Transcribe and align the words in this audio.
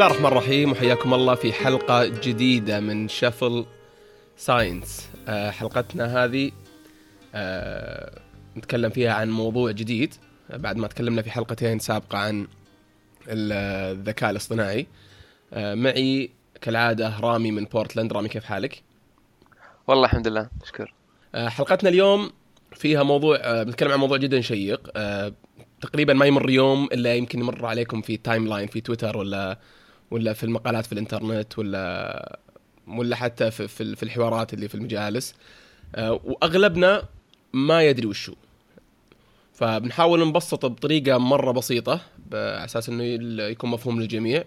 الله 0.00 0.12
الرحمن 0.12 0.26
الرحيم 0.32 0.72
وحياكم 0.72 1.14
الله 1.14 1.34
في 1.34 1.52
حلقة 1.52 2.06
جديدة 2.06 2.80
من 2.80 3.08
شفل 3.08 3.66
ساينس 4.36 5.10
آه، 5.28 5.50
حلقتنا 5.50 6.24
هذه 6.24 6.50
آه، 7.34 8.20
نتكلم 8.56 8.90
فيها 8.90 9.12
عن 9.12 9.30
موضوع 9.30 9.70
جديد. 9.70 10.14
بعد 10.50 10.76
ما 10.76 10.88
تكلمنا 10.88 11.22
في 11.22 11.30
حلقتين 11.30 11.78
سابقة 11.78 12.18
عن 12.18 12.46
ال- 13.28 13.52
الذكاء 13.98 14.30
الاصطناعي. 14.30 14.86
آه، 15.52 15.74
معي 15.74 16.30
كالعادة 16.60 17.20
رامي 17.20 17.50
من 17.50 17.64
بورتلاند 17.64 18.12
رامي 18.12 18.28
كيف 18.28 18.44
حالك؟ 18.44 18.82
والله 19.86 20.04
الحمد 20.04 20.28
لله 20.28 20.48
شكر 20.64 20.94
حلقتنا 21.34 21.90
اليوم 21.90 22.30
فيها 22.72 23.02
موضوع 23.02 23.62
بنتكلم 23.62 23.92
عن 23.92 23.98
موضوع 23.98 24.16
جدا 24.16 24.40
شيق. 24.40 24.90
تقريبا 25.80 26.12
ما 26.14 26.26
يمر 26.26 26.50
يوم 26.50 26.88
إلا 26.92 27.14
يمكن 27.14 27.38
يمر 27.40 27.66
عليكم 27.66 28.00
في 28.00 28.16
timeline 28.16 28.66
في 28.68 28.80
تويتر 28.80 29.16
ولا 29.16 29.58
ولا 30.10 30.32
في 30.32 30.44
المقالات 30.44 30.86
في 30.86 30.92
الإنترنت 30.92 31.58
ولا 31.58 32.38
ولا 32.88 33.16
حتى 33.16 33.50
في 33.50 33.68
في 33.68 34.02
الحوارات 34.02 34.54
اللي 34.54 34.68
في 34.68 34.74
المجالس. 34.74 35.34
آه، 35.94 36.20
وأغلبنا 36.24 37.02
ما 37.52 37.82
يدري 37.82 38.06
وشو 38.06 38.34
فبنحاول 39.54 40.28
نبسطه 40.28 40.68
بطريقة 40.68 41.18
مرة 41.18 41.52
بسيطة 41.52 42.00
على 42.32 42.64
أساس 42.64 42.88
انه 42.88 43.04
يكون 43.42 43.70
مفهوم 43.70 44.00
للجميع 44.00 44.44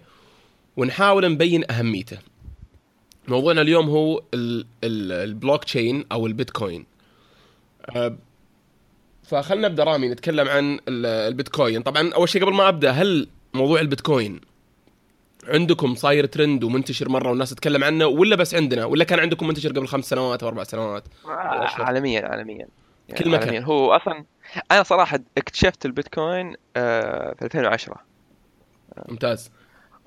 ونحاول 0.78 1.31
نبين 1.31 1.72
أهميته. 1.72 2.17
موضوعنا 3.28 3.61
اليوم 3.61 3.89
هو 3.89 4.23
ال- 4.34 4.66
ال- 4.84 5.11
البلوك 5.11 5.64
تشين 5.64 6.06
أو 6.11 6.28
البيتكوين. 6.28 6.86
أه، 7.95 8.17
فخلنا 9.23 9.67
نبدأ 9.67 9.84
رامي 9.84 10.09
نتكلم 10.09 10.47
عن 10.47 10.73
ال- 10.88 11.06
البيتكوين. 11.06 11.81
طبعا 11.81 12.14
أول 12.14 12.30
شيء 12.30 12.41
قبل 12.45 12.53
ما 12.53 12.69
أبدأ 12.69 12.91
هل 12.91 13.28
موضوع 13.53 13.81
البيتكوين 13.81 14.41
عندكم 15.48 15.96
صاير 15.96 16.26
ترند 16.26 16.64
ومنتشر 16.64 17.10
مرة 17.10 17.30
والناس 17.30 17.50
تتكلم 17.50 17.84
عنه 17.84 18.06
ولا 18.06 18.36
بس 18.36 18.56
عندنا؟ 18.56 18.86
ولا 18.86 19.04
كان 19.04 19.20
عندكم 19.20 19.48
منتشر 19.48 19.70
قبل 19.70 19.88
خمس 19.88 20.06
سنوات 20.10 20.44
أو 20.44 20.50
أربع 20.50 20.64
سنوات؟ 20.64 21.04
أشرف. 21.26 21.82
عالميا 21.82 22.26
عالميا. 22.28 22.68
يعني 23.10 23.24
كل 23.24 23.30
مكان. 23.30 23.42
عالميا. 23.50 23.62
هو 23.62 23.92
أصلا 23.92 24.26
أنا 24.72 24.84
صراحة 24.84 25.20
اكتشفت 25.38 25.86
البيتكوين 25.86 26.56
آه، 26.78 27.34
في 27.40 27.46
2010 27.46 27.96
ممتاز. 29.10 29.52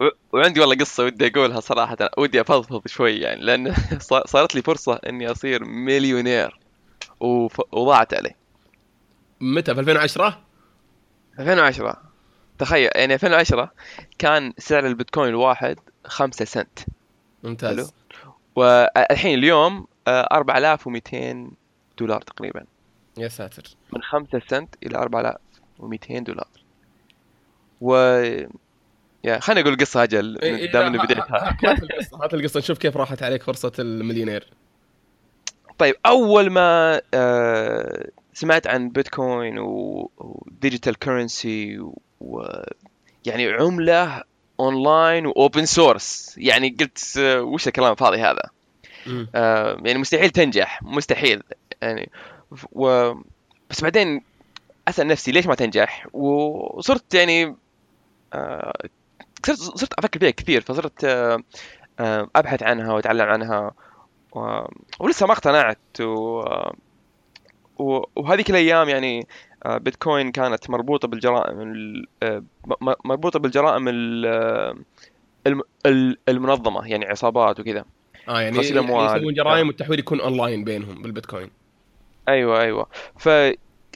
و- 0.01 0.37
وعندي 0.37 0.61
والله 0.61 0.77
قصة 0.77 1.05
ودي 1.05 1.27
أقولها 1.27 1.61
صراحة 1.61 1.97
ودي 2.19 2.41
أفضفض 2.41 2.83
شوي 2.87 3.13
يعني 3.17 3.41
لأن 3.43 3.75
صار- 4.11 4.27
صارت 4.27 4.55
لي 4.55 4.63
فرصة 4.63 5.01
إني 5.09 5.31
أصير 5.31 5.65
مليونير 5.65 6.59
وف- 7.21 7.75
وضاعت 7.75 8.15
علي. 8.15 8.35
متى؟ 9.41 9.75
في 9.75 9.81
2010 9.81 10.41
2010 11.39 12.03
تخيل 12.59 12.91
يعني 12.95 13.15
2010 13.15 13.73
كان 14.19 14.53
سعر 14.59 14.87
البيتكوين 14.87 15.29
الواحد 15.29 15.79
5 16.05 16.45
سنت. 16.45 16.79
ممتاز. 17.45 17.77
حلو. 17.77 17.87
والحين 18.57 19.39
اليوم 19.39 19.87
آه، 20.09 20.29
4200 20.33 21.51
دولار 21.99 22.21
تقريبا. 22.23 22.65
يا 23.19 23.29
ساتر. 23.29 23.63
من 23.93 24.03
5 24.03 24.41
سنت 24.49 24.75
إلى 24.87 24.99
4200 24.99 26.19
دولار. 26.25 26.49
و 27.81 27.95
يا 29.25 29.39
خليني 29.39 29.61
أقول 29.61 29.73
القصة 29.73 30.03
أجل 30.03 30.39
إيه، 30.43 30.73
دام 30.73 30.87
إني 30.87 30.99
ها- 30.99 31.05
بديتها. 31.05 31.27
ها- 31.31 31.57
هات 31.65 31.83
القصة 31.83 32.25
هات 32.25 32.35
القصة 32.35 32.59
نشوف 32.59 32.79
كيف 32.79 32.97
راحت 32.97 33.23
عليك 33.23 33.43
فرصة 33.43 33.73
المليونير. 33.79 34.51
طيب 35.79 35.95
أول 36.07 36.51
ما 36.51 37.01
آه، 37.15 38.09
سمعت 38.35 38.67
عن 38.67 38.89
بيتكوين 38.89 39.59
و 39.59 39.76
digital 39.76 40.99
currency 40.99 41.81
و 42.21 42.43
يعني 43.25 43.49
عملة 43.49 44.23
online 44.61 45.27
و 45.27 45.34
open 45.34 45.65
source 45.65 46.35
يعني 46.39 46.77
قلت 46.81 47.19
آه، 47.19 47.43
وش 47.43 47.69
الكلام 47.69 47.93
الفاضي 47.93 48.19
هذا. 48.19 48.51
آه، 49.35 49.81
يعني 49.85 49.99
مستحيل 49.99 50.31
تنجح 50.31 50.83
مستحيل. 50.83 51.43
يعني 51.83 52.11
و 52.73 53.13
بس 53.71 53.81
بعدين 53.81 54.23
اسال 54.89 55.07
نفسي 55.07 55.33
ليش 55.33 55.47
ما 55.47 55.55
تنجح؟ 55.55 56.07
وصرت 56.13 57.15
يعني 57.15 57.55
آه، 58.35 58.73
صرت 59.47 59.59
صرت 59.59 59.93
أفكر 59.93 60.21
فيها 60.21 60.31
كثير. 60.31 60.61
فصرت 60.61 61.05
آه، 61.05 61.43
آه، 62.01 62.29
أبحث 62.37 62.63
عنها 62.63 62.93
وأتعلم 62.93 63.29
عنها. 63.29 63.73
و... 64.33 64.65
ولسه 65.01 65.27
ما 65.27 65.33
اقتنعت. 65.33 65.79
و... 66.01 66.43
و... 67.79 68.03
وهذيك 68.17 68.51
الأيام 68.51 68.89
يعني 68.89 69.21
آه، 69.21 69.56
بيتكوين 69.67 70.33
كانت 70.33 70.71
مربوطة 70.71 71.09
بالجرائم 71.09 71.61
ال... 71.61 72.07
آه، 72.23 72.43
مربوطة 73.05 73.39
بالجرائم 73.39 73.89
ال... 73.89 74.27
آه، 74.27 74.77
الم... 75.47 75.63
ال- 75.87 76.19
المنظمة 76.29 76.87
يعني 76.89 77.07
عصابات 77.07 77.61
وكذا. 77.61 77.85
آه 78.29 78.41
يعني 78.41 78.79
أموال. 78.79 79.17
يسوون 79.19 79.35
جرائم 79.35 79.67
والتحويل 79.69 79.99
يكون 79.99 80.21
اونلاين 80.21 80.65
بينهم 80.65 81.03
بالبيتكوين. 81.03 81.51
أيوه 82.29 82.61
أيوه. 82.61 82.87
ف 83.19 83.29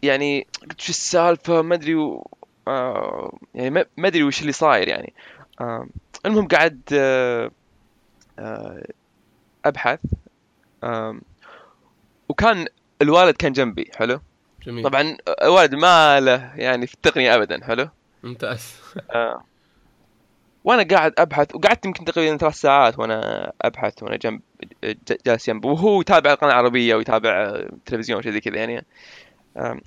يعني 0.03 0.47
قلت 0.63 0.81
شو 0.81 0.91
السالفة؟ 0.91 1.63
ما 1.63 1.75
أدري 1.75 1.95
و... 1.95 2.27
آه 2.69 3.39
يعني 3.55 3.71
ما 3.71 3.85
ما 3.97 4.09
أدري 4.09 4.23
وش 4.23 4.41
اللي 4.41 4.53
صاير 4.53 4.89
يعني. 4.89 5.13
آه 5.61 5.87
المهم 6.27 6.49
قاعد 6.49 6.81
آه 6.93 7.51
آه 8.39 8.85
أبحث. 9.65 10.01
آه 10.85 11.21
وكان 12.29 12.67
الوالد 13.03 13.35
كان 13.35 13.53
جنبي 13.53 13.91
حلو؟ 13.95 14.21
جميل. 14.67 14.85
طبعا 14.85 15.17
الوالد 15.43 15.75
ما 15.75 16.21
له 16.21 16.53
يعني 16.57 16.87
في 16.87 16.95
التقنية 16.95 17.35
ابدا 17.35 17.65
حلو؟ 17.65 17.89
ممتاز. 18.23 18.75
آه. 19.11 19.45
وأنا 20.65 20.83
قاعد 20.83 21.13
أبحث 21.19 21.55
وقعدت 21.55 21.85
يمكن 21.87 22.05
تقريبا 22.05 22.37
ثلاث 22.37 22.55
ساعات 22.55 22.99
وأنا 22.99 23.53
أبحث 23.63 24.03
وأنا 24.03 24.17
جنب 24.17 24.41
جالس 25.27 25.47
جنبه. 25.47 25.69
وهو 25.69 26.01
يتابع 26.01 26.33
القناه 26.33 26.51
العربيه 26.51 26.95
ويتابع 26.95 27.31
آه، 27.31 27.71
تلفزيون 27.87 28.23
شيء 28.23 28.33
زي 28.33 28.41
كذا 28.41 28.57
يعني. 28.57 28.85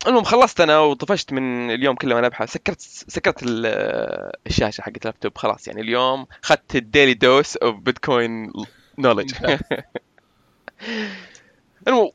المهم 0.08 0.24
خلصت 0.24 0.62
أنا 0.62 0.80
وطفشت 0.80 1.34
من 1.34 1.72
اليوم 1.72 1.96
كله 1.96 2.16
وأنا 2.16 2.28
أبحث. 2.28 2.52
سكرت 2.54 2.82
سكرت 2.82 3.44
ال- 3.44 4.32
الشاشة 4.48 4.82
حقت 4.82 4.98
اللابتوب 4.98 5.38
خلاص 5.38 5.68
يعني. 5.68 5.82
اليوم 5.82 6.26
أخذت 6.44 6.76
ال 6.76 6.82
daily 6.82 7.14
dose 7.14 7.58
of 7.58 7.76
Bitcoin 7.76 8.54
نولج 9.00 9.34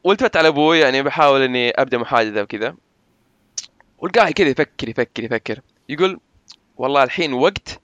والتفت 0.05 0.37
على 0.37 0.49
أبوي 0.49 0.79
يعني 0.79 1.03
بحاول 1.03 1.43
إني 1.43 1.71
أبدأ 1.71 1.99
محادثة 1.99 2.43
وكذا. 2.43 2.75
والقاعد 3.99 4.33
كذا 4.33 4.49
يفكر 4.49 4.89
يفكر 4.89 5.25
يفكر. 5.25 5.61
يقول 5.89 6.21
والله 6.77 7.03
الحين 7.03 7.33
وقت 7.33 7.81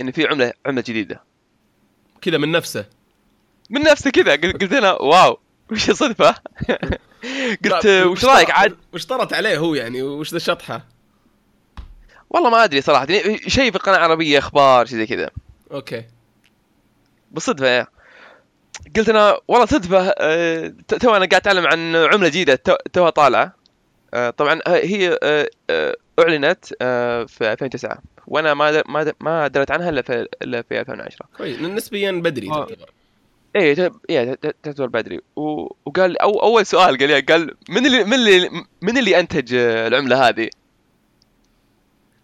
إن 0.00 0.10
في 0.10 0.26
عملة 0.26 0.52
عملة 0.66 0.80
جديدة. 0.86 1.22
كذا 2.20 2.38
من 2.38 2.52
نفسه. 2.52 2.84
من 3.70 3.80
نفسه 3.80 4.10
كذا. 4.10 4.32
قل- 4.36 4.52
قلت 4.58 4.72
أنا 4.72 4.92
واو 4.92 5.38
وش 5.72 5.90
الصدفة؟ 5.90 6.34
قلت 7.64 7.86
وش 7.86 8.24
رأيك؟ 8.24 8.50
عاد 8.50 8.76
وش 8.94 9.06
طرت 9.06 9.32
عليه 9.32 9.58
هو 9.58 9.74
يعني؟ 9.74 10.02
وش 10.02 10.30
ذا 10.30 10.36
الشطحه 10.36 10.86
والله 12.30 12.50
ما 12.50 12.64
أدري 12.64 12.80
صراحة. 12.80 13.06
يعني 13.10 13.38
شيء 13.38 13.70
في 13.70 13.76
القناة 13.76 13.96
العربيه 13.96 14.38
أخبار 14.38 14.86
شيء 14.86 14.98
زي 14.98 15.06
كذا. 15.06 15.30
okay. 15.72 16.04
بالصدفة 17.30 17.66
يعني. 17.66 17.86
قلت 18.96 19.08
أنا 19.08 19.38
والله 19.48 19.66
صدفة 19.66 20.14
آه، 20.18 20.72
تو 20.88 21.10
أنا 21.10 21.26
قاعد 21.26 21.34
أتعلم 21.34 21.66
عن 21.66 21.96
عملة 21.96 22.28
جديدة 22.28 22.54
تو- 22.54 22.76
توها 22.92 23.10
طالعة. 23.10 23.54
آه، 24.14 24.30
طبعا 24.30 24.60
آه، 24.66 24.70
هي 24.84 25.18
أعلنت 26.20 26.64
في 27.30 27.52
2009 27.52 27.98
وأنا 28.26 28.54
ما 28.54 28.82
ما 28.88 29.12
ما 29.20 29.48
دريت 29.48 29.70
عنها 29.70 29.88
إلا 29.88 30.02
في 30.02 30.26
إلا 30.42 30.62
في 30.62 30.80
2010 30.80 31.26
كويس. 31.36 31.60
نسبيا 31.60 32.12
بدري. 32.12 32.48
تعتبر. 32.48 32.90
إيه 33.56 33.74
ت- 33.74 34.56
تعتبر 34.62 34.86
بدري. 34.86 35.20
وقال 35.36 36.18
أو 36.18 36.42
أول 36.42 36.66
سؤال 36.66 36.98
قال 36.98 37.08
لي 37.08 37.20
قال 37.20 37.54
من 37.68 37.86
اللي 37.86 38.04
من 38.04 38.12
اللي 38.14 38.50
من 38.82 38.98
اللي 38.98 39.20
أنتج 39.20 39.54
العملة 39.54 40.28
هذه؟ 40.28 40.50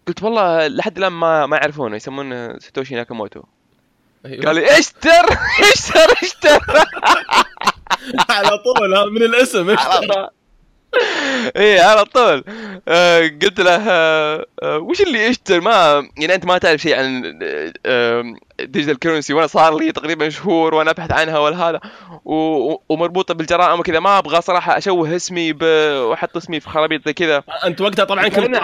قلت 0.07 0.23
والله 0.23 0.67
لحد 0.67 0.97
الآن 0.97 1.11
ما 1.13 1.45
ما 1.45 1.57
يعرفونه 1.57 1.95
يسمونه 1.95 2.59
ساتوشي 2.59 2.95
ناكاموتو. 2.95 3.41
أيوه. 4.25 4.45
قال 4.45 4.55
لي 4.55 4.79
اشتر 4.79 5.25
اشتر 5.73 6.11
اشتر 6.23 6.59
على 8.29 8.49
طول 8.57 8.93
ها، 8.95 9.05
من 9.05 9.23
الاسم 9.23 9.75
طول. 9.75 10.27
إيه 11.55 11.81
على 11.81 12.05
طول. 12.05 12.43
آه 12.87 13.19
قلت 13.41 13.59
له 13.59 13.75
آه 13.89 14.45
آه 14.63 14.77
وش 14.77 15.01
اللي 15.01 15.29
اشتر 15.29 15.61
ما 15.61 16.07
يعني 16.17 16.35
أنت 16.35 16.45
ما 16.45 16.57
تعرف 16.57 16.81
شيء 16.81 16.99
عن 16.99 17.21
digital 18.59 18.99
currency 18.99 19.33
وأنا 19.33 19.47
صار 19.47 19.77
لي 19.79 19.91
تقريبا 19.91 20.29
شهور 20.29 20.73
وأنا 20.73 20.91
أبحث 20.91 21.11
عنها 21.11 21.39
ولا 21.39 21.57
هذا 21.69 21.79
و- 22.25 22.71
و- 22.71 22.81
ومربوطة 22.89 23.33
بالجرائم 23.33 23.79
وكذا. 23.79 23.99
ما 23.99 24.17
أبغى 24.17 24.41
صراحة 24.41 24.77
أشوه 24.77 25.15
اسمي. 25.15 25.51
وأحط 25.61 26.37
اسمي 26.37 26.59
في 26.59 26.69
خرابيط 26.69 27.05
زي 27.05 27.13
كذا. 27.13 27.43
أنت 27.65 27.81
وقتها 27.81 28.05
طبعا 28.05 28.27
كنت 28.27 28.57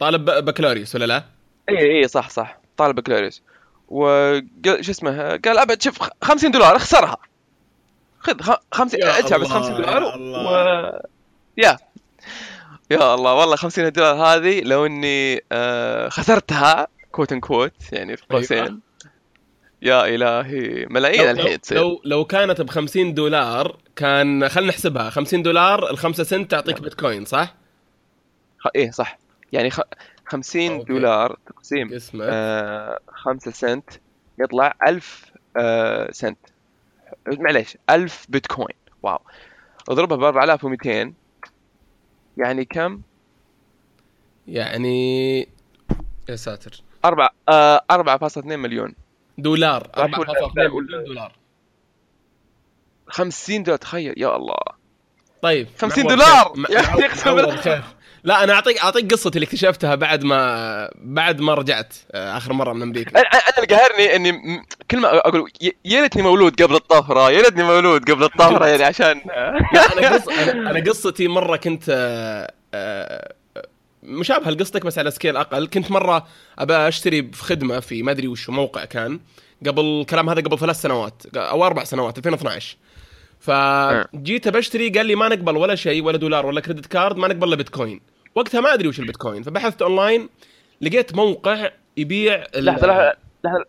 طالب- 0.00 0.44
بكالوريوس 0.44 0.94
ولا 0.94 1.04
لا؟ 1.04 1.24
اي 1.68 1.98
اي 2.02 2.08
صح 2.08 2.30
صح. 2.30 2.58
طالب 2.76 2.94
بكالوريوس. 2.96 3.42
وقال 3.90 4.84
شو 4.84 4.90
اسمه 4.90 5.36
قال 5.44 5.58
أبد 5.58 5.82
شوف 5.82 5.98
50 6.22 6.50
دولار 6.50 6.76
اخسرها 6.76 7.16
خذ 8.18 8.40
خ- 8.40 8.60
50 8.72 9.00
يا 9.00 9.18
ادفع 9.18 9.36
بس 9.36 9.46
الله، 9.46 9.60
50 9.60 9.76
دولار. 9.76 10.02
و... 10.18 11.00
يا 11.56 11.78
يا 12.90 13.14
الله 13.14 13.34
والله 13.34 13.56
50 13.56 13.92
دولار 13.92 14.14
هذه 14.16 14.60
لو 14.60 14.86
إني 14.86 15.44
آه 15.52 16.08
خسرتها 16.08 16.86
quote 17.12 17.32
unquote 17.32 17.72
يعني 17.92 18.16
في 18.16 18.22
أيوة. 18.30 18.40
قوسين 18.42 18.80
يا 19.82 20.06
إلهي 20.14 20.86
ملايين 20.90 21.24
لو, 21.24 21.30
الحين 21.30 21.60
تصير 21.60 21.78
لو 21.78 22.00
لو 22.04 22.24
كانت 22.24 22.60
ب 22.60 22.70
50 22.70 23.14
دولار 23.14 23.76
كان 23.96 24.48
خلينا 24.48 24.70
نحسبها 24.72 25.10
50 25.10 25.42
دولار 25.42 25.90
ال 25.90 25.98
5 25.98 26.24
سنت 26.24 26.50
تعطيك 26.50 26.74
نعم. 26.74 26.84
بيتكوين 26.84 27.24
صح؟ 27.24 27.54
إيه 28.76 28.90
صح 28.90 29.18
يعني 29.52 29.70
خ... 29.70 29.80
50 30.30 30.70
okay. 30.72 30.92
دولار 30.92 31.38
تقسيم 31.46 31.92
اسمه 31.94 32.24
آه 32.28 32.98
5 33.08 33.50
سنت 33.50 33.90
يطلع 34.38 34.74
1000 34.86 35.30
آه 35.56 36.10
سنت. 36.10 36.38
معليش 37.26 37.76
1000 37.90 38.26
بيتكوين. 38.28 38.76
wow. 39.02 39.18
اضربها 39.88 40.16
ب 40.16 40.22
4200 40.22 41.12
يعني 42.36 42.64
كم؟ 42.64 43.00
يعني 44.48 45.38
يا 46.28 46.36
ساتر. 46.36 46.82
4 47.04 47.30
آه 47.48 47.84
4.2 47.92 48.46
مليون. 48.46 48.94
دولار 49.38 49.90
صح 49.96 50.18
ولا- 50.18 50.32
4.2 50.32 50.56
لا، 50.56 50.70
ولا- 50.72 50.86
مليون 50.86 51.04
دولار. 51.04 51.32
50 53.08 53.62
دولار 53.62 53.78
تخيل. 53.78 54.14
يا 54.16 54.36
الله. 54.36 54.56
طيب 55.42 55.68
50 55.78 56.04
معوض 56.04 56.16
دولار! 56.16 56.52
يا 56.70 56.80
أقسم 57.06 57.30
معوض 57.36 57.46
بالله. 57.46 57.84
لا 58.24 58.44
أنا 58.44 58.52
اعطيك 58.52 58.78
أعطيك 58.78 59.12
قصتي 59.12 59.28
اللي 59.38 59.44
اكتشفتها 59.44 59.94
بعد 59.94 60.24
ما 60.24 60.90
بعد 60.94 61.40
ما 61.40 61.54
رجعت 61.54 61.94
آه، 62.12 62.36
آخر 62.36 62.52
مرة 62.52 62.72
من 62.72 62.82
أمريكا. 62.82 63.10
أنا 63.10 63.28
أنا 63.28 63.64
اللي 63.64 63.76
قاهرني 63.76 64.16
إني 64.16 64.62
كل 64.90 64.98
ما 65.00 65.18
أقول 65.18 65.50
يا 65.62 66.00
ليتني 66.00 66.22
مولود 66.22 66.62
قبل 66.62 66.74
الطفره 66.74 67.30
يا 67.30 67.42
ليتني 67.42 67.62
مولود 67.62 68.10
قبل 68.10 68.24
الطفره 68.24 68.66
يعني 68.66 68.84
عشان 68.84 69.20
لا 69.74 69.92
أنا 69.98 70.08
قص... 70.16 70.28
أنا 70.28 70.70
أنا 70.70 70.90
قصتي 70.90 71.28
مرة 71.28 71.56
كنت 71.56 71.84
آه، 71.88 72.52
آه، 72.74 73.34
مشابهه 74.02 74.50
لقصتك 74.50 74.86
بس 74.86 74.98
على 74.98 75.10
سكيل 75.10 75.36
أقل. 75.36 75.66
كنت 75.66 75.90
مرة 75.90 76.26
أبى 76.58 76.74
أشتري 76.74 77.30
في 77.32 77.42
خدمة 77.44 77.80
في 77.80 78.02
ما 78.02 78.10
أدري 78.12 78.28
وش 78.28 78.50
موقع 78.50 78.84
كان 78.84 79.20
قبل 79.66 79.84
الكلام 79.84 80.28
هذا 80.28 80.40
قبل 80.40 80.58
ثلاث 80.58 80.80
سنوات 80.80 81.22
أو 81.36 81.66
أربع 81.66 81.84
سنوات 81.84 82.18
2012 82.18 82.76
فجيت 83.40 84.48
بشتري 84.48 84.90
قال 84.90 85.06
لي 85.06 85.14
ما 85.14 85.28
نقبل 85.28 85.56
ولا 85.56 85.74
شيء 85.74 86.02
ولا 86.04 86.16
دولار 86.16 86.46
ولا 86.46 86.60
credit 86.60 86.86
card 86.86 87.16
ما 87.16 87.28
نقبل 87.28 87.48
إلا 87.48 87.56
بيتكوين. 87.56 88.00
وقتها 88.34 88.60
ما 88.60 88.74
أدري 88.74 88.88
وش 88.88 89.00
البيتكوين. 89.00 89.42
فبحثت 89.42 89.82
اونلاين 89.82 90.28
لقيت 90.80 91.14
موقع 91.14 91.70
يبيع 91.96 92.44
لحظة 92.54 92.86
لحظة 92.86 93.12
لحظة. 93.44 93.64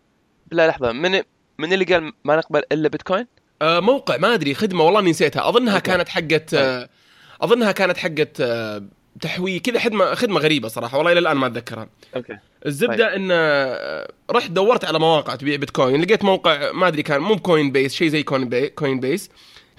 لا 0.51 0.67
لحظة. 0.67 0.91
من 0.91 1.21
من 1.57 1.73
اللي 1.73 1.85
قال 1.85 2.13
ما 2.23 2.35
نقبل 2.35 2.63
إلا 2.71 2.89
بيتكوين؟ 2.89 3.27
آه، 3.61 3.79
موقع 3.79 4.17
ما 4.17 4.33
أدري 4.33 4.53
خدمة 4.53 4.83
والله 4.83 5.01
نسيتها. 5.01 5.49
أظنها 5.49 5.75
أوكي. 5.75 5.91
كانت 5.91 6.09
حقت 6.09 6.53
آه، 6.53 6.89
أظنها 7.41 7.71
كانت 7.71 7.97
حقت 7.97 8.41
آه، 8.41 8.83
تحوي 9.21 9.59
كذا 9.59 9.79
خدمة 9.79 10.15
خدمة 10.15 10.39
غريبة 10.39 10.67
صراحة 10.67 10.97
والله 10.97 11.11
إلى 11.11 11.19
الآن 11.19 11.37
ما 11.37 11.47
أتذكرها. 11.47 11.89
okay. 12.15 12.37
الزبدة 12.65 13.15
إن 13.15 13.29
آه، 13.31 14.11
رحت 14.31 14.51
دورت 14.51 14.85
على 14.85 14.99
مواقع 14.99 15.35
تبيع 15.35 15.55
بيتكوين 15.55 16.01
لقيت 16.01 16.23
موقع 16.23 16.71
ما 16.71 16.87
أدري 16.87 17.03
كان 17.03 17.21
مو 17.21 17.33
بـ 17.33 17.71
Coinbase 17.71 17.93
شيء 17.93 18.07
زي 18.07 18.23
coin, 18.23 18.49
بي 18.49 18.69
Coinbase 18.69 19.29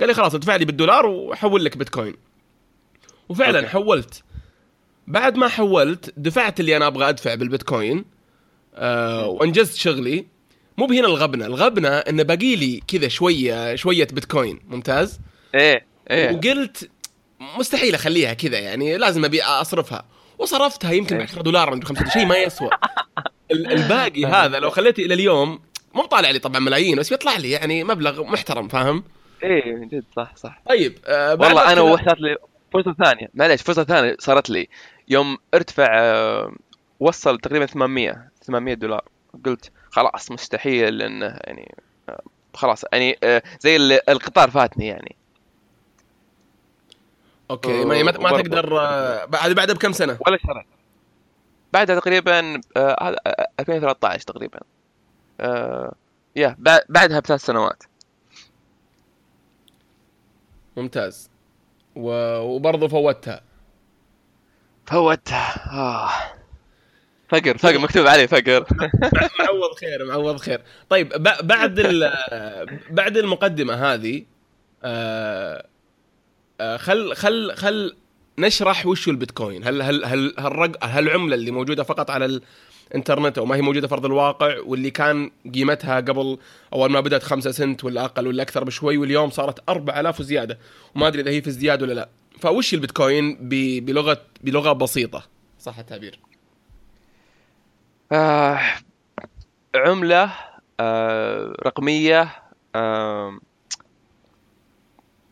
قال 0.01 0.09
لي 0.09 0.15
خلاص 0.15 0.35
ادفع 0.35 0.57
لي 0.57 0.65
بالدولار 0.65 1.07
وحول 1.07 1.65
لك 1.65 1.77
بيتكوين. 1.77 2.15
وفعلا 3.29 3.59
أوكي. 3.59 3.69
حولت. 3.71 4.23
بعد 5.07 5.37
ما 5.37 5.49
حولت 5.49 6.13
دفعت 6.17 6.61
اللي 6.61 6.77
أنا 6.77 6.87
أبغى 6.87 7.09
أدفع 7.09 7.35
بالبيتكوين 7.35 8.05
آه 8.75 9.27
وأنجزت 9.27 9.75
شغلي. 9.77 10.27
مو 10.79 10.87
بهنا 10.87 11.07
الغبنة. 11.07 11.47
الغبنة 11.47 11.89
انه 11.89 12.23
باقي 12.23 12.57
لي 12.57 12.81
كذا 12.89 13.09
شوية 13.09 13.75
شوية 13.75 14.07
بيتكوين. 14.13 14.61
ممتاز؟ 14.69 15.21
إيه 15.55 15.87
إيه. 16.11 16.33
وقلت 16.37 16.91
مستحيل 17.59 17.95
أخليها 17.95 18.35
كذا 18.35 18.59
يعني 18.59 18.97
لازم 18.97 19.25
أبي 19.25 19.43
أصرفها. 19.43 20.05
وصرفتها 20.39 20.93
يمكن 20.93 21.17
إيه. 21.17 21.23
10 21.23 21.43
دولار 21.43 21.75
من 21.75 21.85
5 21.85 22.09
شيء 22.09 22.27
ما 22.27 22.37
يسوى. 22.37 22.71
ال- 23.53 23.73
الباقي 23.73 24.25
هذا 24.25 24.59
لو 24.59 24.71
خليته 24.71 25.01
إلى 25.05 25.15
اليوم 25.15 25.61
مو 25.95 26.05
طالع 26.07 26.31
لي 26.31 26.39
طبعا 26.39 26.59
ملايين 26.59 26.99
بس 26.99 27.11
بيطلع 27.11 27.37
لي 27.37 27.51
يعني 27.51 27.85
مبلغ 27.85 28.23
محترم 28.23 28.69
فاهم؟ 28.69 29.05
إيه 29.43 29.75
من 29.75 29.89
جد 29.89 30.05
صح 30.17 30.37
صح. 30.37 30.61
طيب 30.69 30.99
آه 31.07 31.31
والله 31.31 31.73
أنا 31.73 31.81
وحصلت 31.81 32.21
لي 32.21 32.37
فرصة 32.73 32.93
ثانية 33.05 33.29
معليش 33.35 33.63
فرصة 33.63 33.85
ثانية 33.85 34.17
صارت 34.19 34.51
لي. 34.51 34.69
يوم 35.09 35.39
ارتفع 35.55 35.87
آه، 35.91 36.53
وصل 37.01 37.39
تقريبا 37.39 37.67
800 37.67 38.29
800 38.43 38.75
دولار. 38.75 39.05
قلت 39.47 39.71
خلاص 39.91 40.31
مستحيل 40.31 41.03
انه 41.03 41.27
يعني 41.45 41.75
آه، 42.09 42.23
خلاص 42.55 42.85
يعني 42.93 43.19
آه، 43.25 43.43
زي 43.61 43.77
ال- 43.77 44.11
القطار 44.11 44.51
فاتني 44.51 44.87
يعني. 44.87 45.17
أوكي 47.51 47.85
ما 47.85 48.03
ما, 48.03 48.11
تقدر 48.43 48.81
آه، 48.81 49.25
بعد 49.25 49.53
بعد 49.53 49.71
بكم 49.73 49.93
سنة؟ 49.93 50.19
ولا 50.27 50.39
شريت 50.39 50.67
بعدها 51.73 51.99
تقريبا 52.01 52.61
آه، 52.77 52.97
هذا 53.09 53.17
آه، 53.27 53.49
2013 53.61 54.25
تقريبا. 54.25 54.61
آه، 55.41 55.95
يا 56.37 56.57
بعد- 56.59 56.83
بعدها 56.89 57.21
بثلاث 57.21 57.41
سنوات. 57.45 57.83
ممتاز. 60.77 61.31
و... 61.97 62.37
وبرضه 62.39 62.89
فوتها. 62.89 63.41
فوتها. 64.87 65.71
آه. 65.73 66.11
فقر 67.29 67.59
فقر 67.59 67.79
مكتوب 67.79 68.07
عليه 68.07 68.27
فقر. 68.27 68.67
معوض 69.41 69.75
خير 69.81 70.05
معوض 70.05 70.37
خير. 70.37 70.61
طيب 70.89 71.09
ب- 71.09 71.47
بعد 71.47 71.79
ال- 71.79 72.13
بعد 72.91 73.17
المقدمة 73.17 73.75
هذه 73.75 74.25
آه، 74.85 75.67
آه، 76.61 76.77
خل 76.77 77.15
خل 77.15 77.55
خل 77.55 77.97
نشرح 78.39 78.87
وش 78.87 79.09
هو 79.09 79.13
البيتكوين. 79.13 79.65
هل 79.65 79.83
هل 79.83 80.05
هل 80.05 80.35
هالرق 80.39 80.85
هل 80.85 81.09
العمله 81.09 81.35
اللي 81.35 81.51
موجودة 81.51 81.83
فقط 81.83 82.11
على 82.11 82.41
الانترنت 82.93 83.39
أو 83.39 83.45
ما 83.47 83.57
هي 83.57 83.61
موجودة 83.63 83.89
في 83.89 83.95
أرض 83.95 84.05
الواقع 84.07 84.59
واللي 84.67 84.91
كان 84.91 85.31
قيمتها 85.55 85.97
قبل 85.97 86.39
أول 86.73 86.91
ما 86.91 87.01
بدأت 87.01 87.23
5 87.23 87.51
سنت 87.51 87.85
ولا 87.85 88.05
أقل 88.05 88.27
ولا 88.27 88.43
أكثر 88.43 88.65
بشوي 88.65 88.97
واليوم 88.97 89.31
صارت 89.31 89.71
4000 89.71 90.21
وزيادة. 90.21 90.59
وما 90.95 91.07
أدري 91.09 91.23
إذا 91.23 91.31
هي 91.31 91.43
في 91.43 91.49
ازدياد 91.49 91.83
ولا 91.83 91.93
لا. 91.93 92.09
فوش 92.41 92.75
البيتكوين 92.75 93.35
ب- 93.41 93.87
بلغه 93.87 94.21
بلغة 94.43 94.73
بسيطة؟ 94.73 95.23
صح 95.61 95.79
التعبير. 95.79 96.19
آه 98.13 98.61
عملة 99.75 100.31
آه 100.81 101.55
رقمية 101.67 102.29
آه 102.75 103.39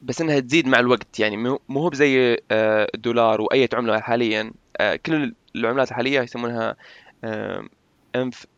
بس 0.02 0.20
إنها 0.20 0.40
تزيد 0.40 0.66
مع 0.66 0.78
الوقت. 0.80 1.20
يعني 1.20 1.36
مو 1.36 1.60
مو 1.68 1.80
هو 1.80 1.88
بزي 1.90 2.36
آه 2.50 2.88
الدولار 2.94 3.40
وأي 3.40 3.68
عملة 3.74 4.00
حاليا. 4.00 4.52
آه 4.76 4.96
كل 4.96 5.34
العملات 5.56 5.88
الحالية 5.90 6.20
يسمونها 6.20 6.70
آه 6.70 6.76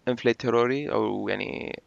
inflationary 0.09 0.91
أو 0.92 1.28
يعني 1.28 1.78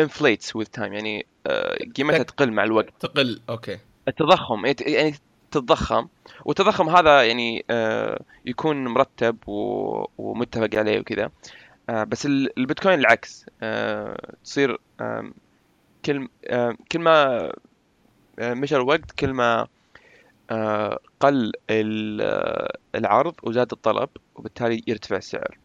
inflates 0.00 0.46
with 0.58 0.66
time. 0.78 0.92
يعني 0.92 1.26
آه 1.46 1.76
قيمتها 1.96 2.22
تقل 2.22 2.52
مع 2.52 2.64
الوقت. 2.64 2.92
تقل 3.00 3.40
okay. 3.48 3.78
التضخم 4.08 4.66
يت- 4.66 4.80
يعني 4.88 5.14
تتضخم. 5.50 6.08
والتضخم 6.44 6.88
هذا 6.88 7.22
يعني 7.22 7.64
آه، 7.70 8.20
يكون 8.46 8.84
مرتب 8.84 9.36
ومتفق 10.18 10.68
عليه 10.74 11.00
وكذا. 11.00 11.30
آه، 11.90 12.04
بس 12.04 12.26
ال- 12.26 12.58
البيتكوين 12.58 12.98
العكس. 12.98 13.46
تصير 14.44 14.78
كل 16.04 16.28
كل 16.92 16.98
ما 16.98 17.52
مشى 18.40 18.76
الوقت 18.76 19.10
كل 19.18 19.32
ما 19.32 19.66
قل 21.20 21.52
ال- 21.70 22.68
العرض 22.94 23.34
وزاد 23.42 23.72
الطلب 23.72 24.08
وبالتالي 24.34 24.82
يرتفع 24.86 25.16
السعر. 25.16 25.58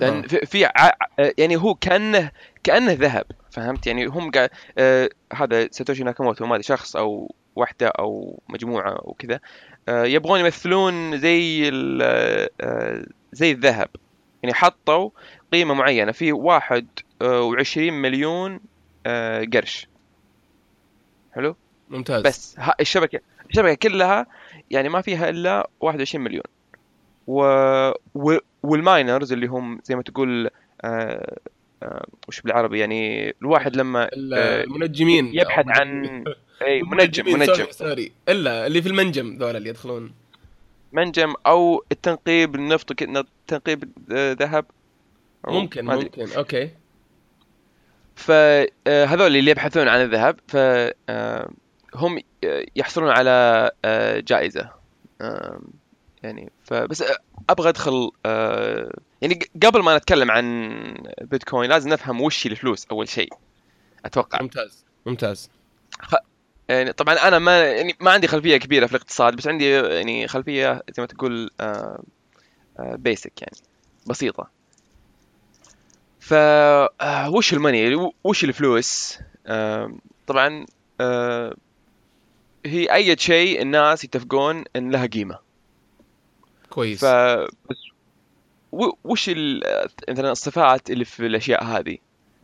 لأن. 0.00 0.22
في, 0.22 0.46
في 0.46 0.64
ع... 0.64 0.70
ع- 0.76 0.90
يعني 1.38 1.56
هو 1.56 1.74
كانه 1.74 2.30
كأنه 2.62 2.92
ذهب 2.92 3.24
فهمت؟ 3.50 3.86
يعني 3.86 4.06
هم 4.06 4.30
قاعد 4.30 4.50
آه 4.78 5.08
هذا 5.32 5.68
ساتوشي 5.70 6.04
ناكاموتو 6.04 6.46
ما 6.46 6.54
ادري 6.54 6.62
شخص 6.62 6.96
أو 6.96 7.34
واحدة 7.56 7.88
أو 7.88 8.40
مجموعة 8.48 8.98
وكذا 9.02 9.40
آه 9.88 10.04
يبغون 10.04 10.40
يمثلون 10.40 11.18
زي 11.18 11.68
ال- 11.68 12.48
آه 12.60 13.04
زي 13.32 13.50
الذهب. 13.50 13.88
يعني 14.42 14.54
حطوا 14.54 15.10
قيمة 15.52 15.74
معينة 15.74 16.12
في 16.12 16.32
واحد 16.32 16.86
آه 17.22 17.40
وعشرين 17.42 17.94
مليون 17.94 18.60
آه 19.06 19.44
قرش. 19.54 19.88
حلو؟ 21.34 21.56
ممتاز. 21.88 22.22
بس 22.22 22.56
الشبكه 22.80 23.20
الشبكة 23.50 23.74
كلها 23.74 24.26
يعني 24.70 24.88
ما 24.88 25.00
فيها 25.00 25.28
إلا 25.28 25.70
21 25.80 26.24
مليون. 26.24 26.44
و... 27.32 27.42
و... 28.14 28.36
وال 28.62 28.79
miners 28.79 29.32
اللي 29.32 29.46
هم 29.46 29.80
زي 29.84 29.96
ما 29.96 30.02
تقول 30.02 30.50
آه... 30.84 31.38
آه... 31.82 32.06
وش 32.28 32.40
بالعربي 32.40 32.78
يعني 32.78 33.30
الواحد 33.42 33.76
لما 33.76 34.04
آه... 34.04 34.08
المنجمين. 34.64 35.30
يبحث 35.34 35.64
عن 35.68 36.04
إي 36.66 36.82
منجم 36.82 37.38
منجم. 37.38 37.66
sorry, 37.70 38.12
إلا 38.28 38.66
اللي 38.66 38.82
في 38.82 38.88
المنجم 38.88 39.36
ذولا 39.40 39.58
اللي 39.58 39.68
يدخلون. 39.68 40.12
منجم 40.92 41.34
أو 41.46 41.84
التنقيب 41.92 42.54
النفط 42.54 42.92
تنقيب 43.46 43.84
ذهب. 44.12 44.64
ممكن. 45.48 45.84
ممكن. 45.84 46.28
أوكي. 46.36 46.70
فهذول 48.16 49.36
اللي 49.36 49.50
يبحثون 49.50 49.88
عن 49.88 50.00
الذهب 50.00 50.36
فهم 50.48 52.20
يحصلون 52.76 53.10
على 53.10 53.70
آم، 55.22 55.62
يعني 56.22 56.52
فبس 56.64 57.04
أبغى 57.50 57.68
أدخل 57.68 58.10
آه، 58.26 58.92
يعني 59.22 59.38
قبل 59.62 59.82
ما 59.82 59.96
نتكلم 59.96 60.30
عن 60.30 60.94
بيتكوين 61.20 61.70
لازم 61.70 61.90
نفهم 61.90 62.20
وش 62.20 62.46
الفلوس 62.46 62.86
أول 62.90 63.08
شيء 63.08 63.32
أتوقع. 64.04 64.42
ممتاز 64.42 64.84
ممتاز. 65.06 65.50
يعني 66.68 66.92
طبعا 66.92 67.14
أنا 67.14 67.38
ما 67.38 67.62
يعني 67.64 67.96
ما 68.00 68.10
عندي 68.10 68.26
خلفية 68.28 68.56
كبيرة 68.56 68.86
في 68.86 68.92
الاقتصاد 68.92 69.36
بس 69.36 69.48
عندي 69.48 69.70
يعني 69.70 70.28
خلفية 70.28 70.72
زي 70.72 71.02
ما 71.02 71.06
تقول 71.06 71.50
بيسك 72.78 73.42
يعني 73.42 73.56
بسيطة. 74.06 74.62
ف 76.22 76.34
آه، 76.34 77.30
وش 77.30 77.52
الماني 77.52 78.12
وش 78.24 78.44
الفلوس؟ 78.44 79.18
آه، 79.46 79.92
طبعا 80.26 80.66
آه، 81.00 81.56
هي 82.66 82.94
أي 82.94 83.16
شيء 83.18 83.62
الناس 83.62 84.04
يتفقون 84.04 84.64
إن 84.76 84.90
لها 84.90 85.06
قيمة. 85.06 85.38
كويس. 86.72 87.00
ف 87.04 87.06
بس 87.70 87.76
و- 88.72 88.92
وش 89.04 89.28
مثلا 90.08 90.32
الصفات 90.32 90.90
اللي 90.90 91.04
في 91.04 91.26
الأشياء 91.26 91.64
هذه؟ 91.64 91.98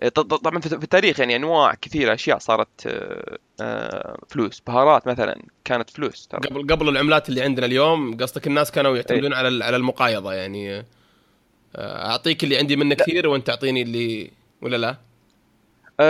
ط- 0.09 0.21
طبعا 0.21 0.61
في 0.61 0.73
التاريخ 0.73 1.21
يعني 1.21 1.37
أنواع 1.37 1.75
كثيرة 1.75 2.15
أشياء 2.15 2.39
صارت 2.39 2.69
آه، 2.87 3.39
آه، 3.61 4.19
فلوس. 4.29 4.61
بهارات 4.67 5.07
مثلا 5.07 5.43
كانت 5.65 5.91
فلوس 5.91 6.27
ترى. 6.27 6.41
قبل 6.41 6.67
قبل 6.75 6.89
العملات 6.89 7.29
اللي 7.29 7.43
عندنا 7.43 7.67
اليوم 7.67 8.17
قصدك 8.17 8.47
الناس 8.47 8.71
كانوا 8.71 8.97
يعتمدون 8.97 9.33
على 9.35 9.65
على 9.65 9.77
المقايضة 9.77 10.33
يعني 10.33 10.79
آه، 10.79 10.85
أعطيك 12.11 12.45
اللي 12.45 12.59
عندي 12.59 12.77
منه 12.77 12.95
كثير 12.95 13.29
وأنت 13.29 13.47
تعطيني 13.47 13.83
اللي 13.83 14.31
ولا 14.63 14.77
لا؟ 14.77 14.97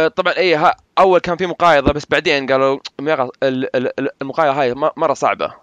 طبعا 0.08 0.32
اي 0.36 0.72
أول 0.98 1.18
كان 1.20 1.36
في 1.36 1.46
مقايضة 1.46 1.92
بس 1.92 2.06
بعدين 2.10 2.46
قالوا 2.46 2.78
المقايضة 4.22 4.60
هاي 4.62 4.74
مرة 4.74 5.14
صعبة. 5.14 5.54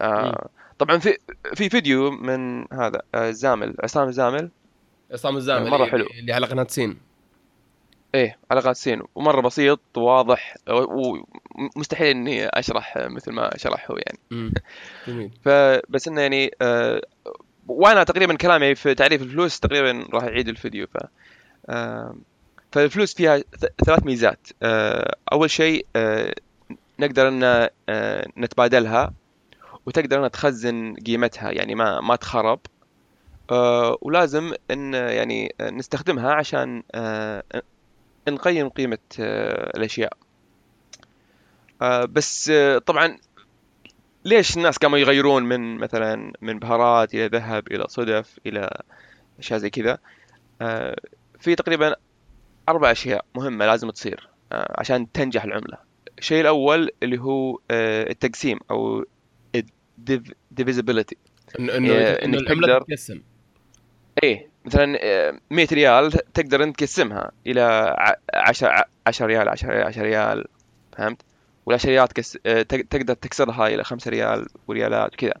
آه، 0.00 0.48
طبعا 0.78 0.98
في 0.98 1.18
في 1.54 1.68
فيديو 1.70 2.10
من 2.10 2.72
هذا 2.72 3.02
آه، 3.14 3.30
زامل 3.30 3.74
عصام 3.82 4.08
الزامل. 4.08 4.50
عصام 5.12 5.36
الزامل 5.36 5.74
اللي- 5.74 5.86
حلو. 5.86 6.06
اللي 6.20 6.32
على 6.32 6.46
قناة 6.46 6.66
سين. 6.68 6.98
إيه 8.14 8.38
على 8.50 8.60
غاسين 8.60 9.02
ومرة 9.14 9.40
بسيط 9.40 9.80
وواضح 9.96 10.56
ومستحيل 10.68 12.06
إني 12.06 12.46
أشرح 12.48 12.94
مثل 12.98 13.32
ما 13.32 13.50
شرح 13.56 13.90
هو 13.90 13.96
يعني. 13.96 14.18
جميل. 15.08 15.30
فبس 15.44 16.08
إنه 16.08 16.20
يعني 16.20 16.50
آه، 16.62 17.02
وأنا 17.68 18.04
تقريبا 18.04 18.34
كلامي 18.34 18.74
في 18.74 18.94
تعريف 18.94 19.22
الفلوس 19.22 19.60
تقريبا 19.60 20.06
راح 20.14 20.24
يعيد 20.24 20.48
الفيديو 20.48 20.86
ف 20.86 20.96
آه، 21.68 22.16
فالفلوس 22.72 23.14
فيها 23.14 23.38
ثلاث 23.86 24.04
ميزات. 24.06 24.48
آه، 24.62 25.16
أول 25.32 25.50
شيء 25.50 25.86
نقدر 26.98 27.28
إن 27.28 27.68
نتبادلها. 28.38 29.12
وتقدر 29.86 30.26
ان 30.26 30.30
تخزن 30.30 30.94
قيمتها 31.06 31.50
يعني 31.50 31.74
ما 31.74 32.00
ما 32.00 32.16
تخرب. 32.16 32.60
آه، 33.50 33.98
ولازم 34.00 34.52
إن 34.70 34.94
يعني 34.94 35.54
نستخدمها 35.60 36.32
عشان 36.32 36.82
آه، 36.94 37.42
نقيم 38.28 38.68
قيمة 38.68 38.98
آه، 39.20 39.76
الأشياء. 39.76 40.12
آه، 41.82 42.04
بس 42.04 42.50
آه، 42.50 42.78
طبعا 42.78 43.18
ليش 44.24 44.56
الناس 44.56 44.76
قاموا 44.76 44.98
يغيرون 44.98 45.42
من 45.42 45.76
مثلا 45.76 46.32
من 46.40 46.58
بهارات 46.58 47.14
إلى 47.14 47.26
ذهب 47.26 47.68
إلى 47.72 47.84
صدف 47.88 48.38
إلى 48.46 48.82
أشياء 49.38 49.58
زي 49.58 49.70
كذا؟ 49.70 49.98
آه، 50.62 50.96
في 51.40 51.54
تقريبا 51.54 51.96
أربع 52.68 52.90
أشياء 52.90 53.24
مهمة 53.34 53.66
لازم 53.66 53.90
تصير 53.90 54.28
عشان 54.52 55.12
تنجح 55.12 55.44
العملة. 55.44 55.78
الشيء 56.18 56.40
الأول 56.40 56.90
اللي 57.02 57.18
هو 57.18 57.58
التقسيم 57.70 58.58
أو 58.70 59.04
إن- 61.58 61.70
انه 61.70 61.90
إيه، 61.92 62.12
إنه 62.12 62.38
إنك 62.38 62.50
العمله 62.50 62.78
تتقسم. 62.78 63.20
إيه 64.22 64.48
مثلا 64.64 64.98
آه، 65.02 65.38
100 65.50 65.66
ريال 65.72 66.10
تقدر 66.10 66.62
انت 66.62 66.78
تقسمها 66.78 67.30
إلى 67.46 67.96
10 68.34 68.84
10 69.06 69.26
ريال 69.26 69.48
10 69.48 69.68
ريال 69.70 69.86
10 69.86 70.02
ريال 70.02 70.44
فهمت؟ 70.96 71.22
والعشريات 71.66 72.12
كس... 72.12 72.32
تق- 72.42 72.64
تقدر 72.90 73.14
تكسرها 73.14 73.66
إلى 73.66 73.84
5 73.84 74.10
ريال 74.10 74.46
وريالات 74.68 75.14
وكذا 75.14 75.34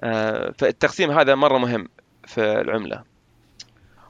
آه، 0.00 0.54
فالتقسيم 0.58 1.10
هذا 1.10 1.34
مرة 1.34 1.58
مهم 1.58 1.88
في 2.26 2.40
العملة. 2.60 3.04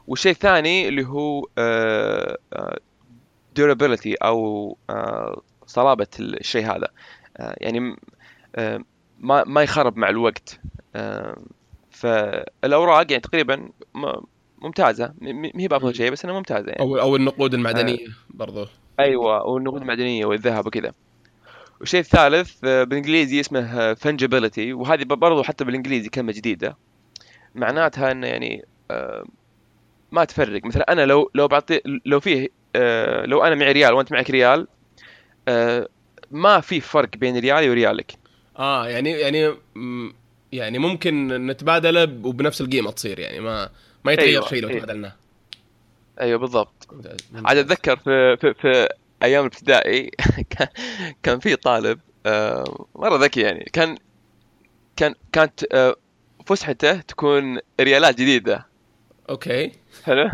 والشيء 0.07 0.33
الثاني 0.33 0.89
اللي 0.89 1.07
هو 1.07 1.47
آه، 1.59 2.39
آه، 2.53 2.77
durability 3.61 4.15
أو 4.23 4.77
صلابة 5.67 6.07
الشيء 6.21 6.67
هذا. 6.77 6.89
يعني 7.39 7.97
ما 9.21 9.45
ما 9.45 9.63
يخرب 9.63 9.97
مع 9.97 10.09
الوقت. 10.09 10.61
آه، 10.97 11.37
فالأوراق 11.91 13.13
يعني 13.13 13.23
تقريبا 13.23 13.69
ممتازة. 14.63 15.15
ما 15.21 15.51
هي 15.57 15.69
بأفضل. 15.69 15.95
شيء 15.95 16.11
بس 16.11 16.25
إنها 16.25 16.37
ممتازة 16.37 16.69
يعني. 16.69 16.81
أو 16.81 16.99
أو 16.99 17.17
النقود 17.17 17.55
المعدنية 17.55 18.07
برضو. 18.31 18.67
أيوه 19.01 19.47
والنقود 19.47 19.81
المعدنية 19.81 20.27
والذهب 20.27 20.67
وكذا. 20.67 20.93
والشيء 21.81 22.01
الثالث 22.01 22.65
آه، 22.65 22.85
بالإنجليزي 22.85 23.41
اسمه 23.41 23.95
فنجبيليتي 23.95 24.73
وهذه 24.73 25.05
برضو 25.05 25.43
حتى 25.43 25.65
بالإنجليزي 25.65 26.09
كلمة 26.09 26.33
جديدة. 26.33 26.77
معناتها 27.55 28.13
إنه 28.13 28.27
يعني 28.27 28.65
آه، 28.91 29.25
ما 30.13 30.25
تفرق. 30.25 30.65
مثلا 30.65 30.93
أنا 30.93 31.07
لو 31.07 31.31
لو 31.35 31.49
بعطي 31.49 31.81
لو 32.07 32.21
فيه 32.21 32.49
آه، 32.77 33.25
لو 33.27 33.43
أنا 33.45 33.55
معي 33.55 33.73
ريال 33.73 33.93
وأنت 33.93 34.13
معك 34.13 34.31
ريال 34.31 34.67
آه، 35.49 35.89
ما 36.31 36.61
في 36.61 36.81
فرق 36.81 37.17
بين 37.17 37.39
ريالي 37.39 37.71
وريالك. 37.71 38.13
آه 38.59 38.89
يعني 38.89 39.11
يعني 39.11 39.55
يعني 40.53 40.79
ممكن 40.79 41.47
نتبادله 41.47 42.03
وبنفس 42.03 42.61
القيمة 42.61 42.91
تصير 42.91 43.19
يعني 43.19 43.41
ما 43.41 43.71
ما 44.05 44.13
يتغير 44.13 44.29
أيوة، 44.29 44.49
شيء 44.49 44.63
لو 44.63 44.69
أيوة. 44.69 44.81
تبادلناه. 44.81 45.13
أيوه 46.21 46.39
بالضبط. 46.39 46.89
عاد 47.45 47.57
أتذكر 47.57 47.97
في 47.97 48.37
في, 48.41 48.55
في 48.55 48.89
أيام 49.23 49.41
الابتدائي 49.41 50.11
كان- 51.23 51.39
في 51.41 51.57
طالب 51.57 52.01
آه، 52.27 52.87
مرة 52.95 53.17
ذكي 53.17 53.41
يعني 53.41 53.71
كان 53.73 53.97
كان 54.97 55.15
كانت 55.33 55.65
آه، 55.73 55.97
فسحته 56.47 57.01
تكون 57.01 57.59
ريالات 57.81 58.15
جديدة. 58.15 58.67
okay. 59.31 59.73
حلو؟ 60.05 60.31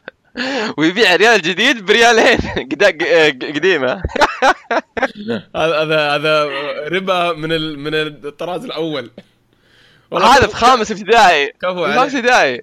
ويبيع 0.78 1.16
ريال 1.16 1.42
جديد 1.42 1.86
بريالين 1.86 2.38
قديمة. 3.54 4.02
هذا 5.56 5.82
هذا 5.82 6.14
هذا 6.14 6.44
ربا 6.88 7.32
من 7.32 7.52
ال... 7.52 7.78
من 7.78 7.94
الطراز 7.94 8.64
الأول. 8.64 9.10
هذا 10.12 10.46
في 10.46 10.56
خامس 10.56 10.90
ابتدائي. 10.90 11.46
كفو. 11.62 11.86
خامس 11.94 12.14
ابتدائي. 12.14 12.62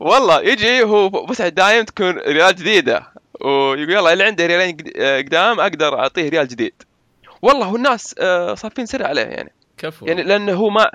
والله 0.00 0.40
يجي 0.40 0.82
هو 0.82 1.26
فسحه 1.26 1.48
دايم 1.48 1.84
تكون 1.84 2.18
ريالات 2.18 2.54
جديدة. 2.58 3.02
ويقول 3.40 3.90
يلا 3.90 4.12
اللي 4.12 4.24
عنده 4.24 4.46
ريالين 4.46 4.76
قد- 4.76 4.92
قدام 5.26 5.60
أقدر 5.60 5.98
أعطيه 5.98 6.28
ريال 6.28 6.48
جديد. 6.48 6.74
والله 7.42 7.72
والناس 7.72 8.14
آه، 8.18 8.54
صارفين 8.54 8.86
سر 8.86 9.06
عليه 9.06 9.22
يعني. 9.22 9.52
كفو. 9.78 10.06
يعني 10.06 10.22
لأنه 10.22 10.52
هو 10.52 10.68
ما 10.70 10.90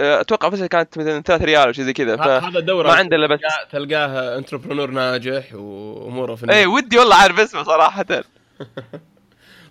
آه، 0.00 0.20
أتوقع 0.20 0.50
فسحه 0.50 0.66
كانت 0.66 0.98
مثلا 0.98 1.22
3 1.22 1.44
ريال 1.44 1.66
أو 1.66 1.72
شيء 1.72 1.84
زي 1.84 1.92
كذا 1.92 2.20
هذا 2.22 2.60
دورة 2.60 2.88
ما 2.88 2.94
عنده 2.94 3.16
إلا 3.16 3.26
بس. 3.26 3.40
تلقاه- 3.72 4.38
entrepreneur 4.38 4.90
ناجح 4.90 5.54
وأموره 5.54 6.34
في 6.34 6.50
ال 6.52 6.62
نور. 6.62 6.76
ودي 6.76 6.98
والله 6.98 7.16
عارف 7.16 7.40
اسمه 7.40 7.62
صراحة. 7.62 8.04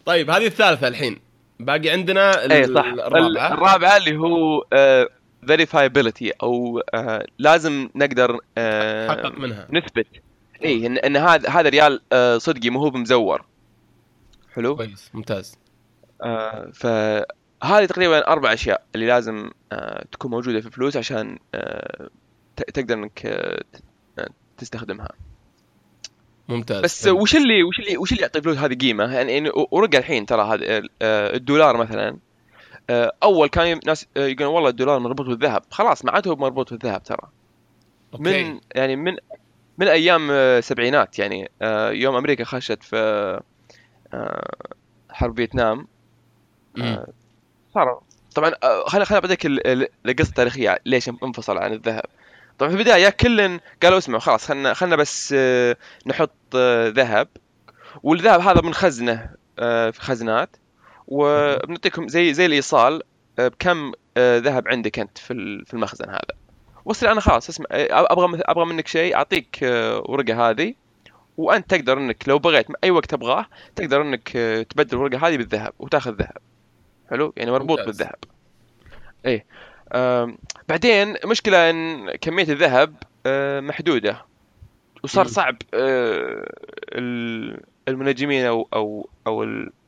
طيب 0.10 0.30
هذه 0.30 0.46
الثالثة 0.48 0.88
الحين. 0.88 1.20
باقي 1.60 1.89
عندنا 1.89 2.46
ال- 2.46 2.51
اي 2.51 2.63
صح. 2.74 2.86
الرابعة. 2.86 3.54
الرابعة 3.54 3.98
اللي 3.98 4.18
هو 4.18 4.66
آه، 4.74 5.10
verifiability 5.51 6.32
أو 6.44 6.80
آه، 6.94 7.25
لازم 7.39 7.89
نقدر 7.96 8.39
آه، 8.58 9.08
نتحقق 9.08 9.38
منها. 9.38 9.68
نثبت. 9.72 10.08
اي 10.66 10.86
إن 10.88 10.98
إن 10.98 11.18
هذا 11.18 11.50
هذا 11.50 11.70
ريال 11.70 12.01
آه، 12.13 12.38
صدقي 12.38 12.70
مو 12.70 12.80
هو 12.80 12.89
بمزور 12.89 13.46
حلو؟ 14.54 14.75
كويس 14.75 15.10
ممتاز. 15.13 15.58
آه، 16.24 16.70
فهذه 16.74 17.86
تقريبا 17.86 18.28
أربع 18.28 18.54
أشياء 18.54 18.84
اللي 18.96 19.08
لازم 19.08 19.51
آه، 19.72 20.06
تكون 20.12 20.32
موجودة 20.32 20.60
في 20.62 20.68
الفلوس 20.68 20.98
عشان 20.98 21.39
آه، 21.56 22.10
تقدر 22.74 22.94
إنك 22.96 23.25
آه، 23.25 23.63
آه، 24.20 24.30
تستخدمها. 24.58 25.10
ممتاز 26.50 26.82
بس 26.82 27.06
حلو. 27.06 27.22
وش 27.22 27.36
اللي 27.36 27.63
وش 27.63 27.79
اللي 27.79 27.98
وش 27.98 28.12
اللي 28.12 28.22
يعطي 28.22 28.39
الفلوس 28.39 28.58
هذه 28.58 28.74
قيمة 28.74 29.13
يعني 29.15 29.51
ورقه 29.72 29.98
الحين 29.98 30.25
ترى 30.25 30.41
هذا 30.41 30.82
آه، 31.01 31.36
الدولار 31.36 31.77
مثلا 31.77 32.18
آه، 32.89 33.12
أول 33.24 33.48
كان 33.48 33.79
ناس 33.86 34.08
آه، 34.18 34.25
يقولون 34.27 34.53
والله 34.53 34.70
الدولار 34.70 35.00
مربوط 35.00 35.25
بالذهب 35.25 35.62
خلاص 35.72 36.06
ما 36.06 36.12
عاد 36.12 36.27
هو 36.27 36.36
مربوط 36.36 36.74
بالذهب 36.74 37.03
ترى 37.03 37.29
أوكي. 38.13 38.44
من 38.44 38.60
يعني 38.75 38.96
من 38.96 39.18
من 39.77 39.88
أيام 39.88 40.32
السبعينات 40.32 41.20
يعني 41.20 41.51
يوم 42.01 42.15
أمريكا 42.15 42.44
خشت 42.44 42.84
في 42.84 43.39
حرب 45.10 45.36
فيتنام. 45.36 45.88
صار 47.74 48.01
طبعا 48.36 48.51
خليني 48.88 49.06
خليني 49.06 49.22
بعطيك 49.22 49.46
ال- 49.46 49.68
ال- 49.68 49.88
القصة 50.06 50.29
التاريخية 50.29 50.79
ليش 50.86 51.10
انفصل 51.10 51.58
عن 51.58 51.74
الذهب 51.74 52.03
طبعا 52.60 52.72
في 52.72 52.78
البداية 52.78 53.10
كل 53.10 53.60
قالوا 53.84 53.98
اسمعوا 53.98 54.20
خلاص 54.22 54.46
خلنا 54.48 54.74
خلنا 54.74 54.96
بس 54.96 55.34
آه، 55.38 55.78
نحط 56.06 56.32
آه، 56.56 56.88
ذهب. 56.88 57.28
والذهب 58.04 58.39
هذا 58.39 58.62
بنخزنه 58.62 59.30
آه، 59.60 59.89
في 59.89 60.01
خزنات. 60.01 60.50
وبنعطيكم 61.08 62.08
زي 62.08 62.34
زي 62.34 62.46
الإيصال 62.46 63.01
بكم 63.38 63.92
ذهب 64.18 64.68
عندك 64.68 65.00
أنت 65.00 65.18
في 65.18 65.34
ال- 65.34 65.66
في 65.66 65.74
المخزن 65.74 66.10
هذا. 66.10 66.20
وصل 66.86 67.08
أنا 67.08 67.22
خلاص 67.22 67.50
اسمع 67.50 67.66
أبغى 67.72 68.39
أبغى 68.46 68.66
منك 68.66 68.88
شيء 68.88 69.16
أعطيك 69.16 69.60
ورقة 70.10 70.50
هذه. 70.50 70.74
وأنت 71.38 71.70
تقدر 71.70 71.98
إنك 71.98 72.24
لو 72.28 72.39
بغيت 72.39 72.66
أي 72.84 72.92
وقت 72.92 73.06
تبغاه 73.06 73.46
تقدر 73.75 74.01
إنك 74.01 74.30
تبدل 74.70 74.98
الورقة 74.98 75.28
هذه 75.28 75.38
بالذهب 75.38 75.74
وتأخذ 75.80 76.12
ذهب. 76.13 76.38
حلو؟ 77.10 77.34
يعني 77.38 77.51
مربوط 77.51 77.80
ممتاز. 77.80 77.98
بالذهب. 77.98 78.16
آم، 79.25 79.39
بعدين 80.69 81.15
مشكلة 81.25 81.69
إن 81.69 82.12
كمية 82.12 82.43
الذهب 82.43 82.96
آه، 83.25 83.60
محدودة. 83.60 84.25
وصار. 85.03 85.27
صعب 85.27 85.58
آه، 85.74 86.51
ال- 86.91 87.62
المنجمين 87.88 88.46
أو 88.46 88.67
أو 88.74 89.10
أو 89.27 89.43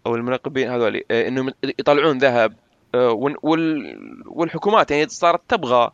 أو 0.06 0.16
المنقبين 0.16 0.70
هذول 0.70 1.04
آه، 1.12 1.28
إنهم 1.28 1.54
يطلعون 1.64 2.18
ذهب 2.18 2.56
وال- 2.94 3.38
وال- 3.44 4.24
والحكومات 4.26 4.92
يعني 4.92 5.08
صارت 5.10 5.42
تبغى 5.50 5.92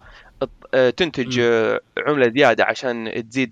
تنتج 0.72 1.40
عملة 1.98 2.30
زيادة 2.36 2.66
عشان 2.66 3.26
تزيد 3.30 3.50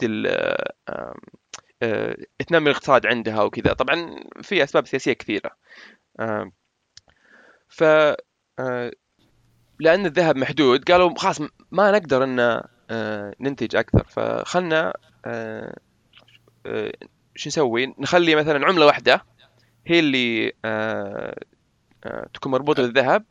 تنمي 2.47 2.69
الاقتصاد 2.69 3.05
عندها 3.05 3.41
وكذا. 3.43 3.74
طبعا 3.74 4.15
في 4.41 4.63
أسباب 4.63 4.88
سياسية 4.88 5.13
كثيرة. 5.13 5.51
ف 7.69 7.83
لأن 9.79 10.05
الذهب 10.05 10.38
محدود 10.38 10.91
قالوا 10.91 11.20
خلاص 11.20 11.41
ما 11.72 11.91
نقدر 11.91 12.24
إن 12.24 12.62
آه، 12.89 13.34
ننتج 13.39 13.75
أكثر. 13.75 14.03
فخلنا 14.10 14.94
آه، 15.25 15.77
آه، 16.65 16.91
شو 17.36 17.50
نسوي؟ 17.50 17.96
نخلي 18.00 18.36
مثلا 18.36 18.65
عملة 18.65 18.86
واحدة 18.86 19.25
هي 19.86 20.00
اللي 20.00 20.51
تكون 22.34 22.51
مربوطة 22.51 22.84
بالذهب 22.84 23.24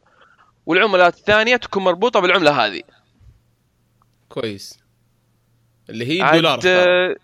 والعملات 0.66 1.18
الثانية 1.18 1.56
تكون 1.56 1.84
مربوطة 1.84 2.20
بالعملة 2.20 2.66
هذه. 2.66 2.82
كويس. 4.28 4.78
اللي 5.90 6.06
هي 6.06 6.30
الدولار. 6.30 6.60
آه، 6.66 7.16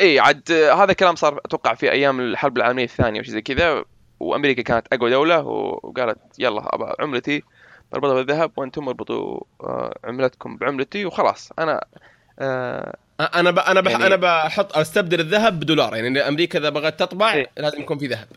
اي 0.00 0.20
عاد 0.20 0.52
هذا 0.52 0.90
الكلام 0.90 1.14
صار 1.14 1.40
أتوقع 1.44 1.74
في 1.74 1.92
أيام 1.92 2.20
الحرب 2.20 2.56
العالمية 2.56 2.84
الثانية 2.84 3.20
وشي 3.20 3.30
زي 3.30 3.42
كذا 3.42 3.84
وأمريكا 4.20 4.62
كانت 4.62 4.86
أقوى 4.92 5.10
دولة 5.10 5.42
وقالت 5.42 6.18
يلا 6.38 6.94
عملتي. 7.00 7.42
مربوطه 7.92 8.14
بالذهب 8.14 8.52
وأنتم 8.56 8.88
اربطوا 8.88 9.40
آه، 9.60 9.98
عملتكم 10.04 10.56
بعملتي 10.56 11.04
وخلاص. 11.06 11.52
أنا 11.58 11.84
آه، 12.38 12.96
أنا 13.20 13.50
ب... 13.50 13.58
أنا 13.58 13.80
بح... 13.80 13.90
يعني- 13.92 14.06
أنا 14.06 14.16
بحط 14.16 14.76
أستبدل 14.76 15.20
الذهب 15.20 15.60
بدولار. 15.60 15.96
يعني 15.96 16.20
أمريكا 16.20 16.58
إذا 16.58 16.68
بغت 16.70 17.00
تطبع 17.00 17.32
إيه. 17.32 17.50
لازم 17.56 17.80
يكون 17.80 17.98
في 17.98 18.06
ذهب. 18.06 18.28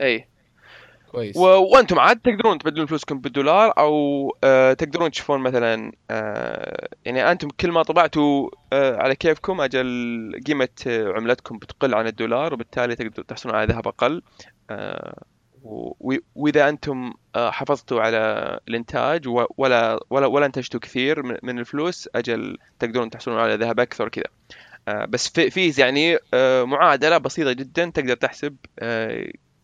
اي 0.00 0.26
كويس. 1.12 1.36
و... 1.36 1.40
وأنتم 1.42 1.98
عاد 1.98 2.20
تقدرون 2.20 2.58
تبدلون 2.58 2.86
فلوسكم 2.86 3.20
بالدولار 3.20 3.72
أو 3.78 3.92
آه 4.44 4.72
تقدرون 4.72 5.10
تشوفون 5.10 5.40
مثلا 5.40 5.92
آه 6.10 6.88
يعني 7.04 7.30
أنتم 7.32 7.48
كل 7.60 7.70
ما 7.72 7.82
طبعتوا 7.82 8.50
آه 8.72 8.96
على 8.96 9.14
كيفكم 9.16 9.60
أجل 9.60 10.40
قيمة 10.46 10.68
آه، 10.86 11.12
عملتكم 11.12 11.58
بتقل 11.58 11.94
عن 11.94 12.06
الدولار 12.06 12.54
وبالتالي 12.54 12.94
تقدروا 12.96 13.26
تحصلون 13.28 13.54
على 13.54 13.72
ذهب 13.72 13.88
أقل. 13.88 14.22
آه. 14.70 15.22
وإذا 16.34 16.68
أنتم 16.68 17.12
آه 17.36 17.50
حافظتوا 17.50 18.00
على 18.00 18.60
الإنتاج. 18.68 19.28
ولا 19.28 20.00
ولا 20.10 20.26
ولا 20.26 20.46
أنتجتوا 20.46 20.80
كثير 20.80 21.22
من... 21.42 21.58
الفلوس 21.58 22.08
أجل 22.14 22.58
تقدرون 22.78 23.10
تحصلون 23.10 23.38
على 23.38 23.54
ذهب 23.54 23.80
أكثر 23.80 24.08
كذا 24.08 24.24
آه 24.88 25.04
بس 25.04 25.28
في 25.28 25.50
في 25.50 25.82
يعني 25.82 26.18
آه 26.34 26.64
معادلة 26.64 27.18
بسيطة 27.18 27.52
جدا 27.52 27.90
تقدر 27.90 28.14
تحسب 28.14 28.56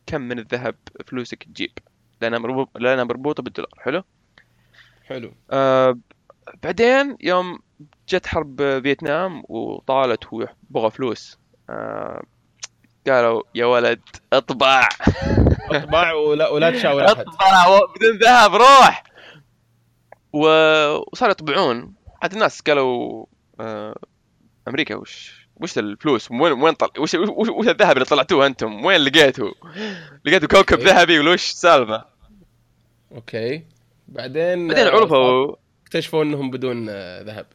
كم 0.06 0.20
من 0.20 0.38
الذهب 0.38 0.74
فلوسك 1.06 1.42
تجيب. 1.44 1.72
لانها 2.20 2.38
مربوط 2.38 2.68
لانها 2.76 3.04
مربوطة 3.04 3.42
بالدولار. 3.42 3.70
حلو؟ 3.78 4.02
حلو. 5.04 5.32
آه 5.50 5.98
بعدين 6.62 7.16
يوم 7.20 7.58
جت 8.08 8.26
حرب 8.26 8.80
فيتنام 8.82 9.42
وطالت 9.48 10.32
وبغى 10.32 10.90
فلوس 10.90 11.38
آه 11.70 12.22
قالوا 13.08 13.42
يا 13.54 13.66
ولد 13.66 14.00
اطبع. 14.32 14.88
اطبع 15.72 16.12
ولا 16.12 16.48
ولا 16.48 16.70
تشاور 16.70 17.04
أحد. 17.06 17.18
اطبع 17.20 17.78
بدون 17.96 18.18
ذهب 18.18 18.54
روح! 18.54 19.02
و- 20.32 20.96
وصاروا 21.12 21.30
يطبعون. 21.32 21.94
عاد 22.22 22.32
الناس 22.32 22.60
قالوا 22.60 23.26
آه 23.60 23.96
أمريكا 24.68 24.94
وش 24.94 25.46
وش 25.56 25.78
الفلوس؟ 25.78 26.30
وين 26.30 26.52
وين 26.52 26.74
طل... 26.74 26.88
وش 26.98 27.14
وش, 27.14 27.48
وش 27.48 27.68
الذهب 27.68 27.92
اللي 27.92 28.04
طلعتوه 28.04 28.46
أنتم؟ 28.46 28.84
وين 28.84 29.00
لقيتوا؟ 29.00 29.50
لقيتوا 30.24 30.48
كوكب. 30.48 30.78
ذهبي 30.80 31.18
ولا 31.18 31.30
وش 31.30 31.50
السالفة؟ 31.50 32.04
okay. 33.12 33.64
بعدين 34.08 34.68
بعدين 34.68 34.86
عرفوا 34.86 35.54
اكتشفوا 35.82 36.22
إنهم 36.22 36.50
بدون 36.50 36.86
آه، 36.88 37.22
ذهب. 37.22 37.46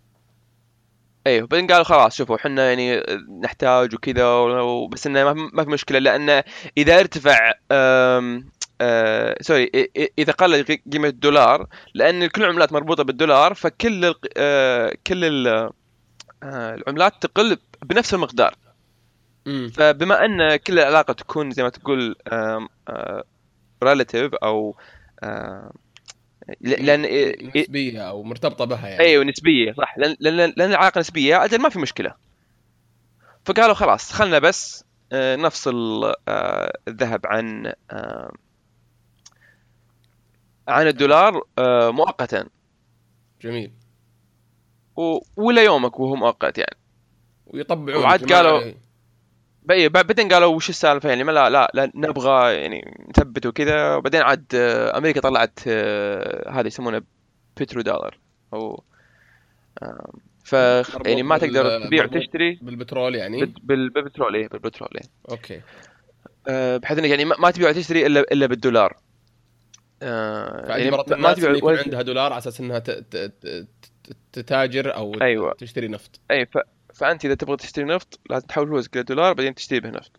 أيوه 1.27 1.47
بعدين 1.47 1.67
قالوا 1.67 1.83
خلاص 1.83 2.15
شوفوا 2.15 2.35
إحنا 2.35 2.67
يعني 2.69 3.03
نحتاج 3.43 3.93
وكذا 3.95 4.51
بس 4.91 5.07
إنه 5.07 5.33
ما 5.33 5.63
في 5.63 5.69
مشكلة 5.69 5.99
لأن 5.99 6.43
إذا 6.77 6.99
ارتفع 6.99 7.53
أم 7.71 8.49
آه 8.81 9.35
sorry 9.41 9.71
إذا 10.19 10.33
قل 10.33 10.63
قيمة 10.93 11.07
الدولار 11.07 11.67
لأن 11.93 12.27
كل 12.27 12.43
العملات 12.43 12.73
مربوطة 12.73 13.03
بالدولار 13.03 13.53
فكل 13.53 14.05
ال- 14.05 14.15
آه 14.37 14.93
كل 15.07 15.25
ال- 15.25 15.47
آه 16.43 16.75
العملات 16.75 17.13
تقل 17.21 17.57
بنفس 17.81 18.13
المقدار. 18.13 18.55
امم 19.47 19.69
فبما 19.69 20.25
أن 20.25 20.55
كل 20.55 20.79
العلاقة 20.79 21.13
تكون 21.13 21.51
زي 21.51 21.63
ما 21.63 21.69
تقول 21.69 22.15
ريلاتيف 23.83 24.33
أو 24.35 24.75
آه 25.23 25.71
ل- 25.73 25.90
لأن 26.61 27.03
إ- 27.03 27.35
إ- 27.37 27.57
نسبية 27.57 28.09
أو 28.09 28.23
مرتبطة 28.23 28.65
بها 28.65 28.87
يعني. 28.87 29.03
أيوه 29.03 29.23
نسبية 29.23 29.73
صح. 29.73 29.97
لأن 29.97 30.15
لأن 30.19 30.53
لأن 30.57 30.69
العلاقة 30.71 30.99
نسبية 30.99 31.43
أجل 31.45 31.61
ما 31.61 31.69
في 31.69 31.79
مشكلة. 31.79 32.13
فقالوا 33.45 33.73
خلاص 33.73 34.11
خلنا 34.13 34.39
بس 34.39 34.83
آه، 35.13 35.35
نفصل 35.35 36.03
آه، 36.27 36.73
الذهب 36.87 37.21
عن 37.27 37.73
آه، 37.91 38.31
عن 40.67 40.87
الدولار 40.87 41.41
مؤقتا. 41.91 42.45
جميل. 43.41 43.71
و- 44.97 45.19
ولا 45.37 45.63
يومك 45.63 45.99
وهو 45.99 46.15
مؤقت 46.15 46.57
يعني. 46.57 46.77
ويطبعون 47.47 48.03
وعاد 48.03 48.33
قالوا- 48.33 48.73
بعدين 49.65 50.29
قالوا 50.29 50.55
وش 50.55 50.69
السالفة 50.69 51.09
يعني؟ 51.09 51.23
ما 51.23 51.31
لا 51.31 51.49
لا, 51.49 51.71
لا 51.73 51.91
نبغى 51.95 52.53
يعني 52.55 53.05
نثبت 53.09 53.45
وكذا. 53.45 53.95
وبعدين 53.95 54.21
عاد 54.21 54.45
آه، 54.55 54.97
أمريكا 54.97 55.21
طلعت 55.21 55.59
آه، 55.67 56.49
هذا 56.51 56.67
يسمونه 56.67 57.01
بترو 57.57 57.81
دولار. 57.81 58.17
أو 58.53 58.83
ف 60.43 60.53
يعني 61.05 61.23
ما 61.23 61.37
تقدر 61.37 61.85
تبيع 61.85 62.03
وتشتري. 62.05 62.59
بالبترول 62.61 63.15
يعني؟ 63.15 63.39
بال- 63.39 63.53
بال- 63.63 63.89
بالبترول 63.89 64.35
إيه 64.35 64.47
بالبترول 64.47 64.89
إيه. 64.95 65.09
أوكي. 65.31 65.61
آه، 66.47 66.77
بحيث 66.77 66.99
إنك 66.99 67.09
يعني 67.09 67.25
ما 67.25 67.51
تبيع 67.51 67.69
وتشتري 67.69 68.05
الا 68.05 68.19
إلا 68.19 68.45
بالدولار. 68.45 68.97
يعني 70.01 70.91
ما 70.91 71.33
تبيع 71.33 71.51
يكون 71.55 71.77
عندها 71.77 72.01
دولار 72.01 72.31
على 72.33 72.37
أساس 72.37 72.59
إنها 72.59 72.83
تتاجر 74.33 74.95
أو 74.95 75.13
أيوة. 75.21 75.53
تشتري 75.53 75.87
نفط. 75.87 76.19
أي 76.31 76.45
ف... 76.45 76.57
فأنت 77.01 77.25
إذا 77.25 77.33
تبغى 77.35 77.57
تشتري 77.57 77.85
نفط 77.85 78.19
لازم 78.29 78.47
تحول 78.47 78.67
فلوسك 78.67 78.95
إلى 78.95 79.03
دولار 79.03 79.33
بعدين 79.33 79.55
تشتري 79.55 79.79
به 79.79 79.89
نفط. 79.89 80.11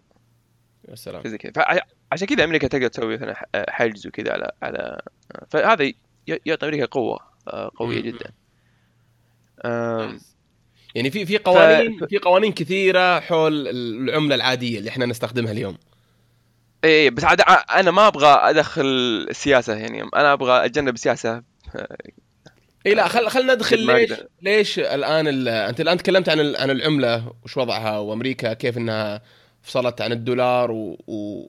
يا 0.89 0.95
سلام. 0.95 1.23
زي 1.27 1.39
كذا. 1.39 1.53
فعشان 1.53 2.27
كذا 2.27 2.45
أمريكا 2.45 2.69
تقدر 2.69 2.89
تسوي 2.89 3.15
مثلا 3.17 3.47
حجز 3.69 4.07
وكذا 4.07 4.33
على 4.33 4.51
على 4.63 5.03
فهذا 5.51 5.93
يعطي 6.27 6.67
أمريكا 6.67 6.85
قوة 6.87 7.21
آه، 7.49 7.71
قوية. 7.77 8.01
جدا. 8.01 8.33
يعني 10.95 11.11
في 11.11 11.27
في 11.27 11.39
قوانين 11.39 11.99
ف- 11.99 12.05
في 12.05 12.19
قوانين 12.19 12.53
كثيرة 12.53 13.21
حول 13.21 13.69
العملة 13.69 14.35
العادية 14.35 14.79
اللي 14.79 14.91
إحنا 14.91 15.07
نستخدمها 15.07 15.53
اليوم. 15.53 15.79
اي 16.85 17.11
بس 17.11 17.25
عاد 17.25 17.41
أنا 17.71 17.91
ما 17.91 18.07
أبغى 18.09 18.27
أدخل 18.51 18.83
السياسة 19.31 19.75
يعني 19.75 20.03
أنا 20.03 20.33
أبغى 20.33 20.65
أتجنب 20.67 20.95
السياسة 20.95 21.43
اي 22.87 22.95
لا 22.95 23.09
خل 23.09 23.29
خلينا 23.29 23.55
ندخل 23.55 23.87
ليش. 23.87 24.13
ليش 24.43 24.79
الآن 24.79 25.29
ال- 25.29 25.49
أنت 25.49 25.81
الآن 25.81 25.99
تكلمت 25.99 26.29
عن 26.29 26.41
ال- 26.41 26.57
عن 26.57 26.71
العملة 26.71 27.33
وش 27.45 27.57
وضعها 27.57 27.99
وأمريكا 27.99 28.53
كيف 28.53 28.79
إنها 28.79 29.23
فصلت 29.63 30.01
عن 30.01 30.13
الدولار 30.13 30.71
و, 30.71 30.99
و... 31.07 31.47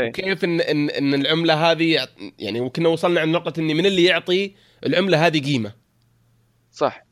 إيه. 0.00 0.08
وكيف 0.08 0.44
ان 0.44 0.60
ان 0.60 0.90
إن 0.90 1.14
العملة 1.14 1.70
هذه 1.70 2.08
يعني 2.38 2.60
وكنا 2.60 2.88
وصلنا 2.88 3.20
عند 3.20 3.34
نقطة 3.34 3.60
اني 3.60 3.74
من 3.74 3.86
اللي 3.86 4.04
يعطي 4.04 4.54
العملة 4.86 5.26
هذه 5.26 5.40
قيمة. 5.44 5.72
صح. 6.72 7.04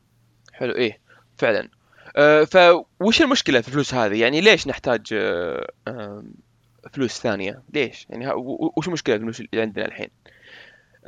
حلو 0.52 0.72
إيه 0.74 1.00
فعلا. 1.38 1.68
آه، 2.16 2.44
فوش 2.44 3.22
المشكلة 3.22 3.60
في 3.60 3.68
الفلوس 3.68 3.94
هذه؟ 3.94 4.20
يعني 4.20 4.40
ليش 4.40 4.66
نحتاج 4.66 5.02
آم، 5.88 6.34
فلوس 6.92 7.20
ثانية؟ 7.20 7.62
ليش؟ 7.74 8.06
يعني 8.10 8.32
وش 8.76 8.86
المشكلة 8.88 9.14
في 9.16 9.20
الفلوس 9.20 9.40
اللي 9.40 9.62
عندنا 9.62 9.84
الحين؟ 9.86 10.08
آه، 10.26 10.30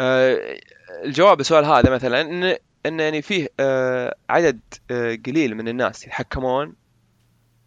الجواب 0.01 1.39
للسؤال 1.39 1.65
هذا 1.65 1.91
مثلا 1.91 2.21
إن 2.21 2.57
إن 2.87 3.01
يعني 3.01 3.23
فيه 3.23 3.49
آه، 3.61 4.15
عدد 4.31 4.61
آه، 4.91 5.19
قليل 5.27 5.55
من 5.55 5.69
الناس 5.69 6.05
يتحكمون 6.05 6.75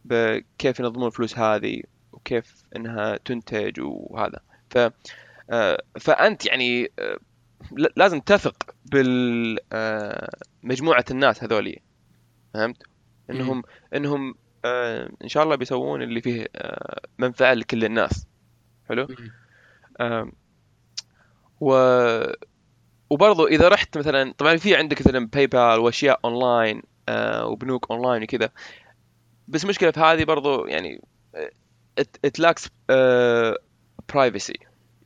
بكيف 0.05 0.79
ينظمون 0.79 1.07
الفلوس 1.07 1.37
هذه 1.37 1.81
وكيف 2.11 2.63
إنها 2.75 3.17
تنتج 3.17 3.79
وهذا. 3.79 4.39
ف 4.69 4.77
آه، 5.49 5.83
فأنت 5.99 6.45
يعني 6.45 6.91
آه، 6.99 7.17
لازم 7.95 8.19
تثق 8.19 8.75
بالمجموعه 8.85 11.05
الناس 11.11 11.43
هذولي. 11.43 11.81
فهمت؟ 12.53 12.83
إنهم 13.29 13.63
إنهم 13.95 14.35
آه، 14.65 15.09
إن 15.23 15.27
شاء 15.27 15.43
الله 15.43 15.55
بيسوون 15.55 16.01
اللي 16.01 16.21
فيه 16.21 16.47
آه، 16.55 17.01
منفعة 17.17 17.53
لكل 17.53 17.85
الناس. 17.85 18.27
حلو؟ 18.89 19.07
و 21.61 21.73
وبرضو 23.09 23.47
إذا 23.47 23.67
رحت 23.69 23.97
مثلا 23.97 24.33
طبعا 24.37 24.57
في 24.57 24.75
عندك 24.75 25.01
مثلا 25.01 25.27
PayPal 25.27 25.79
وأشياء 25.79 26.19
اونلاين 26.25 26.81
آه، 27.09 27.45
وبنوك 27.45 27.91
اونلاين 27.91 28.23
وكذا. 28.23 28.49
بس 29.47 29.65
مشكلة 29.65 29.91
في 29.91 29.99
هذه 29.99 30.23
برضو 30.23 30.65
يعني 30.65 31.01
it 32.25 32.39
lacks 32.39 32.69
privacy 34.13 34.59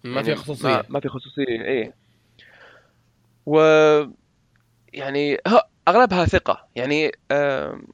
ما 0.03 0.23
في 0.23 0.35
خصوصية. 0.35 0.67
ما, 0.67 0.83
ما 0.89 0.99
في 0.99 1.09
خصوصية 1.09 1.47
إيه. 1.47 1.93
و 3.45 3.59
يعني 4.93 5.37
أغلبها 5.87 6.25
ثقة. 6.25 6.67
يعني 6.75 7.11
آم، 7.31 7.87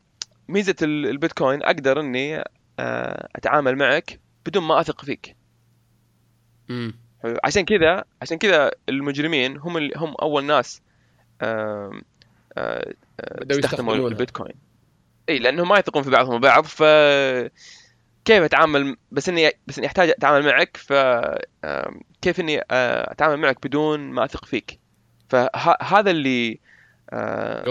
ميزة 0.48 0.76
ال- 0.82 1.08
البيتكوين 1.08 1.64
أقدر 1.64 2.00
إني 2.00 2.38
آه، 2.80 3.28
أتعامل 3.36 3.76
معك 3.76 4.20
بدون 4.46 4.64
ما 4.64 4.80
أثق 4.80 5.06
فيك. 5.06 5.36
مم. 6.70 6.96
عشان 7.44 7.66
كذا 7.66 8.04
عشان 8.22 8.38
كذا 8.38 8.72
المجرمين 8.90 9.58
هم 9.58 9.78
اللي 9.78 9.94
هم 9.96 10.16
أول 10.22 10.44
ناس 10.44 10.82
استخدموا. 13.52 13.94
البيتكوين 14.10 14.54
إي 15.30 15.40
لأنهم 15.40 15.70
ما 15.70 15.80
يثقون 15.80 16.04
في 16.04 16.10
بعضهم 16.10 16.36
البعض 16.36 16.66
ف 16.66 16.84
كيف 18.26 18.44
أتعامل 18.44 18.96
بس 19.12 19.30
إني 19.30 19.52
بس 19.68 19.78
إني 19.78 19.88
أحتاج 19.88 20.10
أتعامل 20.10 20.46
معك 20.46 20.78
ف 20.78 20.94
كيف 22.22 22.40
إني 22.40 22.62
أتعامل 22.72 23.38
معك 23.38 23.68
بدون 23.68 24.00
ما 24.00 24.26
أثق 24.26 24.46
فيك 24.46 24.80
فهذا 25.30 26.12
اللي 26.12 26.60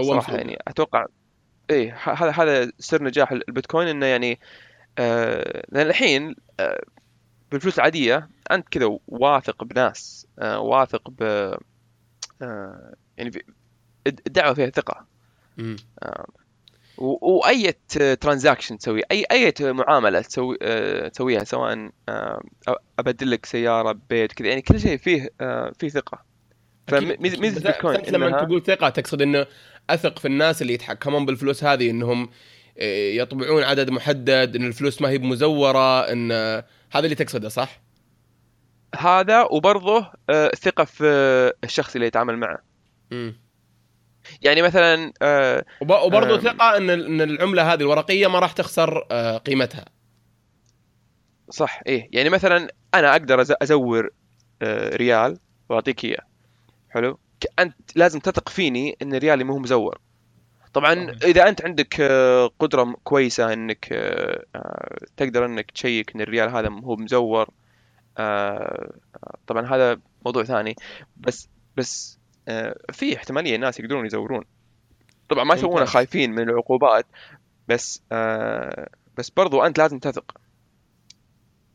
صراحة. 0.03 0.37
يعني 0.37 0.59
أتوقع 0.69 1.07
ه- 1.73 2.11
هذا 2.13 2.31
هذا 2.31 2.73
سر 2.79 3.03
نجاح 3.03 3.33
البيتكوين 3.33 3.89
إنه 3.89 4.07
يعني 4.07 4.41
لأن 5.69 5.87
الحين 5.89 6.37
بالفلوس 7.53 7.79
العادية 7.79 8.29
أنت 8.55 8.69
كذا 8.69 8.99
واثق 9.09 9.65
بناس 9.65 10.27
آه، 10.39 10.61
واثق 10.61 11.11
ب 11.11 11.23
آه، 12.43 12.95
يعني 13.17 13.45
الدعوة 14.07 14.55
فيها 14.55 14.71
ثقة. 14.71 15.07
و- 16.99 17.33
وأي 17.37 17.75
ترانزاكشن 18.21 18.79
تسوي 18.79 19.03
أي 19.11 19.25
أي 19.33 19.53
معاملة 19.61 20.21
تسوي 20.21 20.59
آه، 20.63 21.09
تسويها 21.09 21.45
سواء 21.45 21.91
آه، 22.09 22.41
أبدل 22.99 23.31
لك 23.31 23.47
سيارة 23.47 23.99
بيت 24.11 24.33
كذا 24.33 24.49
يعني 24.49 24.63
كل 24.63 24.81
شيء 24.81 24.97
فيه 24.99 25.31
آه، 25.41 25.73
فيه 25.79 25.89
ثقة. 25.89 26.25
فميزه 26.89 27.39
البيتكوين 27.57 27.97
أنت 27.97 28.11
لما 28.11 28.31
إنها- 28.31 28.45
تقول 28.47 28.63
ثقة 28.63 28.89
تقصد 28.89 29.23
إنه 29.23 29.47
أثق 29.91 30.19
في 30.19 30.29
الناس 30.29 30.63
اللي 30.63 30.75
يتحكمون 30.75 31.27
بالفلوس 31.27 31.65
هذه 31.65 31.91
إنهم 31.91 32.31
آه، 32.79 33.11
يطبعون 33.13 33.63
عدد 33.63 33.91
محدد 33.91 34.57
إن 34.57 34.65
الفلوس 34.67 35.03
ما 35.03 35.09
هي 35.09 35.19
بمزورة 35.19 36.01
إن 36.01 36.33
آه، 36.33 36.65
هذا 36.93 37.05
اللي 37.05 37.15
تقصده 37.17 37.49
صح؟ 37.49 37.81
هذا 38.99 39.43
وبرضه 39.43 40.11
آه، 40.31 40.49
ثقة 40.49 40.85
في 40.85 41.05
الشخص 41.65 41.95
اللي 41.95 42.07
يتعامل 42.07 42.37
معه 42.37 42.59
مم. 43.11 43.37
يعني 44.43 44.63
مثلا 44.63 45.13
آه، 45.23 45.65
وب- 45.81 45.91
وبرضه 46.05 46.35
أم. 46.35 46.41
ثقة 46.41 46.77
إن 46.77 46.91
إن 46.91 47.21
العملة 47.21 47.73
هذه 47.73 47.81
الورقية 47.81 48.27
ما 48.27 48.39
راح 48.39 48.53
تخسر 48.53 49.07
آه، 49.11 49.37
قيمتها 49.39 49.85
صح 51.51 51.81
إيه 51.87 52.09
يعني 52.13 52.29
مثلا 52.31 52.69
أنا 52.95 53.11
أقدر 53.13 53.41
أزور 53.63 54.11
آه، 54.63 54.97
ريال 54.97 55.39
وأعطيك 55.69 56.05
إياه 56.05 56.27
حلو 56.91 57.19
أنت 57.59 57.75
لازم 57.97 58.21
تثق 58.21 58.49
فيني 58.49 58.97
إن 59.03 59.15
ريالي 59.15 59.45
مو 59.45 59.59
مزور 59.59 59.99
طبعا. 60.73 61.17
إذا 61.25 61.49
أنت 61.49 61.65
عندك 61.65 62.01
آه، 62.01 62.51
قدرة 62.59 62.85
م- 62.85 62.95
كويسة 63.05 63.53
إنك 63.53 63.89
آه، 63.93 64.45
آه، 64.57 64.99
تقدر 65.17 65.45
إنك 65.47 65.71
تشيك 65.71 66.15
إن 66.15 66.21
الريال 66.21 66.49
هذا 66.51 66.69
هو 66.69 66.97
مزور 66.97 67.43
آه، 67.43 67.49
آه، 67.49 67.51
طبعا 69.47 69.67
هذا 69.67 70.01
موضوع 70.25 70.45
ثاني. 70.45 70.75
بس 71.17 71.49
بس 71.77 72.19
آه، 72.49 72.77
في 72.93 73.17
احتمالية 73.17 73.55
الناس 73.57 73.81
يقدرون 73.81 74.07
يزورون. 74.07 74.45
طبعا 75.29 75.45
ما 75.45 75.55
يسوونها 75.55 75.79
ممتاز. 75.79 75.95
خايفين 75.95 76.31
من 76.31 76.49
العقوبات. 76.51 77.07
بس 77.69 78.03
آه، 78.13 78.91
بس 79.17 79.31
برضو 79.31 79.63
أنت 79.63 79.79
لازم 79.79 79.99
تثق. 79.99 80.37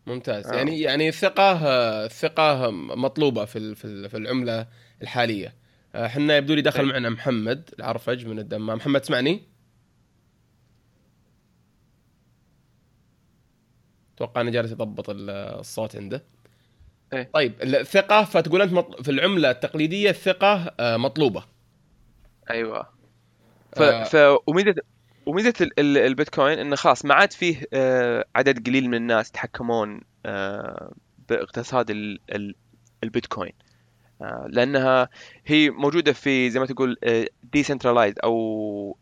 ممتاز. 0.08 0.47
آه. 0.47 0.55
يعني 0.55 0.79
يعني 0.81 1.10
الثقة 1.10 1.51
آه، 1.67 2.05
الثقة 2.05 2.69
مطلوبة 2.71 3.45
في 3.45 3.75
في 3.75 3.86
ال- 3.86 4.10
في 4.10 4.17
العملة 4.17 4.67
الحالية. 5.01 5.55
آه، 5.95 6.05
إحنا 6.05 6.38
يبدو 6.38 6.53
لي 6.53 6.62
دخل. 6.62 6.86
معنا 6.86 7.10
محمد 7.10 7.69
العرفج 7.79 8.27
من 8.27 8.39
الدمام. 8.39 8.77
محمد 8.77 9.01
تسمعني؟ 9.01 9.43
أتوقع 14.15 14.41
انه 14.41 14.51
جالس 14.51 14.71
يضبط 14.71 15.10
ال- 15.10 15.29
الصوت 15.29 15.95
عنده. 15.95 16.23
إيه. 17.13 17.29
طيب 17.33 17.53
الثقه 17.61 18.23
فتقول 18.23 18.61
أنت 18.61 18.73
مط... 18.73 19.01
في 19.01 19.11
العملة 19.11 19.51
التقليدية 19.51 20.09
الثقة 20.09 20.73
آه، 20.79 20.97
مطلوبة. 20.97 21.43
أيوه. 22.49 22.89
ف, 23.75 23.81
آه. 23.81 24.03
ف 24.03 24.39
وميزة 24.47 24.75
وميزة 25.25 25.53
ال- 25.61 25.79
ال- 25.79 25.97
البيتكوين 25.97 26.59
إنه 26.59 26.75
خلاص 26.75 27.05
ما 27.05 27.13
عاد 27.13 27.33
فيه 27.33 27.65
آه، 27.73 28.25
عدد 28.35 28.67
قليل 28.67 28.87
من 28.89 28.93
الناس 28.97 29.29
يتحكمون 29.29 30.01
آه، 30.25 30.93
باقتصاد 31.29 31.89
ال- 31.89 32.19
ال- 32.31 32.55
البيتكوين. 33.03 33.51
لأنها 34.47 35.09
هي 35.45 35.69
موجودة 35.69 36.13
في 36.13 36.49
زي 36.49 36.59
ما 36.59 36.65
تقول 36.65 36.97
decentralized 37.43 38.15
أو 38.23 38.97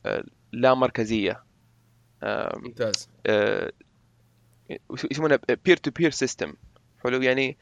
لا 0.51 0.73
مركزية. 0.73 1.43
ممتاز. 2.23 3.09
يسمونها 5.11 5.39
peer 5.65 5.77
to 5.77 5.91
peer 5.91 6.11
system 6.11 6.53
حلو؟ 7.03 7.21
يعني 7.21 7.57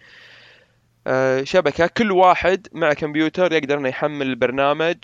آه، 1.08 1.44
شبكة 1.44 1.88
كل 1.88 2.12
واحد 2.12 2.68
مع 2.72 2.94
كمبيوتر 2.94 3.54
يقدر 3.54 3.78
إنه 3.78 3.90
يحمل 3.90 4.28
البرنامج 4.28 4.98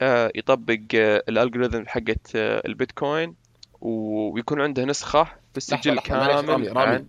آه، 0.00 0.32
يطبق 0.34 0.78
آه، 0.94 1.22
ال 1.28 1.34
algorithm 1.34 1.86
حقت 1.86 2.30
البيتكوين 2.36 3.34
ويكون 3.80 4.60
عنده 4.60 4.84
نسخة 4.84 5.24
في 5.24 5.56
السجل 5.56 5.90
رامي 5.90 6.00
كامل. 6.00 6.76
رامي 6.76 7.04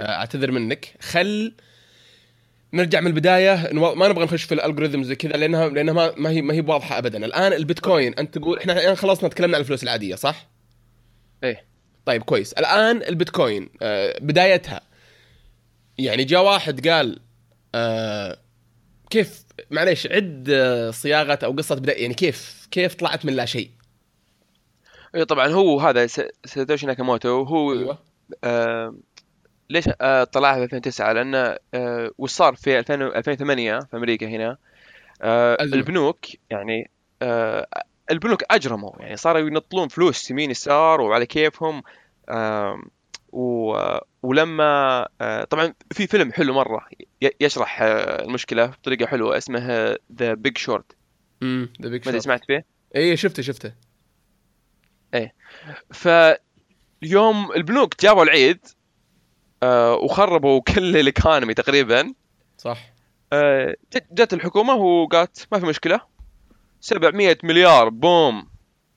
اعتذر 0.00 0.50
منك. 0.50 0.94
خل 1.00 1.54
نرجع 2.72 3.00
من 3.00 3.06
البداية. 3.06 3.72
نو- 3.72 3.94
ما 3.94 4.08
نبغى 4.08 4.24
نخش 4.24 4.42
في 4.42 4.54
ال 4.54 4.59
algorithms 4.59 5.06
زي 5.06 5.14
كذا 5.14 5.32
لانها 5.32 5.68
لأنها 5.68 5.94
ما 5.94 6.12
ما 6.16 6.30
هي 6.30 6.42
ما 6.42 6.54
هي 6.54 6.60
واضحة 6.60 6.98
ابدا. 6.98 7.26
الآن 7.26 7.52
البيتكوين 7.52 8.14
أنت 8.14 8.38
تقول 8.38 8.58
إحنا 8.58 8.72
الآن 8.72 8.94
خلصنا 8.94 9.28
تكلمنا 9.28 9.56
عن 9.56 9.60
الفلوس 9.60 9.82
العادية 9.82 10.14
صح؟ 10.14 10.48
إيه. 11.44 11.64
طيب 12.06 12.22
كويس. 12.22 12.52
الآن 12.52 13.02
البيتكوين 13.02 13.68
آه، 13.82 14.18
بدايتها. 14.20 14.80
يعني 15.98 16.24
جاء 16.24 16.44
واحد 16.44 16.88
قال 16.88 17.20
آه، 17.74 18.38
كيف 19.10 19.44
معليش 19.70 20.06
عد 20.06 20.50
آه، 20.50 20.90
صياغة 20.90 21.38
أو 21.44 21.52
قصة 21.52 21.74
بدايه 21.74 22.02
يعني 22.02 22.14
كيف 22.14 22.68
كيف 22.70 22.94
طلعت 22.94 23.26
من 23.26 23.32
لا 23.32 23.44
شيء؟ 23.44 23.70
إيه 25.14 25.24
طبعا 25.24 25.48
هو 25.48 25.80
هذا 25.80 26.06
ساتوشي 26.44 26.86
ناكاموتو 26.86 27.42
هو 27.42 27.72
أيوه. 27.72 27.98
آه 28.44 28.94
ليش 29.70 29.88
آه 30.00 30.24
طلعها 30.24 30.54
في 30.54 30.62
2009 30.62 31.12
لأنه 31.12 31.56
آه 31.74 32.10
وش 32.18 32.30
صار 32.30 32.54
في 32.54 32.78
2000 32.78 32.94
2008 32.94 33.78
في 33.80 33.96
أمريكا 33.96 34.28
هنا؟ 34.28 34.56
آه 35.22 35.56
أزمة. 35.60 35.76
البنوك 35.76 36.26
يعني 36.50 36.90
آه 37.22 37.66
البنوك 38.10 38.42
أجرموا 38.50 38.92
يعني 39.00 39.16
صاروا 39.16 39.40
ينطلون 39.40 39.88
فلوس 39.88 40.30
يمين 40.30 40.50
يسار 40.50 41.00
وعلى 41.00 41.26
كيفهم 41.26 41.82
آه 42.28 42.82
و 43.32 43.76
ولما 44.22 45.08
آه 45.20 45.44
طبعا 45.44 45.74
في 45.92 46.06
فيلم 46.06 46.32
حلو 46.32 46.54
مرة 46.54 46.86
يشرح 47.40 47.82
آه 47.82 48.22
المشكلة 48.24 48.66
بطريقة 48.66 49.06
حلوة 49.06 49.36
اسمه 49.38 49.96
The 50.18 50.34
Big 50.34 50.58
Short 50.58 50.96
امم 51.42 51.72
The 51.82 51.88
Big 51.88 52.02
ما 52.04 52.08
أدري 52.10 52.20
سمعت 52.20 52.44
فيه؟ 52.44 52.64
اي 52.96 53.16
شفته 53.16 53.42
شفته. 53.42 53.72
فيوم 55.92 57.52
البنوك 57.52 58.02
جابوا 58.02 58.22
العيد 58.24 58.66
آه 59.62 59.94
وخربوا 59.94 60.60
كل 60.60 60.96
ال 61.00 61.07
economy 61.07 61.54
تقريبا. 61.54 62.14
صح. 62.58 62.92
آه، 63.32 63.76
جت 64.12 64.34
الحكومة 64.34 64.74
وقالت 64.74 65.46
ما 65.52 65.58
في 65.60 65.66
مشكلة. 65.66 66.00
700 66.80 67.38
مليار 67.42 67.88
boom 67.88 68.48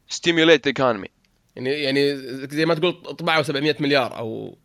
stimulate 0.07 0.67
economy 0.67 1.07
يعني 1.55 1.69
يعني 1.69 2.15
زي 2.47 2.65
ما 2.65 2.73
تقول 2.73 2.93
طبعوا 2.93 3.43
700 3.43 3.75
مليار 3.79 4.17
أو 4.17 4.57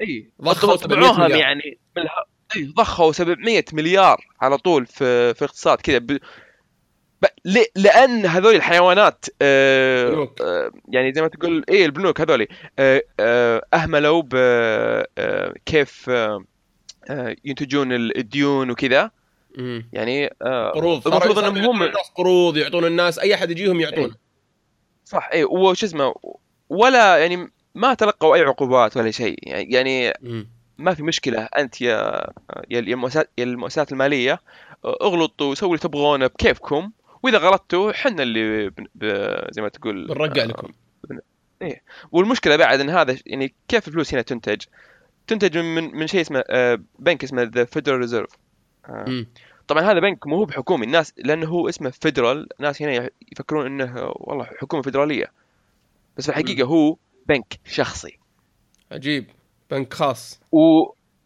إي 0.00 0.30
ضخوا 0.42 0.76
700 0.76 1.00
طبعوها 1.02 1.24
مليار. 1.24 1.40
يعني 1.40 1.78
الح... 1.98 2.24
إي 2.56 2.64
ضخوا 2.64 3.12
700 3.12 3.64
مليار 3.72 4.26
على 4.40 4.58
طول 4.58 4.86
في 4.86 5.34
في 5.34 5.44
اقتصاد 5.44 5.80
كذا. 5.80 5.98
ب... 5.98 6.06
ب... 7.22 7.26
ل... 7.44 7.58
لأن 7.76 8.26
هذول 8.26 8.54
الحيوانات 8.54 9.24
آه... 9.42 10.28
آه... 10.40 10.70
يعني 10.88 11.12
زي 11.12 11.22
ما 11.22 11.28
تقول 11.28 11.64
إي 11.68 11.84
البنوك 11.84 12.20
هذول 12.20 12.46
آه... 12.78 13.02
آه... 13.20 13.66
أهملوا 13.74 14.22
ب 14.22 14.30
آه... 14.34 15.54
كيف 15.66 16.10
آه... 16.10 16.44
آه... 17.10 17.36
ينتجون 17.44 17.92
ال- 17.92 18.18
الديون 18.18 18.70
وكذا. 18.70 19.10
يعني 19.92 20.34
آه 20.42 20.70
قروض. 20.70 21.08
المفروض 21.08 21.38
إنهم 21.38 21.56
يعطون 21.56 21.74
هم 21.74 21.82
الناس 21.82 22.10
قروض 22.14 22.56
يعطون 22.56 22.84
الناس 22.84 23.18
أي 23.18 23.34
أحد 23.34 23.50
يجيهم 23.50 23.80
يعطون. 23.80 24.14
صح 25.10 25.28
اي 25.32 25.44
وش 25.44 25.84
اسمه 25.84 26.14
ولا 26.68 27.18
يعني 27.18 27.50
ما 27.74 27.94
تلقوا 27.94 28.34
أي 28.36 28.40
عقوبات 28.42 28.96
ولا 28.96 29.10
شيء. 29.10 29.36
يعني 29.46 30.02
يعني. 30.04 30.14
ما 30.78 30.94
في 30.94 31.02
مشكلة. 31.02 31.42
أنت 31.42 31.80
يا 31.80 32.26
يا 32.70 32.96
المؤسسات 33.38 33.92
المالية 33.92 34.40
اغلطوا 34.84 35.50
وسووا 35.50 35.70
اللي 35.70 35.78
تبغونه 35.82 36.26
بكيفكم. 36.26 36.90
وإذا 37.22 37.38
غلطتوا 37.38 37.92
حنا 37.92 38.22
اللي 38.22 38.70
بن- 38.70 38.86
ب- 38.94 39.46
زي 39.52 39.62
ما 39.62 39.68
تقول 39.68 40.06
بنرجع 40.08 40.42
آه، 40.42 40.46
لكم 40.46 40.68
والمشكلة 42.12 42.56
بعد 42.56 42.80
إن 42.80 42.90
هذا 42.90 43.16
يعني 43.26 43.54
كيف 43.68 43.88
الفلوس 43.88 44.14
هنا 44.14 44.22
تنتج؟ 44.22 44.60
تنتج 45.26 45.58
من 45.58 45.96
من 45.96 46.06
شيء 46.06 46.20
اسمه 46.20 46.44
آه، 46.50 46.78
بنك 46.98 47.24
اسمه 47.24 47.42
The 47.42 47.64
Federal 47.64 47.98
Reserve. 47.98 48.30
طبعا 49.70 49.82
هذا 49.82 50.00
بنك 50.00 50.26
مو 50.26 50.36
هو 50.36 50.44
بحكومي 50.44 50.86
الناس 50.86 51.14
لأنه 51.16 51.46
هو 51.48 51.68
اسمه 51.68 51.90
فيدرال 51.90 52.48
الناس 52.60 52.82
هنا 52.82 53.10
يفكرون 53.32 53.66
إنه 53.66 54.12
والله 54.16 54.44
حكومة 54.44 54.82
فيدرالية. 54.82 55.32
بس 56.16 56.24
في 56.24 56.28
الحقيقة 56.30 56.66
هو 56.66 56.96
بنك 57.28 57.60
شخصي. 57.64 58.18
عجيب. 58.92 59.26
بنك 59.70 59.94
خاص. 59.94 60.40
و 60.52 60.58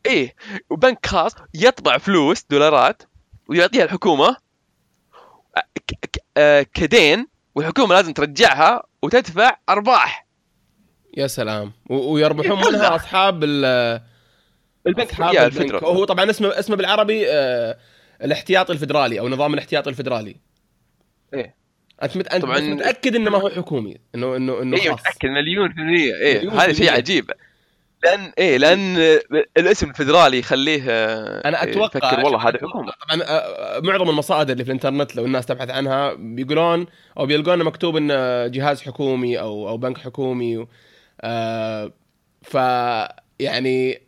إيه 0.06 0.34
وبنك 0.70 1.06
خاص 1.06 1.32
يطبع 1.54 1.98
فلوس 1.98 2.44
دولارات 2.50 3.02
ويعطيها 3.48 3.84
الحكومة 3.84 4.36
ك... 5.86 5.94
ك... 6.12 6.18
آه، 6.36 6.66
كدين 6.74 7.26
والحكومة 7.54 7.94
لازم 7.94 8.12
ترجعها 8.12 8.82
وتدفع 9.02 9.56
أرباح. 9.68 10.26
يا 11.16 11.26
سلام. 11.26 11.72
و- 11.90 12.12
ويربحون. 12.12 12.58
منها 12.58 12.94
أصحاب 12.96 13.44
ال 13.44 13.64
البنك 14.86 15.10
أصحاب 15.10 15.34
البنك. 15.36 15.84
هو 15.84 16.04
طبعا 16.04 16.30
اسمه 16.30 16.58
اسمه 16.58 16.76
بالعربي 16.76 17.30
آه، 17.30 17.78
الاحتياطي 18.22 18.72
الفدرالي 18.72 19.20
أو 19.20 19.28
نظام 19.28 19.54
الاحتياطي 19.54 19.90
الفدرالي. 19.90 20.36
إيه. 21.34 21.54
أنت 22.02 22.16
مت... 22.16 22.28
أنت 22.28 22.44
طبعاً- 22.44 22.60
متأكد 22.60 23.14
إنه 23.16 23.30
ما 23.30 23.38
هو 23.38 23.48
حكومي 23.48 23.96
انه 24.14 24.36
انه 24.36 24.62
إنه 24.62 24.76
إيه 24.76 24.90
متأكد 24.92 25.28
مليون 25.28 25.72
في 25.72 25.78
المية. 25.80 26.14
إيه 26.14 26.50
هذا 26.52 26.72
شيء. 26.72 26.92
عجيب. 26.92 27.30
لأن 28.04 28.32
إيه 28.38 28.56
لأن 28.56 28.96
الاسم 29.56 29.90
الفدرالي 29.90 30.38
يخليه 30.38 30.82
أنا 30.88 31.62
أتوقع 31.62 32.08
يفكر 32.08 32.24
والله 32.24 32.48
هذا 32.48 32.58
حكومة. 32.58 32.92
طبعا 33.08 33.80
معظم 33.80 34.10
المصادر 34.10 34.52
اللي 34.52 34.64
في 34.64 34.70
الإنترنت 34.70 35.16
لو 35.16 35.24
الناس 35.24 35.46
تبحث 35.46 35.70
عنها 35.70 36.14
بيقولون 36.14 36.86
أو 37.18 37.26
بيلقون 37.26 37.64
مكتوب 37.64 37.96
انه 37.96 38.46
جهاز 38.46 38.82
حكومي 38.82 39.40
أو 39.40 39.68
أو 39.68 39.76
بنك 39.76 39.98
حكومي 39.98 40.66
آه 41.20 41.92
ف 42.42 42.54
يعني 43.40 44.02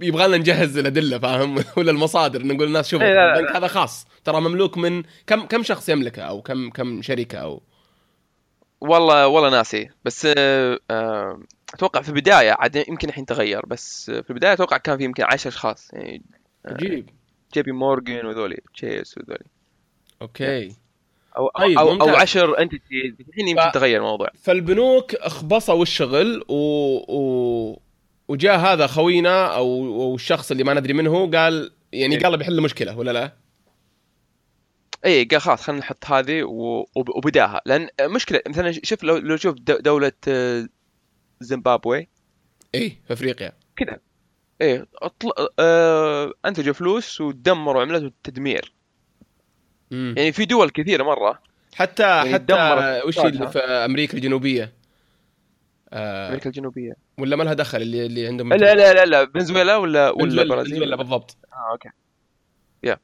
يبغى 0.00 0.26
لنا 0.28 0.36
نجهز 0.36 0.78
الأدلة 0.78 1.18
فاهم؟ 1.18 1.64
ولا 1.76 1.90
المصادر 1.90 2.46
نقول 2.46 2.66
للناس 2.66 2.88
شوفوا 2.88 3.06
إيه، 3.06 3.34
البنك 3.38 3.56
هذا 3.56 3.66
خاص 3.66 4.06
ترى 4.24 4.40
مملوك 4.40 4.78
من 4.78 5.02
كم 5.26 5.46
كم 5.46 5.62
شخص 5.62 5.88
يملكه 5.88 6.22
أو 6.22 6.42
كم 6.42 6.70
كم 6.70 7.02
شركه 7.02 7.38
أو؟ 7.38 7.62
والله 8.80 9.28
والله 9.28 9.50
ناسي. 9.50 9.88
بس 10.04 10.28
آه، 10.36 10.78
آه، 10.90 11.40
أتوقع 11.74 12.02
في 12.02 12.08
البداية 12.08 12.50
عاد 12.58 12.76
يمكن 12.76 13.08
الحين 13.08 13.26
تغير 13.26 13.66
بس 13.66 14.10
في 14.10 14.30
البداية 14.30 14.52
أتوقع 14.52 14.76
كان 14.76 14.96
في 14.98 15.04
يمكن 15.04 15.22
10 15.22 15.48
أشخاص 15.48 15.90
يعني 15.92 16.22
عجيب. 16.66 17.10
JP 17.54 17.72
Morgan 17.72 18.26
وذولي 18.26 18.56
Chase 18.74 19.18
وذولي. 19.18 19.44
okay. 20.22 20.68
أو 21.36 21.50
طيب، 21.58 21.78
أو, 21.78 21.90
ممتاز. 21.92 22.08
أو 22.08 22.14
10 22.16 22.58
انتيتي 22.58 23.14
الحين 23.28 23.48
يمكن 23.48 23.70
ف- 23.70 23.74
تغير 23.74 23.96
الموضوع. 24.00 24.28
فالبنوك 24.42 25.14
اخبصوا 25.14 25.82
الشغل 25.82 26.44
و... 26.48 26.54
و... 27.08 27.80
وجاء 28.28 28.58
هذا 28.58 28.86
خوينا 28.86 29.46
أو 29.46 29.66
أو 30.02 30.14
الشخص 30.14 30.50
اللي 30.50 30.64
ما 30.64 30.74
ندري 30.74 30.92
منه 30.92 31.30
قال 31.30 31.72
يعني 31.92 32.16
إيه. 32.16 32.22
قال 32.22 32.36
بيحل 32.36 32.60
مشكله 32.60 32.98
ولا 32.98 33.10
لا؟ 33.10 33.32
اي 35.04 35.24
قال 35.24 35.40
خلاص 35.40 35.62
خلينا 35.62 35.80
نحط 35.80 36.06
هذه 36.06 36.42
وبداها 36.96 37.60
لأن 37.66 37.88
مشكلة 38.00 38.40
مثلا 38.48 38.72
شوف 38.82 39.04
لو 39.04 39.16
لو 39.16 39.36
شوف 39.36 39.54
دولة 39.60 40.12
آه، 40.28 40.68
زيمبابوي 41.40 42.08
إيه 42.74 43.00
في 43.06 43.12
أفريقيا 43.12 43.52
كذا 43.76 43.98
إيه 44.60 44.86
أطل... 44.94 45.30
آه... 45.58 46.32
انتجوا 46.46 46.74
فلوس 46.74 47.20
ودمروا 47.20 47.82
عملته 47.82 48.06
التدمير 48.06 48.72
مم. 49.90 50.14
يعني 50.16 50.32
في 50.32 50.44
دول 50.44 50.70
كثيرة 50.70 51.04
مرة 51.04 51.42
حتى 51.74 52.02
يعني 52.02 52.32
حتى 52.32 53.00
وش. 53.06 53.18
في 53.18 53.58
أمريكا 53.58 54.16
الجنوبية 54.16 54.72
أمريكا 55.92 56.46
الجنوبية. 56.50 56.92
ولا 57.18 57.36
ما 57.36 57.42
لها 57.42 57.54
دخل 57.54 57.82
اللي 57.82 58.06
اللي 58.06 58.26
عندهم 58.26 58.52
لا 58.52 58.74
لا 58.74 58.92
لا 58.94 59.04
لا 59.04 59.30
فنزويلا 59.34 59.76
ولا 59.76 60.10
ولا 60.10 60.24
فنزويلا 60.24 60.48
برازيل؟ 60.48 60.72
فنزويلا 60.72 60.96
بالضبط. 60.96 61.36
آه 61.52 61.72
أوكي. 61.72 61.88
يا. 62.84 62.98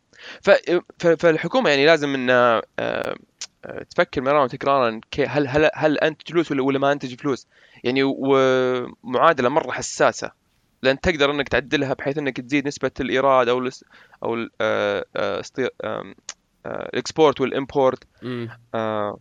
فالحكومة 1.19 1.71
يعني 1.71 1.87
لازم 1.87 2.15
انها 2.15 2.63
آه... 2.79 3.17
آه، 3.65 3.83
تفكر 3.83 4.21
مرارا 4.21 4.45
وتكرارا 4.45 5.01
هل 5.19 5.49
هل 5.49 5.71
هل 5.75 5.99
انتج 5.99 6.33
فلوس 6.33 6.51
ولا 6.53 6.63
ولا 6.63 6.79
ما 6.79 6.93
انتج 6.93 7.15
فلوس 7.21 7.47
يعني 7.85 8.01
ومعادلة 8.05 9.49
مرة 9.49 9.71
حساسة. 9.71 10.31
لأن 10.83 11.01
تقدر 11.01 11.31
إنك 11.31 11.49
تعدلها 11.49 11.95
بحيث 11.95 12.19
إنك 12.19 12.41
تزيد 12.41 12.67
نسبة 12.67 12.91
الإيراد 13.01 13.49
أو 13.49 13.71
الإس- 13.71 13.83
أو 14.23 14.35
ال- 14.35 14.51
آه، 14.61 15.05
آه، 15.17 15.41
استي- 15.41 15.69
آم، 15.85 16.15
آه، 16.67 16.89
ال 16.93 16.99
export 16.99 17.41
وال 17.41 17.55
import. 17.55 18.05
آه، 18.75 19.19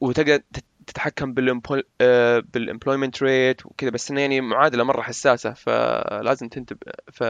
وتقدر 0.00 0.40
تتحكم 0.86 1.34
بال 1.34 1.65
employment 1.65 3.22
rate 3.22 3.66
وكذا 3.66 3.90
بس 3.90 4.10
إنه 4.10 4.20
يعني 4.20 4.40
معادلة 4.40 4.84
مرة 4.84 5.02
حساسة 5.02 5.52
فلازم 5.52 6.48
تنتبه 6.48 6.92
ف 7.12 7.22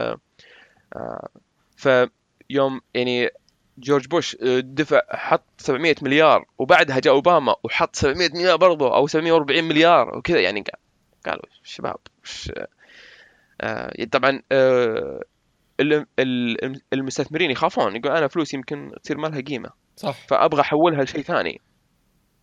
آه، 0.95 1.29
فيوم 1.77 2.81
يعني 2.93 3.29
جورج 3.77 4.07
بوش 4.07 4.35
آه، 4.41 4.59
دفع 4.59 5.01
حط 5.09 5.43
700 5.57 5.95
مليار 6.01 6.45
وبعدها 6.57 6.99
جاء 6.99 7.13
أوباما 7.13 7.55
وحط 7.63 7.95
700 7.95 8.29
مليار 8.33 8.55
برضه 8.57 8.95
أو 8.95 9.07
740 9.07 9.63
مليار 9.63 10.17
وكذا 10.17 10.39
يعني 10.39 10.61
قال 10.61 10.79
قالوا 11.25 11.43
شباب 11.63 11.97
وش 12.23 12.51
آه، 13.61 14.05
طبعا 14.11 14.41
آه، 14.51 15.23
ال- 15.79 16.05
ال- 16.19 16.81
المستثمرين 16.93 17.51
يخافون 17.51 17.95
يقول 17.95 18.11
أنا 18.11 18.27
فلوس 18.27 18.53
يمكن 18.53 18.91
تصير 19.03 19.17
ما 19.17 19.27
لها 19.27 19.41
قيمة. 19.41 19.69
صح. 19.95 20.15
فأبغى 20.27 20.61
أحولها 20.61 21.03
لشيء 21.03 21.21
ثاني. 21.21 21.61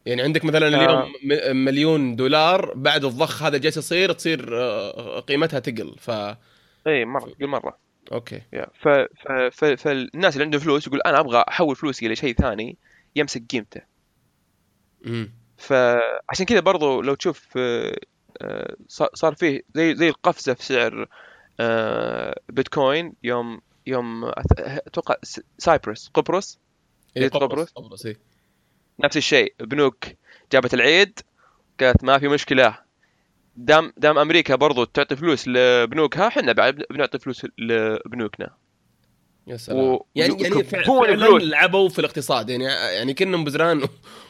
يعني 0.07 0.23
عندك 0.23 0.45
مثلا 0.45 0.67
آه. 0.67 0.69
اليوم 0.85 1.13
م- 1.25 1.57
مليون 1.65 2.17
دولار 2.17 2.75
بعد 2.75 3.05
الضخ 3.05 3.43
هذا 3.43 3.59
جالس 3.59 3.77
يصير 3.77 4.13
تصير 4.13 4.61
آه، 4.61 5.21
قيمتها 5.21 5.59
تقل 5.61 5.95
ف 5.99 6.11
اي 6.87 7.05
مرة 7.05 7.33
كل 7.39 7.47
مرة 7.47 7.79
أوكي 8.13 8.43
يا. 8.53 8.67
ف... 8.81 8.89
ف... 8.89 9.33
ف... 9.53 9.65
فالناس 9.65 10.35
اللي 10.35 10.45
عندهم 10.45 10.61
فلوس 10.61 10.87
يقول 10.87 11.01
أنا 11.01 11.21
أبغى 11.21 11.45
أحول 11.49 11.77
فلوسي 11.77 12.09
لشيء 12.09 12.35
ثاني 12.35 12.77
يمسك 13.17 13.43
قيمته 13.51 13.81
مم. 15.05 15.33
فعشان 15.57 16.47
كذا 16.47 16.61
برضو 16.61 17.01
لو 17.03 17.15
تشوف 17.15 17.49
آه، 17.57 17.97
آه، 18.43 18.77
صار 19.15 19.35
فيه 19.35 19.63
زي 19.75 19.95
زي 19.95 20.09
القفزة 20.09 20.55
في 20.55 20.65
سعر 20.65 21.09
آه، 21.61 22.41
بيتكوين 22.49 23.13
يوم 23.23 23.61
يوم 23.87 24.33
أتوقع 24.59 25.15
سايبرس 25.59 26.11
قبرص 26.15 26.59
إيه، 27.17 27.23
جزيرة 27.29 27.39
قبرص 27.39 27.71
قبرص. 27.73 27.87
قبرص 27.87 28.07
إيه. 28.07 28.17
نفس 29.01 29.17
الشيء. 29.17 29.55
بنوك 29.61 30.05
جابت 30.53 30.75
العيد 30.75 31.21
قالت 31.81 32.05
ما 32.05 32.19
في 32.19 32.29
مشكلة. 32.29 32.79
دام 33.57 33.93
دام 33.97 34.19
أمريكا 34.19 34.55
برضو 34.55 34.85
تعطي 34.85 35.17
فلوس 35.17 35.49
لبنوكها 35.49 36.27
إحنا 36.29 36.53
بعد 36.53 36.83
بنعطي 36.91 37.19
فلوس 37.19 37.47
لبنوكنا. 37.59 38.51
يا 39.47 39.57
سلام. 39.57 39.79
و- 39.79 40.07
يعني 40.15 40.43
يعني 40.43 40.65
فعلا. 40.65 41.39
لعبوا 41.39 41.89
في 41.89 41.99
الاقتصاد. 41.99 42.51
يعني 42.51 42.65
يعني 42.65 43.15
كانهم 43.15 43.45
بزران 43.45 43.83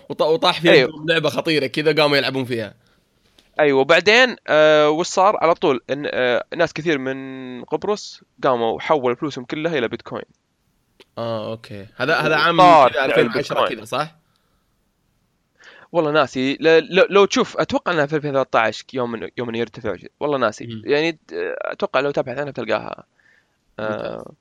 وط- 0.09 0.23
وطاح 0.23 0.61
فيها 0.61 0.73
أيوه. 0.73 1.05
لعبة 1.09 1.29
خطيرة 1.29 1.67
كذا 1.67 2.03
قاموا 2.03 2.17
يلعبون 2.17 2.45
فيها. 2.45 2.75
أيوه. 3.61 3.81
وبعدين 3.81 4.37
آه 4.49 4.91
وش 4.91 5.07
صار؟ 5.07 5.37
على 5.41 5.55
طول 5.55 5.81
إن 5.91 6.09
آه 6.13 6.45
ناس 6.57 6.73
كثير 6.73 6.99
من 6.99 7.65
قبرص 7.65 8.23
قاموا 8.45 8.81
حولوا 8.81 9.17
فلوسهم 9.17 9.45
كلها 9.45 9.79
إلى 9.79 9.89
بيتكوين. 9.89 10.25
آه 11.19 11.51
أوكي. 11.51 11.87
هذا 11.97 12.17
هذا 12.17 12.37
عام 12.37 12.59
صار 12.59 12.91
كذا 12.93 12.99
سعر 13.01 13.05
2010 13.05 13.23
البيتكوين. 13.59 13.79
كذا 13.79 13.85
صح؟ 13.85 14.15
والله 15.95 16.11
ناسي. 16.11 16.57
لو, 16.61 17.07
لو 17.11 17.25
تشوف 17.25 17.57
أتوقع 17.57 17.93
إنها 17.93 18.07
في 18.07 18.17
2013 18.17 18.85
يوم 18.95 19.11
من 19.13 19.29
يوم 19.39 19.49
من 19.49 19.55
يرتفع 19.55 19.97
والله 20.21 20.39
ناسي. 20.39 20.67
مم. 20.67 20.83
يعني 20.85 21.19
أتوقع 21.33 22.01
لو 22.01 22.11
تبحث 22.11 22.39
عنها 22.39 22.51
بتلقاها. 22.51 23.05
ممتاز. 23.79 24.01
آه 24.01 24.33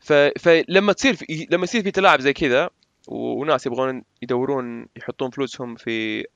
ف 0.00 0.12
فلما 0.12 0.92
تصير 0.92 1.14
في 1.14 1.46
لما 1.50 1.64
يصير 1.64 1.82
في 1.82 1.90
تلاعب 1.90 2.20
زي 2.20 2.32
كذا 2.32 2.70
وناس 3.08 3.66
يبغون 3.66 4.02
يدورون 4.22 4.86
يحطون 4.96 5.30
فلوسهم 5.30 5.74
في 5.76 6.26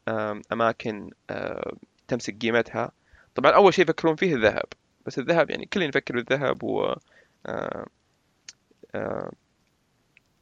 أماكن 0.53 1.11
آه، 1.31 1.73
تمسك 2.09 2.37
قيمتها. 2.43 2.91
طبعا 3.35 3.53
أول 3.53 3.75
شيء 3.75 3.85
يفكرون 3.85 4.17
فيه 4.17 4.35
الذهب. 4.35 4.65
بس 5.07 5.19
الذهب 5.19 5.51
يعني 5.51 5.67
كلنا 5.67 5.87
يفكر 5.87 6.15
بالذهب 6.15 6.63
و 6.63 6.95
آه، 7.47 7.87
آه، 8.95 9.31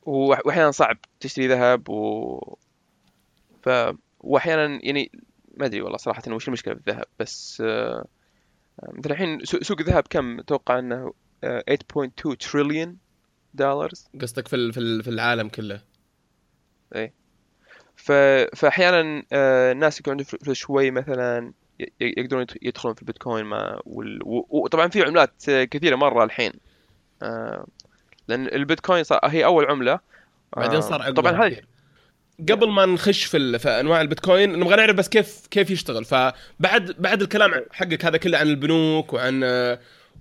وأح- 0.02 0.46
واحيانا 0.46 0.70
صعب 0.70 0.98
تشتري 1.20 1.48
ذهب 1.48 1.88
و 1.88 2.56
ف 3.66 3.94
واحيانا 4.20 4.78
يعني 4.82 5.10
ما 5.56 5.66
أدري 5.66 5.80
والله 5.82 5.96
صراحة 5.96 6.22
وش 6.28 6.48
المشكلة 6.48 6.74
في 6.74 6.80
الذهب 6.80 7.04
بس 7.18 7.62
آه، 7.66 8.06
مثلا 8.92 9.12
الحين 9.12 9.44
سوق 9.44 9.80
الذهب 9.80 10.04
كم؟ 10.10 10.38
أتوقع 10.40 10.78
إنه 10.78 11.12
آه، 11.44 11.64
8.2 11.70 12.36
تريليون 12.36 12.96
دولار 13.54 13.90
قصدك 14.20 14.48
في 14.48 14.72
في 14.72 14.80
ال- 14.80 15.02
في 15.02 15.10
العالم 15.10 15.48
كله. 15.48 15.80
ف... 17.96 18.12
فأحيانا 18.56 19.22
آه، 19.32 19.72
الناس 19.72 20.00
يكون 20.00 20.10
عندهم 20.10 20.24
فلوس 20.24 20.56
شوي 20.56 20.90
مثلا 20.90 21.52
يقدرون 22.00 22.42
يدخ- 22.42 22.56
يدخلون 22.62 22.94
في 22.94 23.02
البيتكوين 23.02 23.44
ما 23.44 23.80
وطبعا 24.50 24.88
في 24.88 25.02
عملات 25.02 25.48
آه، 25.48 25.64
كثيرة 25.64 25.96
مرة 25.96 26.24
الحين 26.24 26.52
لأن 28.28 28.46
البيتكوين 28.46 29.04
صار 29.04 29.20
هي 29.24 29.44
أول 29.44 29.64
عملة 29.70 30.00
بعدين 30.56 30.80
صار 30.80 31.02
أقوى 31.02 31.12
طبعا 31.12 31.32
هذه. 31.32 31.60
قبل 32.40 32.70
ما 32.70 32.86
نخش 32.86 33.24
في, 33.24 33.36
ال- 33.36 33.58
في 33.58 33.68
أنواع 33.68 34.00
البيتكوين 34.00 34.58
نبغى 34.58 34.76
نعرف 34.76 34.96
بس 34.96 35.08
كيف 35.08 35.46
كيف 35.50 35.70
يشتغل. 35.70 36.04
فبعد 36.04 36.94
بعد 36.98 37.22
الكلام 37.22 37.64
حقك 37.72 38.04
هذا 38.04 38.16
كله 38.16 38.38
عن 38.38 38.48
البنوك 38.48 39.12
وعن 39.12 39.44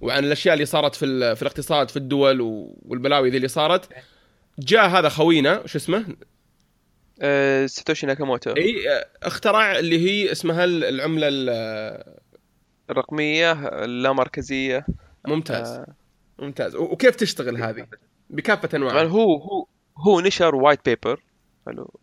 وعن 0.02 0.26
الأشياء 0.26 0.54
اللي 0.54 0.66
صارت 0.66 0.96
في 0.96 1.06
ال- 1.06 1.36
في 1.36 1.42
الاقتصاد 1.42 1.90
في 1.92 1.98
الدول 1.98 2.42
و- 2.42 2.78
والبلاوي 2.86 3.30
ذي 3.30 3.38
اللي 3.38 3.48
صارت. 3.48 3.90
جاء 4.60 4.88
هذا 4.88 5.10
خوينا 5.10 5.62
شو 5.66 5.78
اسمه؟ 5.78 6.06
آه، 7.22 7.66
ساتوشي 7.66 8.08
ناكاموتو. 8.08 8.52
إي 8.52 8.76
اخترع 9.24 9.80
اللي 9.80 10.00
هي 10.10 10.32
اسمها 10.32 10.64
ال- 10.64 10.84
العملة 10.84 11.28
ال- 11.28 12.16
الرقمية 12.90 13.52
اللامركزية. 13.86 14.86
ممتاز. 15.28 15.68
آه، 15.68 15.88
ممتاز. 16.40 16.76
وكيف 16.76 17.16
تشتغل 17.16 17.58
هذه؟ 17.64 17.88
بكافة 18.30 18.70
أنواعها. 18.78 19.04
هو 19.04 19.36
هو 19.36 19.66
هو 19.98 20.22
نشر 20.22 20.56
white 20.56 20.80
paper. 20.86 21.24
حلو. 21.66 22.00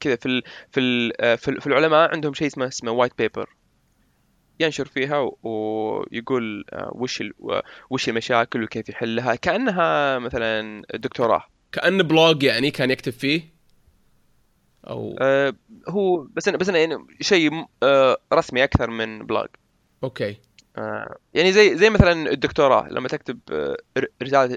كذا 0.00 0.16
في 0.16 0.26
ال 0.26 0.42
في 0.70 0.80
ال 0.80 1.20
آه، 1.22 1.34
في 1.34 1.48
ال- 1.50 1.60
في 1.60 1.66
العلماء 1.66 2.10
عندهم 2.10 2.34
شيء 2.34 2.46
اسمه 2.46 2.66
اسمه 2.68 2.90
white 2.90 3.18
paper 3.18 3.50
ينشر 4.60 4.84
فيها 4.84 5.30
ويقول 5.42 6.64
آه، 6.72 6.90
وش 6.94 7.24
وش 7.90 8.08
المشاكل 8.08 8.62
وكيف 8.62 8.88
يحلها. 8.88 9.34
كأنها 9.34 10.18
مثلا 10.18 10.82
دكتوراه. 10.94 11.44
كأن 11.72 12.02
blog 12.02 12.42
يعني 12.42 12.70
كان 12.70 12.90
يكتب 12.90 13.12
فيه؟ 13.12 13.60
أو 14.88 15.16
آه، 15.20 15.54
هو 15.88 16.26
بس 16.36 16.48
أنا 16.48 16.56
بس 16.56 16.68
أنا 16.68 16.78
يعني 16.78 17.06
شيء 17.20 17.66
آه، 17.82 18.16
رسمي 18.32 18.64
أكثر 18.64 18.90
من 18.90 19.26
blog 19.26 19.48
okay. 20.04 20.36
آه، 20.76 21.16
يعني 21.34 21.52
زي 21.52 21.76
زي 21.76 21.90
مثلا 21.90 22.30
الدكتوراه. 22.30 22.88
لما 22.88 23.08
تكتب 23.08 23.38
آه، 23.52 23.76
رسالة 24.22 24.56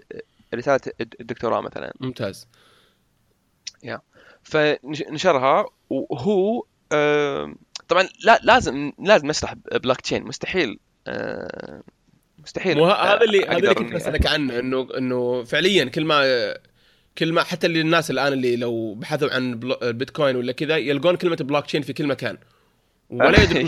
رسالة 0.56 0.80
الدكتوراه 1.20 1.62
مثلا. 1.62 1.94
ممتاز. 2.00 2.48
فنشرها 4.44 5.66
وهو 5.90 6.64
طبعا 7.88 8.10
لا 8.26 8.40
لازم 8.44 8.92
لازم 9.00 9.28
نشرح 9.28 9.54
بلوك 9.84 10.02
تشين. 10.02 10.24
مستحيل 10.24 10.80
مستحيل. 12.44 12.80
هذا 12.80 13.22
اللي 13.24 13.46
هذا 13.46 13.58
اللي 13.58 13.74
كنت 13.74 13.94
بسألك 13.94 14.28
عنه 14.28 14.60
انه 14.60 14.88
إنه 14.98 15.44
فعليا 15.44 15.86
كل 15.86 16.06
ما 16.06 16.54
كل 17.18 17.34
ما 17.34 17.44
حتى 17.44 17.68
اللي 17.68 17.82
الناس 17.82 18.12
الآن 18.12 18.34
اللي 18.34 18.56
لو 18.56 18.94
بحثوا 18.94 19.34
عن 19.34 19.60
البيتكوين 19.84 20.36
ولا 20.36 20.52
كذا 20.52 20.78
يلقون 20.78 21.16
كلمة 21.16 21.36
بلوك 21.36 21.66
تشين 21.66 21.82
في 21.82 21.94
كل 21.94 22.08
مكان. 22.08 22.38
ولا 23.10 23.42
يدري 23.44 23.68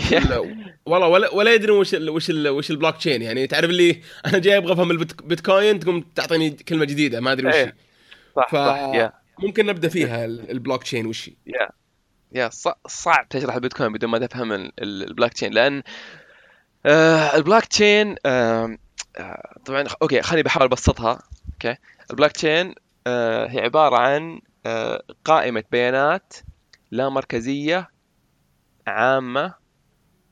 والله 0.86 1.08
ولا 1.08 1.34
ولا 1.34 1.54
يدري 1.54 1.72
وش 1.72 1.94
ال 1.94 2.10
وش 2.10 2.30
ال 2.30 2.48
وش 2.48 2.70
البلوك 2.70 2.96
تشين. 2.96 3.22
يعني 3.22 3.46
تعرف 3.46 3.70
اللي 3.70 4.00
أنا 4.26 4.38
جاي 4.38 4.56
أبغى 4.56 4.72
أفهم 4.72 4.90
البيتكوين 4.90 5.80
تقوم 5.80 6.00
تعطيني 6.14 6.50
كلمة 6.50 6.84
جديدة 6.84 7.20
ما 7.20 7.32
أدري 7.32 7.48
وش. 7.48 7.54
إيه. 7.54 7.76
صح 8.36 8.48
ف- 8.48 8.56
صح 8.56 9.25
ممكن 9.38 9.66
نبدأ 9.66 9.88
فيها 9.88 10.24
ال- 10.24 10.50
البلوك 10.50 10.82
تشين 10.82 11.06
وش 11.06 11.30
يا 11.46 11.68
يا 12.32 12.50
صعب 12.86 13.28
تشرح 13.28 13.54
البيتكوين 13.54 13.92
بدون 13.92 14.10
ما 14.10 14.18
تفهم 14.18 14.52
ال- 14.52 14.72
ال- 14.82 15.02
البلوك 15.08 15.32
تشين 15.32 15.52
لأن 15.52 15.82
آه، 16.86 17.36
البلوك 17.36 17.64
تشين 17.64 18.16
آه، 18.26 18.76
طبعا 19.66 19.84
okay 20.02 20.22
خليني 20.22 20.42
بحاول 20.42 20.66
أبسطها 20.66 21.22
okay. 21.52 21.76
ال 22.10 22.32
blockchain 22.32 22.74
آه، 23.06 23.46
هي 23.46 23.60
عبارة 23.60 23.96
عن 23.96 24.40
قائمة 25.24 25.64
بيانات 25.72 26.34
لا 26.90 27.08
مركزية 27.08 27.90
عامة 28.86 29.54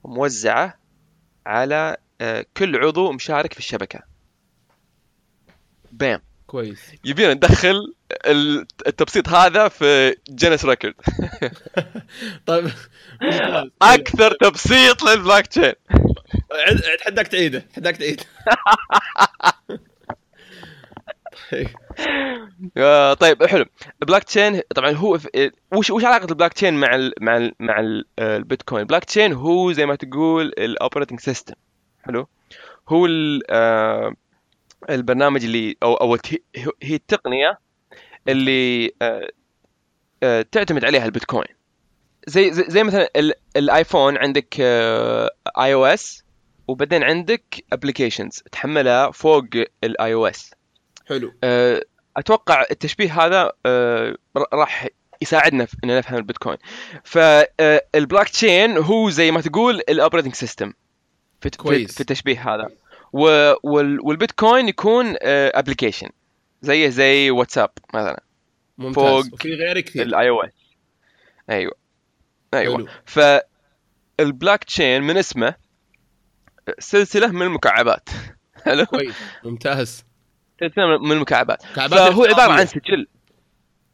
موزعة 0.04 0.78
على 1.46 1.96
كل 2.56 2.76
عضو 2.76 3.12
مشارك 3.12 3.52
في 3.52 3.58
الشبكة. 3.58 4.00
بام. 5.92 6.22
كويس. 6.54 6.92
يبينا 7.04 7.34
ندخل 7.34 7.92
ال- 8.26 8.66
التبسيط 8.86 9.28
هذا 9.28 9.68
في 9.68 10.14
Guinness 10.30 10.64
record 10.64 10.94
طيب. 12.46 12.70
أكثر 13.82 14.32
تبسيط 14.40 15.02
للبلوك 15.02 15.46
تشين. 15.46 15.72
اتحداك 16.94 17.26
تعيده 17.28 17.58
اتحداك 17.58 17.96
تعيده. 17.96 18.24
طيب. 21.52 21.68
آه، 22.76 23.14
طيب 23.14 23.46
حلو. 23.46 23.64
البلوك 24.02 24.22
تشين 24.22 24.60
طبعا 24.74 24.90
هو 24.90 25.18
وش 25.72 25.90
وش 25.90 26.04
علاقة 26.04 26.30
البلوك 26.30 26.52
تشين 26.52 26.74
مع 26.74 26.94
ال 26.94 27.12
مع 27.20 27.36
ال 27.36 27.54
مع 27.60 27.80
ال 27.80 28.04
البيتكوين؟ 28.18 28.82
البلوك 28.82 29.04
تشين 29.04 29.32
هو 29.32 29.72
زي 29.72 29.86
ما 29.86 29.94
تقول 29.94 30.46
ال 30.46 30.54
operating 30.54 31.20
system 31.20 31.54
حلو. 32.02 32.28
هو 32.88 33.06
ال- 33.06 33.42
آه، 33.50 34.14
البرنامج 34.90 35.44
اللي 35.44 35.76
أو 35.82 35.94
أو 35.94 36.18
هي 36.82 36.94
التقنية 36.94 37.58
اللي 38.28 38.92
آه، 39.02 39.30
آه، 40.22 40.42
تعتمد 40.52 40.84
عليها 40.84 41.04
البيتكوين. 41.04 41.48
زي 42.26 42.52
زي, 42.52 42.82
مثلا 42.84 43.10
ال- 43.16 43.34
ال 43.56 43.65
iPhone 43.65 44.16
عندك 44.18 44.54
iOS 44.60 46.24
وبعدين 46.68 47.02
عندك 47.02 47.64
applications 47.72 48.42
تحملها 48.52 49.10
فوق 49.10 49.44
ال 49.84 50.14
iOS. 50.14 50.50
حلو. 51.06 51.34
آه، 51.44 51.82
أتوقع 52.16 52.64
التشبيه 52.70 53.24
هذا 53.24 53.52
آه، 53.66 54.16
راح 54.52 54.88
يساعدنا 55.22 55.64
في 55.66 55.76
ان 55.84 55.98
نفهم 55.98 56.16
البيتكوين. 56.18 56.56
فالبلوك 57.04 58.28
تشين 58.28 58.76
هو 58.76 59.10
زي 59.10 59.30
ما 59.30 59.40
تقول 59.40 59.74
ال 59.88 59.93
operating 59.93 60.34
system 60.34 60.72
في 61.40 61.50
كويس. 61.50 61.94
في 61.94 62.00
التشبيه 62.00 62.54
هذا. 62.54 62.70
والبيتكوين 63.14 64.68
يكون 64.68 65.14
application 65.22 66.08
زيه 66.62 66.88
زي 66.88 67.30
واتساب 67.30 67.70
مثلا. 67.94 68.22
ممتاز. 68.78 68.94
فوق 69.04 69.34
وفي 69.34 69.54
غير 69.54 69.80
كثير. 69.80 70.02
ال 70.02 70.28
iOS 70.28 70.50
أيوه. 71.50 71.72
أيوه. 72.54 72.76
حلو. 72.76 72.88
فالبلوك 74.18 74.64
تشين 74.64 75.02
من 75.02 75.16
اسمه 75.16 75.54
سلسلة 76.78 77.26
من 77.26 77.42
المكعبات. 77.42 78.08
حلو؟ 78.64 78.86
كويس. 78.86 79.14
ممتاز. 79.44 80.04
سلسلة 80.60 80.98
من 80.98 81.12
المكعبات. 81.12 81.62
كعبات 81.76 81.98
فهو 81.98 82.24
عبارة. 82.24 82.52
عن 82.52 82.66
سجل. 82.66 83.06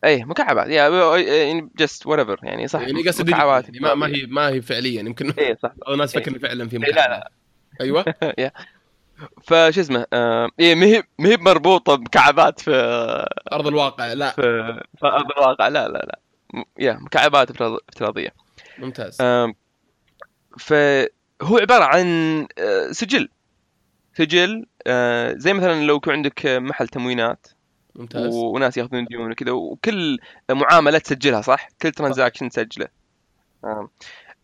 أي 0.04 0.24
مكعبات. 0.24 0.66
يعني 0.68 1.70
just 1.76 2.06
whatever 2.06 2.38
يعني 2.42 2.68
صح. 2.68 2.80
يعني 2.80 3.08
قصدي 3.08 3.32
مكعبات. 3.32 3.64
يعني 3.64 3.78
ما, 3.80 3.94
ما 3.94 4.06
هي 4.06 4.26
ما 4.26 4.48
هي 4.48 4.62
فعليا. 4.62 5.00
يمكن 5.00 5.30
اي 5.30 5.56
صح. 5.62 5.72
الناس 5.88 6.16
إيه. 6.16 6.24
فكر 6.24 6.38
فعلا 6.38 6.68
في 6.68 6.76
إيه، 6.76 6.80
مكان 6.80 6.94
لا. 6.94 7.08
لا 7.08 7.30
أيوه. 7.80 8.04
فش 9.42 9.78
اسمه 9.78 10.06
آه، 10.12 10.48
اي 10.60 10.74
ما 10.74 10.86
هي 10.86 11.02
ما 11.18 11.28
هي 11.28 11.36
مربوطة 11.36 11.94
بمكعبات 11.94 12.60
في 12.60 12.70
أرض 13.52 13.66
الواقع 13.66 14.12
لا 14.12 14.30
في 14.30 14.42
في 14.98 15.06
أرض 15.06 15.30
الواقع 15.38 15.68
لا 15.68 15.88
لا 15.88 15.98
لا 15.98 16.18
يا 16.78 16.92
مكعبات 17.00 17.50
افتراض- 17.50 17.78
افتراضية 17.88 18.28
ممتاز 18.78 19.20
آم، 19.20 19.54
فهو 20.58 21.58
عبارة 21.58 21.84
عن 21.84 22.06
آه، 22.58 22.90
سجل 22.92 23.28
سجل 24.14 24.66
آه، 24.86 25.34
زي 25.36 25.52
مثلا 25.52 25.84
لو 25.84 25.96
يكون 25.96 26.12
عندك 26.12 26.46
محل 26.46 26.88
تموينات 26.88 27.46
ممتاز 27.94 28.34
وناس 28.34 28.76
ياخذون 28.76 29.04
ديون 29.04 29.30
وكذا 29.32 29.50
وكل 29.52 30.18
معاملة 30.50 30.98
تسجلها 30.98 31.40
صح؟ 31.40 31.68
كل 31.82 31.90
transaction 31.90 32.48
تسجله. 32.48 32.88
آم. 33.64 33.88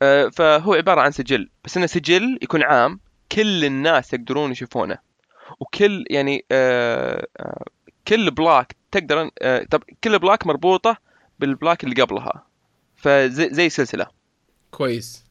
آه، 0.02 0.28
فهو 0.28 0.74
عبارة 0.74 1.00
عن 1.00 1.10
سجل 1.10 1.50
بس 1.64 1.76
إنه 1.76 1.86
سجل 1.86 2.38
يكون 2.42 2.62
عام 2.62 3.00
كل 3.32 3.64
الناس 3.64 4.12
يقدرون 4.12 4.52
يشوفونه 4.52 4.98
وكل 5.60 6.04
يعني 6.10 6.44
آه، 6.52 7.26
آه، 7.40 7.64
كل 8.08 8.30
block 8.30 8.76
تقدر 8.92 9.30
آه، 9.42 9.66
طب 9.70 9.82
كل 10.04 10.18
block 10.18 10.46
مربوطة 10.46 10.96
بال 11.38 11.52
block 11.52 11.84
اللي 11.84 12.02
قبلها 12.02 12.46
فزي 12.96 13.48
زي 13.54 13.68
سلسلة 13.68 14.06
كويس 14.70 15.24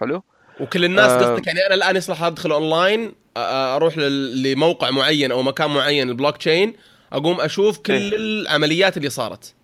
حلو؟ 0.00 0.22
وكل 0.60 0.84
الناس 0.84 1.10
آه. 1.10 1.18
قصدك 1.18 1.46
يعني 1.46 1.66
أنا 1.66 1.74
الآن 1.74 1.96
يصلح 1.96 2.22
أدخل 2.22 2.52
أونلاين 2.52 3.12
أروح 3.36 3.98
لموقع 3.98 4.90
معين 4.90 5.32
أو 5.32 5.42
مكان 5.42 5.70
معين 5.70 6.08
البلوك 6.08 6.36
تشين 6.36 6.72
أقوم 7.12 7.40
أشوف 7.40 7.78
كل 7.78 7.92
إيه. 7.92 8.16
العمليات 8.16 8.96
اللي 8.96 9.10
صارت 9.10 9.54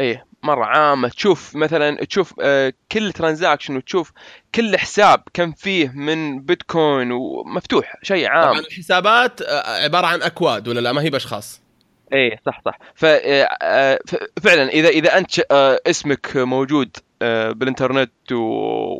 إيه 0.00 0.24
مرة 0.42 0.64
عامة. 0.64 1.08
تشوف 1.08 1.56
مثلا 1.56 2.04
تشوف 2.04 2.34
آه، 2.40 2.72
كل 2.92 3.12
ترانزاكشن 3.12 3.76
وتشوف 3.76 4.12
كل 4.54 4.78
حساب 4.78 5.22
كم 5.34 5.52
فيه 5.52 5.92
من 5.94 6.40
بيتكوين 6.42 7.12
ومفتوح 7.12 7.94
شيء 8.02 8.28
عام. 8.28 8.50
طبعا 8.50 8.60
الحسابات 8.60 9.42
آه، 9.42 9.84
عبارة 9.84 10.06
عن 10.06 10.22
أكواد 10.22 10.68
ولا 10.68 10.80
لا؟ 10.80 10.92
ما 10.92 11.02
هي 11.02 11.10
بأشخاص. 11.10 11.62
إيه 12.12 12.40
صح 12.46 12.60
صح. 12.64 12.78
ففعلا 12.94 14.68
إذا 14.68 14.88
إذا 14.88 15.18
أنت 15.18 15.40
آه، 15.50 15.80
اسمك 15.86 16.36
موجود 16.36 16.96
آه، 17.22 17.50
بالإنترنت 17.50 18.32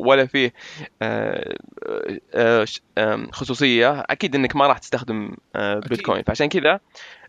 ولا 0.05 0.25
فيه 0.25 0.53
آه، 1.01 1.55
آه، 2.35 2.65
خصوصية 3.31 3.99
أكيد 4.09 4.35
إنك 4.35 4.55
ما 4.55 4.67
راح 4.67 4.77
تستخدم 4.77 5.31
آه،. 5.55 5.79
بيتكوين. 5.79 6.23
فعشان 6.23 6.49
كذا 6.49 6.69
آه، 6.73 6.79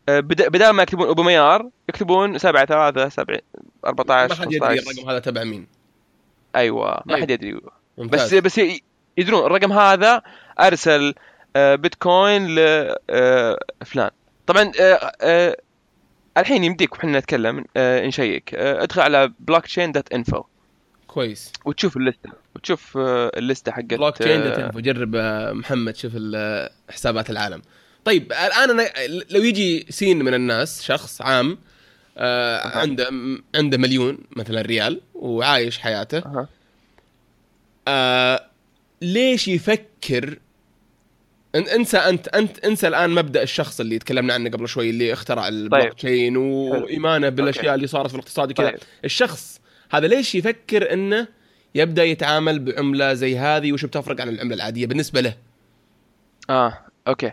بدال 0.09 0.71
ما 0.71 0.83
يكتبون 0.83 1.07
اوباميار 1.07 1.71
يكتبون 1.89 2.39
7 2.39 2.65
3 2.65 3.09
7 3.09 3.39
14 3.87 4.35
ما 4.35 4.41
حد 4.41 4.53
يدري 4.53 4.69
15 4.81 4.91
الرقم 4.93 5.11
هذا 5.11 5.19
تبع 5.19 5.45
مين. 5.45 5.67
أيوه 6.57 7.03
ما 7.07 7.15
طيب. 7.15 7.23
حد 7.23 7.31
يدري. 7.31 7.61
ممتاز. 7.99 8.35
بس 8.35 8.59
بس 8.59 8.61
يدرون 9.17 9.47
الرقم 9.47 9.73
هذا 9.73 10.23
أرسل 10.61 11.15
آه، 11.57 11.75
بيتكوين 11.75 12.47
لفلان 12.55 14.11
طبعا 14.47 14.73
آه، 14.81 15.13
آه، 15.21 15.57
الحين 16.39 16.65
يمديك 16.65 16.93
وحنا 16.95 17.19
نتكلم 17.19 17.65
آه، 17.77 18.07
نشيك. 18.07 18.55
آه، 18.55 18.83
ادخل 18.83 19.01
على 19.03 19.33
blockchain 19.41 19.93
dot 19.93 20.13
info 20.13 20.43
كويس. 21.07 21.53
وتشوف 21.65 21.97
اللستة 21.97 22.31
وتشوف 22.57 22.97
آه، 22.97 23.31
الـ 23.37 23.44
list 23.44 23.73
حقت 23.73 23.85
بلوك 23.85 24.17
تشين 24.19 24.41
آه، 24.41 24.49
dot 24.49 24.59
info 24.59 24.81
جرب 24.81 25.15
آه، 25.17 25.53
محمد 25.53 25.97
شوف 25.97 26.13
حسابات 26.91 27.31
العالم. 27.31 27.63
طيب 28.05 28.33
الآن 28.33 28.71
أنا 28.71 28.91
لو 29.31 29.43
يجي 29.43 29.87
سين 29.91 30.19
من 30.19 30.35
الناس 30.35 30.83
شخص 30.83 31.23
عام 31.23 31.59
آه 32.19 32.57
أها. 32.57 32.79
عنده 32.79 33.11
عنده 33.55 33.79
مليون 33.79 34.19
مثلا 34.37 34.63
ريال 34.63 35.01
وعايش 35.15 35.79
حياته 35.79 36.19
أها. 36.19 36.49
آه 37.89 38.47
ليش 39.03 39.49
يفكر 39.49 40.39
إن- 41.57 41.73
انسى 41.75 41.97
أنت 41.99 42.29
أنت 42.29 42.59
انسى 42.65 42.89
الآن 42.89 43.11
مبدأ 43.11 43.43
الشخص 43.43 43.81
اللي 43.81 43.99
تكلمنا 43.99 44.35
عنه 44.35 44.51
قبل 44.51 44.69
شوي 44.69 44.91
اللي 44.91 45.13
اخترع 45.13 45.49
الـ 45.49 45.55
block 45.55 45.83
طيب. 45.83 45.97
chain 45.97 46.37
وإيمانه 46.37 47.29
بالأشياء 47.29 47.65
okay. 47.65 47.75
اللي 47.75 47.87
صارت 47.87 48.09
في 48.09 48.15
الاقتصاد 48.15 48.53
كذا 48.53 48.71
طيب. 48.71 48.79
الشخص 49.05 49.61
هذا 49.91 50.07
ليش 50.07 50.35
يفكر 50.35 50.93
إنه 50.93 51.29
يبدأ 51.75 52.05
يتعامل 52.05 52.59
بعملة 52.59 53.15
زي 53.15 53.39
هذه 53.39 53.73
وش 53.73 53.85
بتفرق 53.85 54.21
عن 54.21 54.29
العملة 54.29 54.55
العادية 54.55 54.87
بالنسبة 54.87 55.21
له 55.21 55.35
آه 56.51 56.79
okay. 57.09 57.33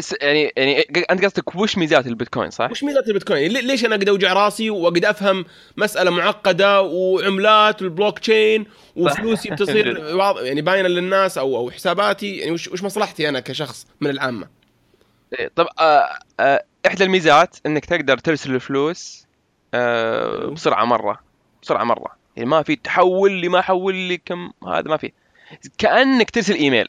س- 0.00 0.14
يعني 0.22 0.52
يعني 0.56 0.80
أنت 1.10 1.24
قصدك 1.24 1.56
وش 1.56 1.78
ميزات 1.78 2.06
البيتكوين 2.06 2.50
صح؟ 2.50 2.70
وش 2.70 2.84
ميزات 2.84 3.08
البيتكوين؟ 3.08 3.50
لي- 3.52 3.60
ليش 3.62 3.84
أنا 3.84 3.94
أقدر 3.94 4.10
أوجع 4.12 4.32
راسي 4.32 4.70
وأقدر 4.70 5.10
أفهم 5.10 5.44
مسألة 5.76 6.10
معقدة 6.10 6.82
وعملات 6.82 7.82
والبلوك 7.82 8.18
تشين 8.18 8.66
وفلوسي 8.96 9.50
بتصير 9.54 9.98
يعني 10.42 10.62
باينة 10.62 10.88
للناس 10.88 11.38
أو 11.38 11.56
أو 11.56 11.70
حساباتي؟ 11.70 12.36
يعني 12.36 12.50
وش 12.52 12.68
وش 12.68 12.82
مصلحتي 12.82 13.28
أنا 13.28 13.40
كشخص 13.40 13.86
من 14.00 14.10
العامة؟ 14.10 14.48
إيه، 15.38 15.50
طب 15.56 15.66
آه 15.80 16.18
آه 16.40 16.64
إحدى 16.86 17.04
الميزات 17.04 17.56
إنك 17.66 17.84
تقدر 17.84 18.18
ترسل 18.18 18.54
الفلوس 18.54 19.26
آه 19.74 20.46
بسرعة 20.46 20.84
مرة 20.84 21.20
بسرعة 21.62 21.84
مرة. 21.84 22.16
يعني 22.36 22.48
ما 22.48 22.62
في 22.62 22.76
تحول 22.76 23.32
لي 23.32 23.48
ما 23.48 23.60
حول 23.60 23.94
لي 23.94 24.16
كم 24.16 24.50
هذا 24.68 24.88
ما 24.88 24.96
في. 24.96 25.12
كأنك 25.78 26.30
ترسل 26.30 26.54
إيميل. 26.54 26.88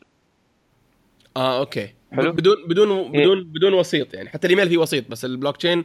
آه 1.37 1.59
okay. 1.59 1.93
حلو. 2.13 2.31
بدون 2.31 2.55
بدون 2.67 3.11
بدون 3.11 3.43
بدون 3.43 3.73
وسيط 3.73 4.13
يعني 4.13 4.29
حتى 4.29 4.47
الإيميل 4.47 4.69
فيه 4.69 4.77
وسيط 4.77 5.11
بس 5.11 5.25
البلوك 5.25 5.57
تشين 5.57 5.83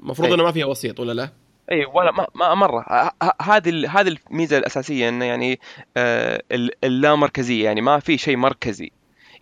المفروض 0.00 0.28
أي. 0.28 0.34
إنه 0.34 0.42
ما 0.42 0.52
فيها 0.52 0.66
وسيط 0.66 1.00
ولا 1.00 1.12
لا؟ 1.12 1.30
اي 1.72 1.84
ولا 1.84 2.12
ما, 2.12 2.26
ما 2.34 2.54
مرة 2.54 2.84
هذه 3.42 4.00
هذه 4.00 4.16
الميزة 4.30 4.58
الأساسية 4.58 5.08
إنه 5.08 5.24
يعني 5.24 5.60
آه 5.96 6.42
ال- 6.52 6.84
اللامركزية 6.84 7.64
يعني 7.64 7.80
ما 7.80 7.98
في 7.98 8.18
شيء 8.18 8.36
مركزي 8.36 8.90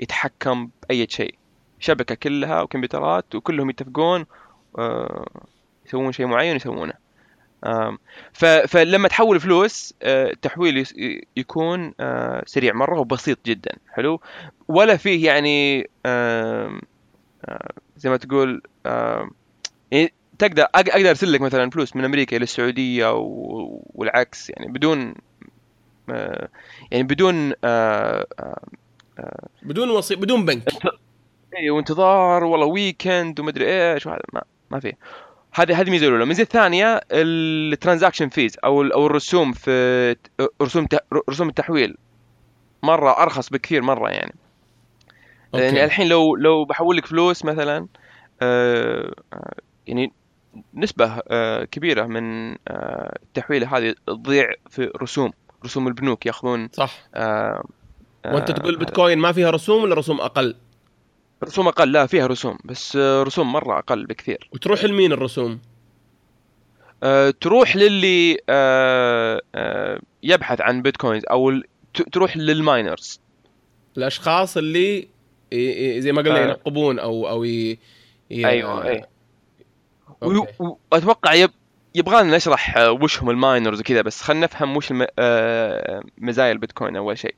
يتحكم 0.00 0.70
بأي 0.88 1.06
شيء 1.10 1.34
شبكة 1.80 2.14
كلها 2.14 2.62
وكمبيوترات 2.62 3.34
وكلهم 3.34 3.70
يتفقون 3.70 4.26
آه 4.78 5.26
يسوون 5.86 6.12
شيء 6.12 6.26
معين 6.26 6.56
يسوونه 6.56 6.92
فلما 8.66 9.08
تحول 9.08 9.40
فلوس 9.40 9.94
آه، 10.02 10.30
التحويل 10.30 10.86
يكون 11.36 11.94
آه، 12.00 12.42
سريع 12.46 12.74
مرة 12.74 13.00
وبسيط 13.00 13.38
جدا. 13.46 13.72
حلو؟ 13.92 14.20
ولا 14.68 14.96
فيه 14.96 15.26
يعني 15.26 15.90
آه، 16.06 16.80
زي 17.96 18.10
ما 18.10 18.16
تقول 18.16 18.62
يعني 19.90 20.12
تقدر 20.38 20.62
أقدر 20.74 21.10
أرسل 21.10 21.32
لك 21.32 21.40
مثلا 21.40 21.70
فلوس 21.70 21.96
من 21.96 22.04
أمريكا 22.04 22.36
إلى 22.36 22.42
السعودية 22.42 23.12
والعكس 23.94 24.50
يعني 24.50 24.72
بدون 24.72 25.14
يعني 26.90 27.02
بدون 27.02 27.52
بدون 29.62 29.90
وسيط 29.90 30.18
بدون 30.18 30.44
بنك. 30.44 30.62
اي 31.56 31.70
وانتظار 31.70 32.44
والله 32.44 32.66
weekend 32.66 33.40
ومدري 33.40 33.92
إيش 33.92 34.06
وهذا 34.06 34.22
ما 34.32 34.42
ما 34.70 34.80
في 34.80 34.94
هذه 35.60 35.80
هذه 35.80 35.90
ميزة 35.90 36.06
الأولى. 36.06 36.22
الميزه 36.22 36.42
الثانية 36.42 37.00
ال 37.12 37.22
transaction 37.22 38.28
fees 38.28 38.56
أو 38.64 38.82
أو 38.82 39.06
الرسوم 39.06 39.52
في 39.52 40.16
رسوم 40.62 40.86
رسوم 41.30 41.48
التحويل 41.48 41.96
مرة 42.82 43.22
أرخص 43.22 43.48
بكثير 43.48 43.82
مرة 43.82 44.10
يعني. 44.10 44.34
يعني 45.54 45.66
okay 45.68 45.84
الحين 45.84 46.08
لو 46.08 46.36
لو 46.36 46.64
بحول 46.64 46.96
لك 46.96 47.06
فلوس 47.06 47.44
مثلا 47.44 47.86
آه، 48.42 49.14
يعني 49.86 50.12
نسبة 50.74 51.22
آه، 51.28 51.64
كبيرة 51.64 52.06
من 52.06 52.52
آه، 52.68 53.18
التحويلة 53.22 53.76
هذه 53.76 53.94
تضيع 54.06 54.52
في 54.70 54.90
رسوم. 55.02 55.30
رسوم 55.64 55.88
البنوك 55.88 56.26
ياخذون 56.26 56.68
صح. 56.72 57.08
آه، 57.14 57.64
وأنت 58.26 58.50
تقول 58.50 58.76
بيتكوين 58.76 59.18
ما 59.18 59.32
فيها 59.32 59.50
رسوم 59.50 59.82
ولا 59.82 59.94
رسوم 59.94 60.20
أقل؟ 60.20 60.54
رسوم 61.44 61.68
أقل 61.68 61.92
لا 61.92 62.06
فيها 62.06 62.26
رسوم 62.26 62.58
بس 62.64 62.96
رسوم 62.96 63.52
مرة 63.52 63.78
أقل 63.78 64.06
بكثير 64.06 64.48
وتروح 64.52 64.84
لمين 64.84 65.12
الرسوم؟ 65.12 65.60
آه، 67.02 67.30
تروح 67.30 67.76
للي 67.76 68.38
آه، 68.48 69.40
آه، 69.54 70.00
يبحث 70.22 70.60
عن 70.60 70.82
بيتكوينز 70.82 71.22
أو 71.30 71.62
تروح 72.12 72.36
لل 72.36 72.57
miners 72.57 73.20
الأشخاص 73.96 74.56
اللي 74.56 75.08
زي 76.00 76.12
ما 76.12 76.22
قلنا 76.22 76.38
آه. 76.38 76.44
ينقبون 76.44 76.98
أو 76.98 77.28
أو 77.28 77.44
ي... 77.44 77.78
ي... 78.30 78.46
أيوه 78.46 78.84
أي 78.88 79.04
okay. 80.22 80.52
وأتوقع 80.90 81.34
yep 81.34 81.50
يبغانا 81.94 82.36
نشرح 82.36 82.76
آه، 82.76 82.90
وش 82.90 83.22
هم 83.22 83.30
ال 83.30 83.37
miners 83.37 83.80
وكذا 83.80 84.02
بس 84.02 84.22
خلينا 84.22 84.46
نفهم 84.46 84.76
وش 84.76 84.90
الم... 84.90 85.06
مزايا 86.18 86.52
البيتكوين 86.52 86.96
أول 86.96 87.18
شيء 87.18 87.34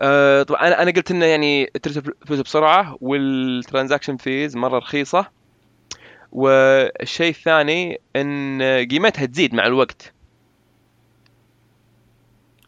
آه، 0.00 0.42
طبعا 0.42 0.66
أنا 0.66 0.82
أنا 0.82 0.90
قلت 0.90 1.10
إنه 1.10 1.24
يعني 1.26 1.66
ترسل 1.66 2.02
فلوس 2.26 2.40
بسرعة 2.40 2.96
وال 3.00 3.18
transaction 3.18 4.16
fees 4.16 4.56
مرة 4.56 4.78
رخيصة. 4.78 5.26
والشيء 6.32 7.30
الثاني 7.30 8.00
إن 8.16 8.62
قيمتها 8.90 9.26
تزيد 9.26 9.54
مع 9.54 9.66
الوقت. 9.66 10.12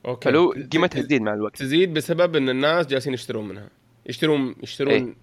okay. 0.07 0.29
حلو؟ 0.29 0.55
قيمتها 0.73 1.03
تزيد 1.03 1.23
مع 1.23 1.35
الوقت. 1.35 1.57
تزيد 1.57 1.95
بسبب 1.95 2.37
إن 2.37 2.49
الناس 2.49 2.87
جالسين 2.87 3.15
يشترون 3.15 3.49
منها. 3.49 3.69
يشترون 4.07 4.55
يشترون. 4.63 4.93
إيه. 4.93 5.15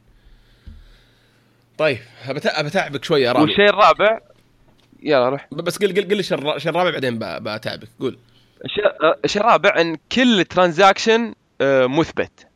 طيب 1.77 1.97
بتعبك 2.59 3.03
شوية 3.03 3.31
رامي. 3.31 3.43
والشيء 3.43 3.69
الرابع 3.69 4.19
يلا 5.03 5.29
روح. 5.29 5.47
بس 5.51 5.77
قل 5.77 5.87
قل 5.87 6.07
قل 6.09 6.19
الشيء 6.19 6.37
الر- 6.37 6.55
الشيء 6.55 6.71
الرابع 6.71 6.91
بعدين 6.91 7.19
بتعبك 7.19 7.87
قول. 7.99 8.17
آه، 9.03 9.15
الشيء 9.25 9.41
الرابع 9.41 9.81
إن 9.81 9.97
كل 10.11 10.45
transaction 10.45 11.33
مثبت 11.61 12.47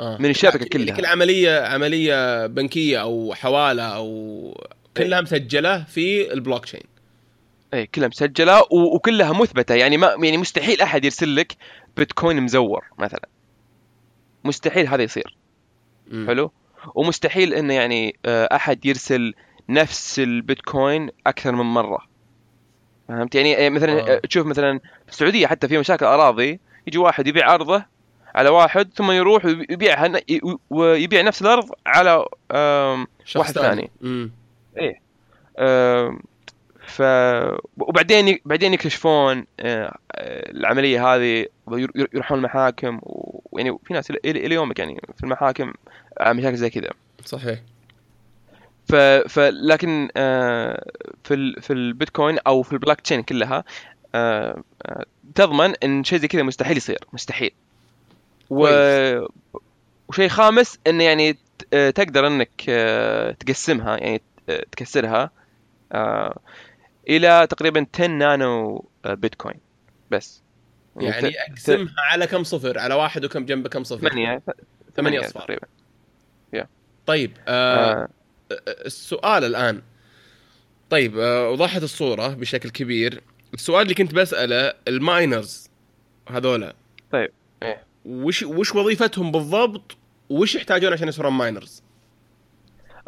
آه. 0.00 0.16
من 0.20 0.30
الشبكة 0.30 0.56
يعني 0.56 0.68
كلها. 0.68 0.96
كل 0.96 1.06
عمليه 1.06 1.60
عملية 1.60 2.46
بنكية 2.46 3.00
أو 3.00 3.34
حوالة 3.34 3.82
أو 3.82 4.64
كلها 4.96 5.20
مسجلة 5.20 5.84
في 5.84 6.32
البلوك 6.32 6.64
تشين 6.64 6.80
اي 7.74 7.86
كلها 7.86 8.08
مسجلة 8.08 8.60
و- 8.60 8.94
وكلها 8.94 9.32
مثبتة 9.32 9.74
يعني 9.74 9.96
ما 9.96 10.06
يعني 10.22 10.36
مستحيل 10.38 10.80
أحد 10.80 11.04
يرسل 11.04 11.36
لك 11.36 11.52
بيتكوين 11.96 12.40
مزور 12.42 12.84
مثلا 12.98 13.28
مستحيل 14.44 14.88
هذا 14.88 15.02
يصير 15.02 15.36
مم. 16.06 16.26
حلو 16.26 16.50
ومستحيل 16.94 17.54
إنه 17.54 17.74
يعني 17.74 18.16
آه، 18.26 18.48
أحد 18.56 18.86
يرسل 18.86 19.34
نفس 19.68 20.18
البيتكوين 20.18 21.10
أكثر 21.26 21.52
من 21.52 21.64
مرة 21.64 21.98
فهمت 23.08 23.34
يعني 23.34 23.66
آه، 23.66 23.68
مثلا 23.68 23.92
آه. 23.92 24.14
آه. 24.16 24.18
تشوف 24.18 24.46
مثلا 24.46 24.78
في 25.06 25.12
السعودية 25.12 25.46
حتى 25.46 25.68
في 25.68 25.78
مشاكل 25.78 26.04
أراضي 26.06 26.60
يجي 26.86 26.98
واحد 26.98 27.26
يبيع 27.26 27.54
أرضه 27.54 27.84
على 28.34 28.48
واحد 28.48 28.90
ثم 28.94 29.10
يروح 29.10 29.44
ويبيعها 29.44 30.12
ويبيع 30.70 31.22
نفس 31.22 31.42
الأرض 31.42 31.70
على 31.86 32.24
شخص 33.24 33.36
واحد 33.36 33.52
ثاني. 33.52 33.90
آم، 35.58 36.20
ف 36.86 37.02
وبعدين 37.78 38.38
بعدين 38.44 38.74
يكتشفون 38.74 39.46
آه، 39.60 39.98
العملية 40.50 41.14
هذه 41.14 41.46
يروحون 42.14 42.38
المحاكم 42.38 43.00
ويعني 43.04 43.78
في 43.84 43.94
ناس 43.94 44.10
إلى 44.10 44.54
يومك 44.54 44.78
يعني 44.78 45.00
في 45.16 45.24
المحاكم 45.24 45.72
مشاكل 46.26 46.56
زي 46.56 46.70
كذا. 46.70 46.90
صحيح. 47.24 47.58
ف... 48.88 48.94
ف 49.28 49.38
لكن 49.38 50.08
آه، 50.16 50.90
في 51.24 51.34
ال... 51.34 51.62
في 51.62 51.72
البيتكوين 51.72 52.38
أو 52.46 52.62
في 52.62 52.72
البلوك 52.72 53.00
تشين 53.00 53.22
كلها 53.22 53.64
تضمن 55.34 55.74
إن 55.84 56.04
شيء 56.04 56.18
زي 56.18 56.28
كذا 56.28 56.42
مستحيل 56.42 56.76
يصير 56.76 56.98
مستحيل. 57.12 57.50
و... 58.50 58.68
وشيء 60.08 60.28
خامس 60.28 60.78
انه 60.86 61.04
يعني 61.04 61.32
ت- 61.32 61.38
آه، 61.72 61.90
تقدر 61.90 62.26
إنك 62.26 62.50
آه، 62.68 63.30
تقسمها 63.32 63.96
يعني 63.96 64.22
آه، 64.48 64.64
تكسرها 64.72 65.30
آه، 65.92 66.38
إلى 67.08 67.46
تقريبا 67.50 67.86
10 67.94 68.06
نانو 68.06 68.84
آه، 69.04 69.14
بيتكوين 69.14 69.60
بس. 70.10 70.42
يعني 71.00 71.30
ت- 71.30 71.34
أقسمها 71.50 71.94
على 72.10 72.26
كم 72.26 72.44
صفر؟ 72.44 72.78
على 72.78 72.94
واحد 72.94 73.24
وكم 73.24 73.44
جنبه 73.46 73.68
كم 73.68 73.84
صفر؟ 73.84 74.08
ثمانية 74.08 74.42
ثمانية 74.96 75.20
أصفار. 75.20 75.42
تقريبا. 75.42 75.66
طيب 77.06 77.32
آه 77.48 77.92
آه، 77.92 78.08
السؤال 78.68 79.44
الآن. 79.44 79.82
طيب 80.90 81.18
آه، 81.18 81.50
وضحت 81.50 81.82
الصورة 81.82 82.28
بشكل 82.28 82.70
كبير. 82.70 83.22
السؤال 83.54 83.82
اللي 83.82 83.94
كنت 83.94 84.14
بسأله 84.14 84.74
ال 84.88 85.00
miners 85.00 85.70
هذولا. 86.28 86.74
طيب 87.12 87.30
إيه. 87.62 87.84
وش 88.04 88.42
وش 88.42 88.74
وظيفتهم 88.74 89.32
بالضبط؟ 89.32 89.96
وش 90.30 90.54
يحتاجون 90.54 90.92
عشان 90.92 91.08
يصيرون 91.08 91.32
miners؟ 91.32 91.82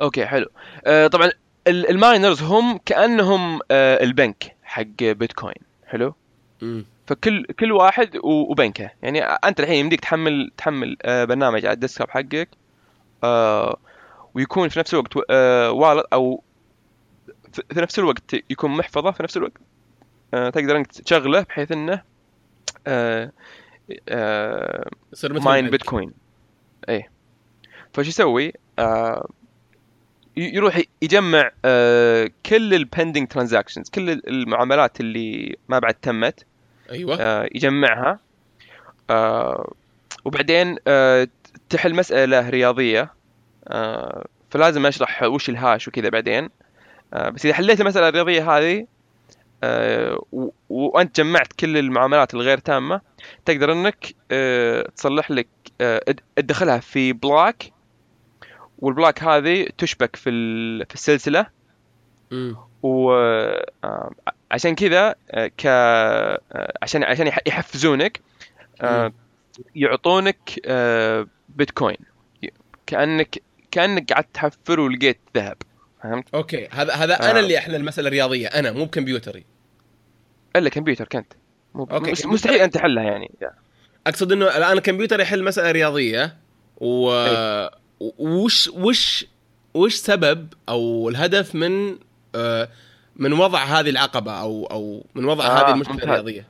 okay 0.02 0.26
حلو. 0.26 0.46
آه 0.86 1.06
طبعا 1.06 1.30
ال- 1.66 1.90
miners 1.90 2.42
هم 2.42 2.78
كأنهم 2.84 3.60
آه 3.70 4.02
البنك 4.04 4.56
حق 4.62 4.82
بيتكوين 5.00 5.54
حلو؟ 5.86 6.14
امم 6.62 6.84
فكل 7.06 7.46
كل 7.46 7.72
واحد 7.72 8.10
وبنكه. 8.24 8.90
يعني 9.02 9.22
أنت 9.22 9.60
الحين 9.60 9.74
يمديك 9.74 10.00
تحمل 10.00 10.50
تحمل 10.56 10.96
آه، 11.02 11.24
برنامج 11.24 11.66
على 11.66 11.74
ال 11.74 11.79
desktop 11.79 12.10
حقك 12.10 12.48
آه، 13.24 13.76
ويكون 14.34 14.68
في 14.68 14.78
نفس 14.78 14.94
الوقت 14.94 15.12
آه، 15.30 15.70
wallet 15.70 16.04
أو 16.12 16.42
في 17.52 17.80
نفس 17.80 17.98
الوقت 17.98 18.34
يكون 18.50 18.70
محفظة 18.70 19.10
في 19.10 19.22
نفس 19.22 19.36
الوقت؟ 19.36 19.52
تقدر 20.32 20.76
انك 20.76 20.86
تشغله 20.86 21.40
بحيث 21.40 21.72
انه 21.72 22.02
آه، 22.86 23.32
آه، 24.08 24.90
يصير 25.12 25.32
مثل 25.32 25.44
mine. 25.44 25.70
بيتكوين. 25.70 26.12
إيه. 26.88 27.10
فشو 27.92 28.08
يسوي؟ 28.08 28.52
آه، 28.78 29.28
يروح 30.36 30.80
يجمع 31.02 31.50
آه، 31.64 32.30
كل 32.46 32.74
ال 32.74 32.81
pending 32.81 33.28
transactions 33.28 33.90
كل 33.90 34.10
المعاملات 34.10 35.00
اللي 35.00 35.56
ما 35.68 35.78
بعد 35.78 35.94
تمت 35.94 36.44
أيوه. 36.90 37.16
آه، 37.20 37.48
يجمعها. 37.54 38.18
آه، 39.10 39.72
وبعدين 40.24 40.76
آه، 40.86 41.28
تحل 41.70 41.94
مسألة 41.94 42.50
رياضية. 42.50 43.10
آه، 43.68 44.26
فلازم 44.50 44.86
أشرح 44.86 45.22
وش 45.22 45.48
ال 45.48 45.56
hash 45.56 45.88
وكذا 45.88 46.08
بعدين. 46.08 46.48
آه، 47.14 47.28
بس 47.28 47.46
إذا 47.46 47.54
حليت 47.54 47.80
المسألة 47.80 48.08
الرياضية 48.08 48.56
هذه 48.56 48.80
آه، 48.80 48.86
وانت 50.68 51.20
جمعت 51.20 51.52
كل 51.52 51.76
المعاملات 51.78 52.34
الغير 52.34 52.58
تامة 52.58 53.00
تقدر 53.44 53.72
انك 53.72 54.14
آه، 54.30 54.88
تصلح 54.96 55.30
لك 55.30 55.48
آه، 55.80 56.14
تدخلها 56.36 56.78
في 56.78 57.12
block 57.12 57.72
وال 58.78 58.91
block 58.91 59.22
هذه 59.22 59.68
تشبك 59.78 60.16
في 60.16 60.30
في 60.84 60.94
السلسلة 60.94 61.46
امم 62.32 62.56
وعشان 62.82 64.74
كذا 64.76 65.14
آه، 65.30 65.46
ك 65.46 65.66
آه، 65.66 66.40
عشان 66.82 67.04
عشان 67.04 67.26
يح- 67.26 67.38
يحفزونك 67.46 68.20
آه،. 68.80 69.12
يعطونك 69.74 70.60
آه، 70.66 71.26
بيتكوين 71.48 71.96
كأنك 72.86 73.42
كأنك 73.70 74.12
قعدت 74.12 74.28
تحفر 74.34 74.80
ولقيت 74.80 75.18
ذهب 75.36 75.56
فهمت؟ 76.02 76.34
okay 76.34 76.68
هذا 76.70 76.92
هذا 76.94 77.14
أنا 77.30 77.38
آه. 77.38 77.42
اللي 77.42 77.58
احل 77.58 77.74
المسألة 77.74 78.08
الرياضية 78.08 78.46
أنا 78.48 78.72
مو 78.72 78.84
بكمبيوتري 78.84 79.44
إلا 80.58 80.70
كمبيوتر 80.70 81.04
كنت 81.04 81.32
مو 81.74 81.88
أوكي،. 81.90 82.28
مستحيل 82.28 82.60
أنت 82.60 82.74
تحلها 82.74 83.04
يعني 83.04 83.30
أقصد 84.06 84.32
إنه 84.32 84.56
الآن 84.56 84.72
الكمبيوتر 84.72 85.20
يحل 85.20 85.44
مسألة 85.44 85.70
رياضية 85.70 86.36
و 86.76 87.12
إيه. 87.12 87.70
وش 88.18 88.68
وش 88.68 89.26
وش 89.74 89.94
سبب 89.94 90.48
أو 90.68 91.08
الهدف 91.08 91.54
من 91.54 91.98
آه، 92.34 92.68
من 93.16 93.32
وضع 93.32 93.64
هذه 93.64 93.90
العقبة 93.90 94.32
أو 94.40 94.66
أو 94.66 95.04
من 95.14 95.24
وضع 95.24 95.46
آه، 95.46 95.48
هذه 95.50 95.74
المشكلة 95.74 95.94
ممتاز. 95.94 96.08
الرياضية 96.08 96.48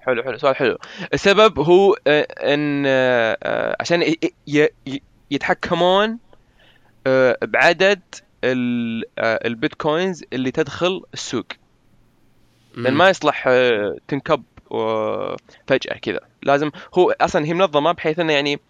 حلو 0.00 0.22
حلو 0.22 0.38
سؤال 0.38 0.56
حلو 0.56 0.78
السبب 1.14 1.58
هو 1.60 1.96
آه، 2.06 2.26
إن 2.54 2.84
آه، 2.86 3.76
عشان 3.80 4.14
يتحكمون 5.30 6.18
بعدد 7.42 8.00
ال- 8.44 9.04
البيتكوينز 9.18 10.24
اللي 10.32 10.50
تدخل 10.50 11.02
السوق 11.14 11.46
لأن 12.74 12.94
ما 12.94 13.08
يصلح 13.10 13.44
آه، 13.48 13.96
تنكب 14.08 14.42
فجأة 15.66 15.98
كذا. 16.02 16.20
لازم 16.42 16.70
هو 16.94 17.10
أصلا 17.20 17.46
هي 17.46 17.54
منظمة 17.54 17.92
بحيث 17.92 18.18
إنه 18.18 18.32
يعني 18.32 18.60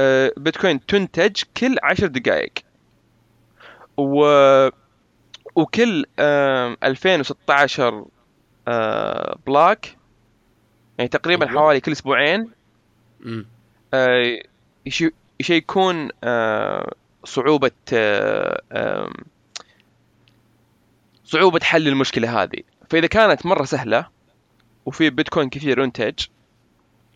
آه، 0.00 0.32
بيتكوين 0.36 0.86
تنتج 0.86 1.42
كل 1.56 1.76
عشر 1.82 2.06
دقائق. 2.06 2.52
و 3.96 4.24
وكل 5.54 6.04
آه، 6.18 6.76
2016 6.84 8.04
آه، 8.68 9.38
بلاك 9.46 9.96
يعني 10.98 11.08
تقريبا. 11.08 11.46
حوالي 11.48 11.80
كل 11.80 11.92
أسبوعين 11.92 12.50
يشيكون 15.40 16.08
آه، 16.24 16.92
صعوبة 17.24 17.70
صعوبة 21.24 21.60
حل 21.62 21.88
المشكلة 21.88 22.42
هذه. 22.42 22.62
فإذا 22.92 23.06
كانت 23.06 23.46
مرة 23.46 23.64
سهلة 23.64 24.08
وفي 24.86 25.10
بيتكوين 25.10 25.48
كثير 25.48 25.78
ينتج 25.78 26.14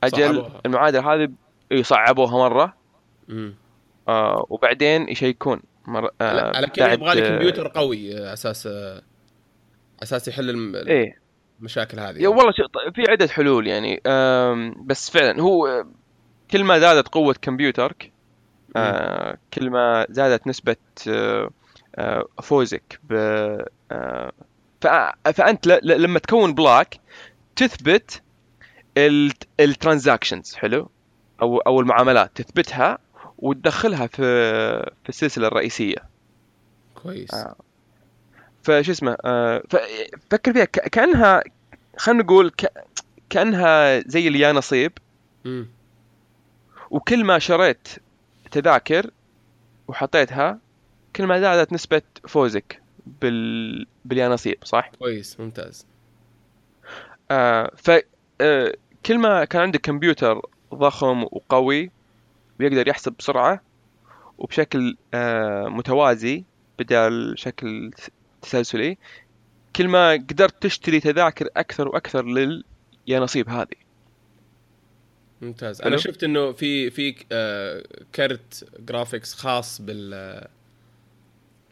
أجل 0.05 0.35
صعبوها. 0.37 0.61
المعادلة 0.66 1.14
هذه 1.14 1.29
يصعبوها 1.70 2.49
مرة. 2.49 2.74
مم. 3.29 3.55
آه، 4.09 4.47
وبعدين 4.51 5.09
يشيكون. 5.09 5.61
على 5.89 6.11
آه، 6.20 6.57
على 6.57 6.66
كذا 6.66 6.93
يبغى 6.93 7.14
لي 7.14 7.27
آه، 7.27 7.29
كمبيوتر 7.31 7.68
قوي 7.68 8.18
آه، 8.18 8.33
أساس 8.33 8.66
آه، 8.66 9.03
أساس 10.03 10.29
يحل 10.29 10.51
الم- 10.51 10.77
إيه. 10.77 11.18
المشاكل 11.61 12.01
هذه. 12.01 12.22
يا 12.22 12.29
والله 12.29 12.53
في 12.95 13.03
عدة 13.11 13.29
حلول 13.29 13.66
يعني. 13.66 14.01
بس 14.87 15.11
فعلا 15.11 15.41
هو 15.43 15.85
كل 16.51 16.64
ما 16.64 16.79
زادت 16.79 17.09
قوة 17.09 17.35
كمبيوترك 17.43 18.12
آه، 18.77 19.39
كل 19.55 19.70
ما 19.70 20.07
زادت 20.11 20.47
نسبة 20.47 20.77
آه، 21.09 21.51
آه، 21.97 22.24
فوزك 22.43 23.01
ب 23.05 23.12
آه، 23.93 24.33
ل- 25.66 26.03
لما 26.03 26.18
تكون 26.18 26.55
block 26.55 27.01
تثبت 27.57 28.22
ال 29.61 29.68
transactions 29.68 30.55
حلو؟ 30.55 30.91
أو 31.43 31.59
أو 31.59 31.81
المعاملات. 31.81 32.31
تثبتها 32.43 32.99
وتدخلها 33.39 34.07
في 34.07 34.22
في 35.03 35.09
السلسلة 35.09 35.47
الرئيسية. 35.49 35.97
كويس. 37.03 37.35
آه. 37.35 37.57
فشو 38.62 38.93
اسمه 38.93 39.16
آه، 39.24 39.62
فكر 40.31 40.53
فيها. 40.53 40.64
كأنها 40.64 41.43
خلينا 41.97 42.22
نقول 42.22 42.53
كأنها 43.31 44.01
زي 44.07 44.29
اللي 44.29 44.39
يا 44.41 44.53
نصيب. 44.53 44.93
وكل 46.91 47.24
ما 47.24 47.39
شريت 47.39 47.89
تذاكر 48.51 49.11
وحطيتها 49.89 50.59
كل 51.16 51.27
ما 51.27 51.41
زادت 51.41 51.72
نسبة 51.72 52.03
فوزك. 52.29 52.81
بال 53.07 53.86
باليانصيب 54.04 54.59
صح؟ 54.64 54.90
كويس 54.98 55.40
ممتاز 55.40 55.86
آه 57.30 57.72
ف 57.76 57.90
آه 58.40 58.74
كل 59.07 59.18
ما 59.18 59.44
كان 59.44 59.62
عندك 59.62 59.80
كمبيوتر 59.80 60.40
ضخم 60.74 61.22
وقوي 61.22 61.90
ويقدر 62.61 62.88
يحسب 62.88 63.14
بسرعة 63.18 63.62
وبشكل 64.38 64.96
آه 65.14 65.68
متوازي 65.68 66.44
بدل 66.78 67.34
شكل 67.36 67.90
تسلسلي 68.42 68.98
كل 69.76 69.88
ما 69.88 70.12
قدرت 70.12 70.62
تشتري 70.62 71.00
تذاكر 71.00 71.48
أكثر 71.57 71.88
وأكثر 71.88 72.24
لليانصيب 72.24 73.48
هذه 73.48 73.86
ممتاز. 75.40 75.82
أنا 75.82 75.96
شفت 75.96 76.24
إنه 76.24 76.52
في 76.52 76.90
في 76.90 77.14
آه، 77.32 77.82
كرت 78.14 78.68
graphics 78.80 79.34
خاص 79.34 79.80
بال 79.80 80.46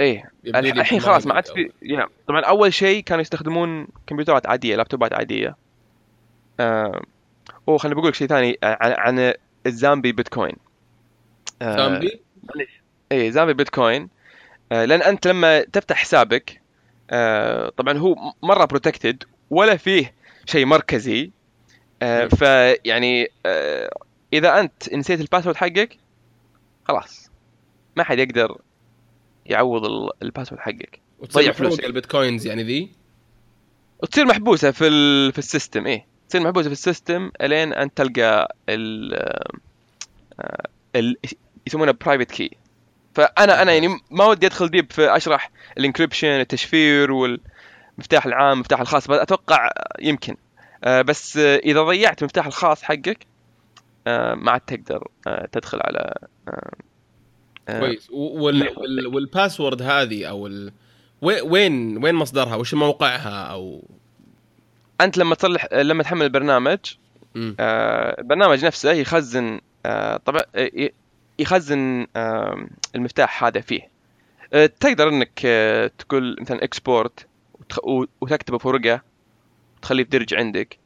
إيه. 0.01 0.31
الحين 0.47 1.01
خلاص 1.01 1.27
ما 1.27 1.35
عاد 1.35 1.47
في 1.47 1.71
يا 1.83 2.09
طبعا 2.29 2.41
أول 2.41 2.75
شيء 2.75 3.03
كانوا 3.03 3.23
يستخدمون 3.23 3.89
كمبيوترات 4.07 4.47
عادية 4.47 4.77
لابتوبات 4.77 5.13
عادية. 5.13 5.57
آه... 6.61 7.03
أوه 7.69 7.79
خليني 7.79 7.95
بقول 7.95 8.09
لك 8.09 8.15
شيء 8.15 8.29
ثاني 8.29 8.59
آه، 8.63 8.79
عن 8.81 8.93
عن 9.19 9.35
الزامبي 9.67 10.13
بيتكوين. 10.13 10.57
آه... 11.63 11.77
زامبي؟ 11.77 12.21
إيه 13.13 13.31
زامبي 13.31 13.55
بيتكوين. 13.55 14.09
آه... 14.73 14.85
لأن 14.85 15.03
أنت 15.03 15.27
لما 15.27 15.61
تفتح 15.61 15.97
حسابك 15.97 16.61
آه... 17.11 17.69
طبعا 17.77 17.99
هو 17.99 18.17
مرة 18.43 18.65
protected 18.65 19.25
ولا 19.51 19.77
فيه 19.77 20.15
شيء 20.47 20.67
مركزي. 20.67 21.31
آه... 22.03 22.23
مم. 22.23 22.29
فيعني 22.29 23.29
آه... 23.47 23.91
إذا 24.33 24.61
أنت 24.61 24.95
نسيت 24.95 25.21
ال 25.21 25.25
password 25.25 25.57
حقك 25.57 25.99
خلاص. 26.85 27.31
ما 27.97 28.05
حد 28.05 28.19
يقدر 28.19 28.59
يعوض 29.47 29.85
ال- 29.85 30.11
ال 30.23 30.27
password 30.27 30.61
حقك. 30.61 31.01
وتصير 31.19 31.53
فلوسك. 31.53 31.85
البيتكوينز 31.85 32.47
يعني 32.47 32.63
ذي؟ 32.63 32.91
وتصير 34.03 34.25
محبوسة 34.27 34.71
في 34.71 34.89
ال... 34.89 35.33
في 35.33 35.39
ال 35.39 35.46
system 35.46 35.87
إيه. 35.87 36.07
تصير 36.29 36.41
محبوسة 36.43 36.67
في 36.69 36.73
ال 36.73 36.81
system 36.81 37.31
إلين 37.41 37.73
أن 37.73 37.95
تلقى 37.95 38.55
ال 38.69 39.15
آه، 40.41 40.69
ال 40.97 41.17
يسمونه 41.67 41.93
private 41.93 42.31
key 42.31 42.51
فانا 43.15 43.63
أنا 43.63 43.73
يعني 43.73 43.89
ما 44.11 44.25
ودي 44.27 44.47
أدخل 44.47 44.69
deep 44.69 44.93
في 44.93 45.17
أشرح 45.17 45.51
ال 45.79 45.83
encryption 45.83 46.29
التشفير 46.29 47.13
والمفتاح 47.13 48.27
العام 48.27 48.53
المفتاح 48.53 48.81
الخاص 48.81 49.09
بس 49.09 49.19
أتوقع 49.19 49.71
يمكن. 50.01 50.37
آه، 50.85 51.03
بس 51.03 51.37
إذا 51.37 51.83
ضيعت 51.83 52.23
المفتاح 52.23 52.47
الخاص 52.47 52.83
حقك 52.83 53.27
آه، 54.07 54.35
ما 54.35 54.51
عاد 54.53 54.61
تقدر 54.61 55.09
تدخل 55.53 55.79
على 55.83 56.15
كويس. 57.69 58.11
و- 58.11 58.45
وال... 58.45 58.69
وال... 58.79 59.07
وال 59.07 59.22
password 59.22 59.83
هذه 59.83 60.25
أو 60.25 60.47
ال... 60.47 60.73
وي- 61.23 61.41
وين 61.41 62.05
وين 62.05 62.15
مصدرها؟ 62.15 62.57
وش 62.57 62.75
موقعها 62.75 63.45
أو 63.45 63.83
أنت 65.01 65.19
لما 65.19 65.35
تصلح 65.35 65.69
لما 65.73 66.03
تحمل 66.03 66.23
البرنامج. 66.23 66.79
آه، 67.61 68.21
البرنامج 68.21 68.65
نفسه 68.65 68.93
يخزن 68.93 69.61
آه، 69.87 70.17
طبعا 70.17 70.43
آه، 70.55 70.91
يخزن 71.39 72.07
آه، 72.17 72.67
المفتاح 72.95 73.45
هذا 73.45 73.61
فيه. 73.61 73.89
آه، 74.53 74.67
تقدر 74.67 75.09
إنك 75.09 75.41
آه، 75.45 75.91
تقول 75.99 76.37
مثلا 76.41 76.65
export 76.65 77.27
وتكتبه 78.21 78.59
في 78.59 78.69
ورقه 78.69 79.03
وتخليه 79.79 80.05
في 80.05 80.11
درج 80.11 80.35
عندك. 80.35 80.79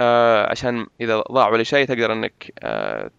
آه، 0.00 0.50
عشان 0.50 0.86
إذا 1.00 1.20
ضاع 1.32 1.48
ولا 1.48 1.62
شيء 1.62 1.86
تقدر 1.86 2.12
إنك 2.12 2.52
آه، 2.62 2.66
آه، 3.04 3.10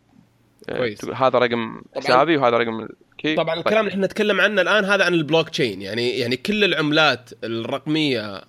كويس. 0.75 0.97
تقول 0.97 1.13
هذا 1.15 1.39
رقم 1.39 1.81
حسابي 1.95 2.37
وهذا 2.37 2.57
رقم 2.57 2.87
ال 3.11 3.17
key 3.17 3.35
طبعا 3.35 3.55
طيب. 3.55 3.65
الكلام 3.67 3.79
اللي 3.79 3.91
إحنا 3.91 4.05
نتكلم 4.05 4.41
عنه 4.41 4.61
الآن 4.61 4.85
هذا 4.85 5.03
عن 5.05 5.13
البلوك 5.13 5.49
تشين 5.49 5.81
يعني 5.81 6.09
يعني 6.09 6.37
كل 6.37 6.63
العملات 6.63 7.29
الرقمية 7.43 8.41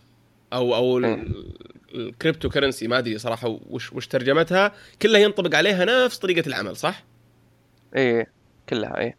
أو 0.52 0.74
أو 0.74 0.98
ال- 0.98 1.54
ال 1.94 2.48
cryptocurrency 2.48 2.88
ما 2.88 2.98
أدري 2.98 3.18
صراحة 3.18 3.58
وش 3.66 3.92
وش 3.92 4.06
ترجمتها 4.06 4.72
كلها 5.02 5.20
ينطبق 5.20 5.56
عليها 5.56 5.84
نفس 5.84 6.18
طريقة 6.18 6.46
العمل 6.46 6.76
صح؟ 6.76 7.04
إيه 7.96 8.26
كلها 8.68 8.98
إيه 8.98 9.16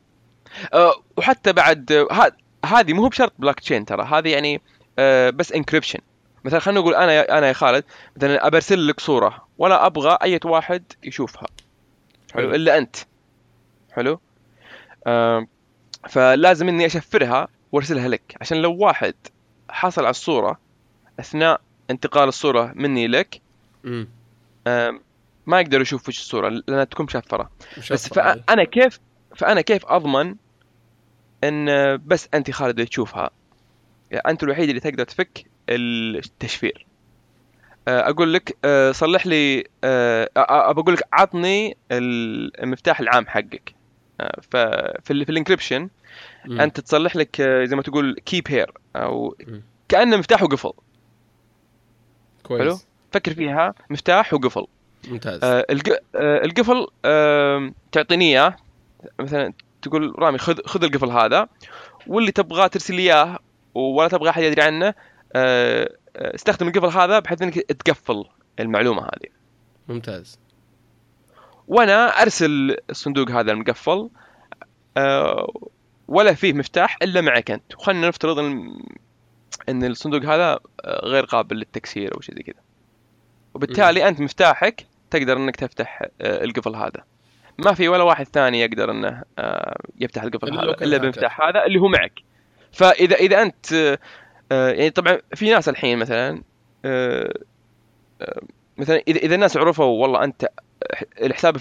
أه 0.74 0.94
وحتى 1.18 1.54
بعد 1.54 2.08
هذه 2.66 2.94
مو 2.94 3.08
بشرط 3.08 3.34
بلوك 3.40 3.60
تشين 3.60 3.86
ترى 3.86 4.04
هذه 4.04 4.30
يعني 4.30 4.62
أه 5.00 5.30
بس 5.30 5.52
encryption 5.52 6.00
مثلا 6.46 6.60
خلينا 6.60 6.80
نقول 6.80 6.96
أنا 6.96 7.38
أنا 7.38 7.48
يا 7.48 7.54
خالد 7.54 7.84
مثلا 8.18 8.48
أبرسل 8.48 8.88
لك 8.88 9.00
صورة 9.00 9.48
ولا 9.58 9.86
أبغى 9.86 10.18
أي 10.24 10.40
واحد 10.46 10.84
يشوفها 11.04 11.48
حلو. 12.34 12.56
إلا 12.56 12.78
أنت. 12.78 12.96
حلو. 13.92 14.20
أه 15.08 15.48
فلازم 16.10 16.68
إني 16.68 16.86
أشفرها 16.86 17.48
وأرسلها 17.72 18.08
لك. 18.08 18.36
عشان 18.42 18.62
لو 18.62 18.76
واحد 18.76 19.14
حصل 19.70 20.02
على 20.02 20.10
الصورة 20.10 20.60
أثناء 21.20 21.62
انتقال 21.90 22.28
الصورة 22.28 22.72
مني 22.76 23.08
لك 23.08 23.42
ما 25.46 25.60
يقدر 25.60 25.82
يشوف 25.82 26.08
وش 26.08 26.20
الصورة 26.20 26.50
لأنها 26.50 26.84
تكون 26.84 27.06
مشفرة. 27.06 27.50
بس. 27.92 28.08
فانا 28.14 28.64
كيف 28.64 29.00
فأنا 29.36 29.62
كيف 29.62 29.86
أضمن 29.86 30.36
إن 31.44 31.98
بس 31.98 32.30
أنت 32.34 32.52
خالد 32.52 32.80
اللي 32.80 32.86
تشوفها؟ 32.86 33.30
يعني 34.12 34.24
أنت 34.30 34.44
الوحيد 34.44 34.70
اللي 34.70 34.82
تقدر 34.82 35.04
تفك 35.04 35.46
التشفير. 35.70 36.86
آه، 36.86 36.89
أقول 37.90 38.34
لك 38.34 38.58
آه، 38.66 38.92
صلح 38.92 39.28
لي 39.28 39.64
آه، 39.84 40.30
آه، 40.38 40.70
أقول 40.72 40.94
لك 40.94 41.04
عطني 41.14 41.78
المفتاح 41.92 43.00
العام 43.00 43.28
حقك. 43.28 43.74
آه، 44.22 44.40
ففي 44.52 45.26
في 45.26 45.30
الانكربشن. 45.30 45.90
أنت 46.46 46.80
تصلح 46.80 47.16
لك 47.16 47.42
آه، 47.42 47.66
زي 47.66 47.76
ما 47.76 47.82
تقول 47.82 48.20
كيب 48.26 48.44
هير 48.48 48.72
أو. 48.96 49.36
كأنه 49.90 50.18
مفتاح 50.18 50.44
وقفل. 50.44 50.72
كويس. 52.44 52.62
حلو. 52.62 52.78
فكر 53.12 53.34
فيها 53.34 53.74
مفتاح 53.90 54.34
وقفل. 54.34 54.66
ممتاز. 55.08 55.44
آه، 55.44 55.66
الق- 55.70 56.02
آه، 56.16 56.46
القفل 56.46 56.88
آم، 57.06 57.74
تعطيني 57.92 58.26
إياه. 58.26 58.56
مثلا 59.20 59.54
تقول 59.82 60.14
رامي 60.20 60.38
خذ 60.38 60.60
خذ 60.66 60.84
القفل 60.84 61.10
هذا. 61.10 61.48
واللي 62.08 62.32
تبغاه 62.32 62.68
ترسل 62.68 62.96
لي 62.96 63.02
إياه 63.02 63.40
ولا 63.76 64.08
تبغى 64.08 64.30
أحد 64.30 64.44
يدري 64.44 64.62
عنه 64.62 64.86
آه، 64.88 64.94
آه، 65.36 65.90
استخدم 66.16 66.68
القفل 66.68 67.00
هذا 67.00 67.20
بحيث 67.20 67.42
إنك 67.42 67.56
تقفل 67.56 68.26
المعلومة 68.60 69.02
هذه. 69.02 69.30
ممتاز. 69.88 70.40
وأنا 71.68 72.22
أرسل 72.22 72.78
الصندوق 72.90 73.32
هذا 73.32 73.52
المقفل 73.52 74.10
آه، 74.98 75.54
ولا 76.08 76.34
فيه 76.34 76.54
مفتاح 76.54 76.98
إلا 77.02 77.22
معك 77.22 77.52
انت 77.52 77.76
وخلنا 77.76 78.08
نفترض 78.08 78.40
ان 78.40 78.80
إن 79.70 79.86
الصندوق 79.86 80.22
هذا 80.22 80.60
آه، 80.86 81.06
غير 81.06 81.26
قابل 81.26 81.56
للتكسير 81.56 82.16
أو 82.16 82.22
شيء 82.22 82.36
زي 82.36 82.44
كذا. 82.44 82.62
وبالتالي 83.54 84.08
أنت 84.08 84.22
مفتاحك 84.22 84.88
تقدر 85.12 85.38
إنك 85.38 85.56
تفتح 85.56 86.02
آه، 86.22 86.44
القفل 86.44 86.76
هذا. 86.76 87.04
ما 87.58 87.74
في 87.74 87.88
ولا 87.88 88.04
واحد 88.04 88.28
ثاني 88.28 88.62
يقدر 88.62 88.92
إنه 88.92 89.24
يفتح 90.00 90.24
القفل 90.24 90.54
هذا 90.54 90.76
إلا. 90.82 90.98
بالمفتاح 90.98 91.42
هذا 91.42 91.66
اللي 91.66 91.80
هو 91.80 91.88
معك. 91.88 92.20
فاذا 92.72 93.16
إذا 93.16 93.42
أنت 93.42 93.98
يعني 94.52 94.90
طبعا 94.90 95.18
في 95.36 95.52
ناس 95.52 95.70
الحين 95.70 95.98
مثلا 95.98 96.44
آه، 96.86 97.34
آه، 98.22 98.42
مثلا 98.78 99.02
إذا 99.08 99.20
إذا 99.20 99.36
الناس 99.36 99.58
عرفوا 99.58 99.86
والله 99.86 100.24
أنت 100.24 100.50
الحساب 101.22 101.58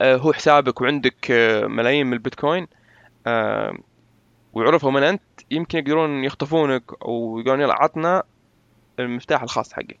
آه، 0.00 0.16
هو 0.16 0.32
حسابك 0.32 0.80
وعندك 0.80 1.30
آه، 1.30 1.66
ملايين 1.66 2.06
من 2.06 2.12
البيتكوين 2.12 2.66
آه، 3.26 3.78
وعرفوا 4.52 4.90
من 4.90 5.02
أنت 5.02 5.22
يمكن 5.50 5.78
يقدرون 5.78 6.24
يخطفونك 6.24 6.82
أو 7.02 7.38
يقولون 7.38 7.60
يلا 7.60 7.74
عطنا 7.74 8.22
المفتاح 8.98 9.42
الخاص 9.42 9.72
حقك. 9.72 9.98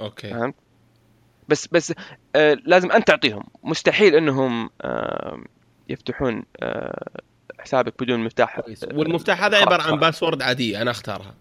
أوكي. 0.00 0.30
فهمت؟ 0.30 0.54
بس 1.48 1.68
بس 1.72 1.94
آه 2.36 2.56
لازم 2.64 2.92
أنت 2.92 3.08
تعطيهم. 3.08 3.44
مستحيل 3.64 4.14
إنهم 4.14 4.70
آه 4.82 5.44
يفتحون 5.88 6.42
آه 6.60 7.20
حسابك 7.66 8.02
بدون 8.02 8.20
مفتاح. 8.24 8.60
والمفتاح 8.94 9.42
هذا. 9.44 9.56
عبارة 9.58 9.82
عن 9.82 9.96
password 10.00 10.42
عادية 10.42 10.82
أنا 10.82 10.90
أختارها. 10.90 11.34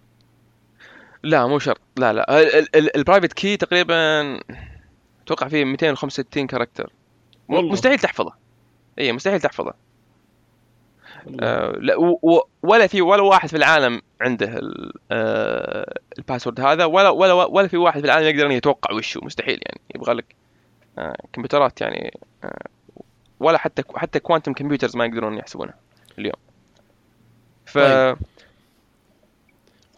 لا 1.23 1.47
مو 1.47 1.59
شرط. 1.59 1.81
لا 1.97 2.13
لا. 2.13 2.41
ال- 2.41 2.75
ال- 2.75 2.95
ال 2.97 3.02
private 3.02 3.33
key 3.33 3.57
تقريبا 3.57 3.95
أتوقع 5.23 5.47
فيه 5.47 5.65
265 5.65 6.47
character 6.47 6.89
والله. 7.47 7.71
مستحيل 7.71 7.99
تحفظه. 7.99 8.33
اي 8.99 9.11
مستحيل 9.11 9.39
تحفظه. 9.41 9.73
آه 11.39 11.71
لا 11.71 11.95
و- 11.99 12.47
ولا 12.63 12.87
في 12.87 13.01
ولا 13.01 13.21
واحد 13.21 13.49
في 13.49 13.57
العالم 13.57 14.01
عنده 14.21 14.61
آه 15.11 15.99
ال 16.17 16.22
password 16.22 16.59
هذا 16.59 16.85
ولا 16.85 17.09
ولا 17.09 17.33
ولا 17.33 17.67
في 17.67 17.77
واحد 17.77 17.99
في 17.99 18.05
العالم 18.05 18.27
يقدر 18.27 18.51
يتوقع 18.51 18.93
وشه 18.93 19.19
مستحيل 19.23 19.59
يعني. 19.65 19.81
يبغى 19.95 20.13
لك 20.13 20.35
آه 20.97 21.17
كمبيوترات 21.33 21.81
يعني 21.81 22.19
آه 22.43 22.65
ولا 23.39 23.57
حتى 23.57 23.83
حتى 23.95 24.19
quantum 24.19 24.53
computers 24.53 24.95
ما 24.95 25.05
يقدرون 25.05 25.37
يحسبونها. 25.37 25.73
اليوم. 26.19 26.35
ف 27.65 27.77
طيب. 27.77 28.17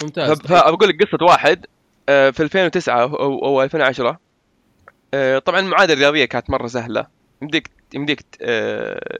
ممتاز. 0.03 0.41
فبقول 0.41 0.89
لك 0.89 1.03
قصة 1.03 1.25
واحد 1.25 1.65
آه، 2.09 2.29
في 2.29 2.43
2009 2.43 3.01
أو 3.03 3.45
أو 3.45 3.63
2010 3.63 4.19
آه، 5.13 5.39
طبعا 5.39 5.59
المعادلة 5.59 5.93
الرياضية 5.93 6.25
كانت 6.25 6.49
مرة 6.49 6.67
سهلة. 6.67 7.07
يمديك 7.41 7.69
يمديك 7.93 8.25
آه، 8.41 9.17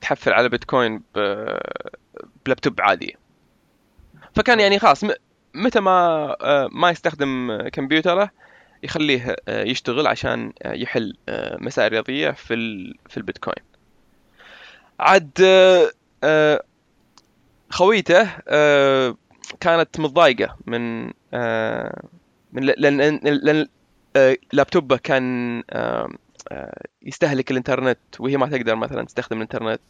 تحصل 0.00 0.32
على 0.32 0.48
بيتكوين 0.48 1.02
بلابتوب 2.46 2.80
عادي. 2.80 3.16
فكان 4.34 4.60
يعني 4.60 4.78
خلاص 4.78 5.04
متى 5.54 5.80
ما 5.80 5.90
آه، 6.40 6.68
ما 6.72 6.90
يستخدم 6.90 7.62
كمبيوتره 7.72 8.30
يخليه 8.82 9.36
يشتغل 9.48 10.06
عشان 10.06 10.52
يحل 10.64 11.16
مسائل 11.60 11.92
رياضية 11.92 12.30
في 12.30 12.54
ال- 12.54 12.94
في 13.08 13.16
البيتكوين. 13.16 13.64
عاد 15.00 15.30
خويته 17.70 18.28
آه، 18.48 19.16
كانت 19.60 20.00
متضايقة 20.00 20.56
من 20.66 21.10
آه، 21.34 22.02
من 22.52 22.62
لأن 22.62 23.20
لأن, 23.22 23.68
آه، 24.16 24.36
لابتوبه 24.52 24.96
كان 24.96 25.62
آه، 25.70 26.08
آه، 26.52 26.82
يستهلك 27.02 27.50
الإنترنت 27.50 27.98
وهي 28.18 28.36
ما 28.36 28.46
تقدر 28.46 28.76
مثلا 28.76 29.06
تستخدم 29.06 29.36
الإنترنت. 29.36 29.80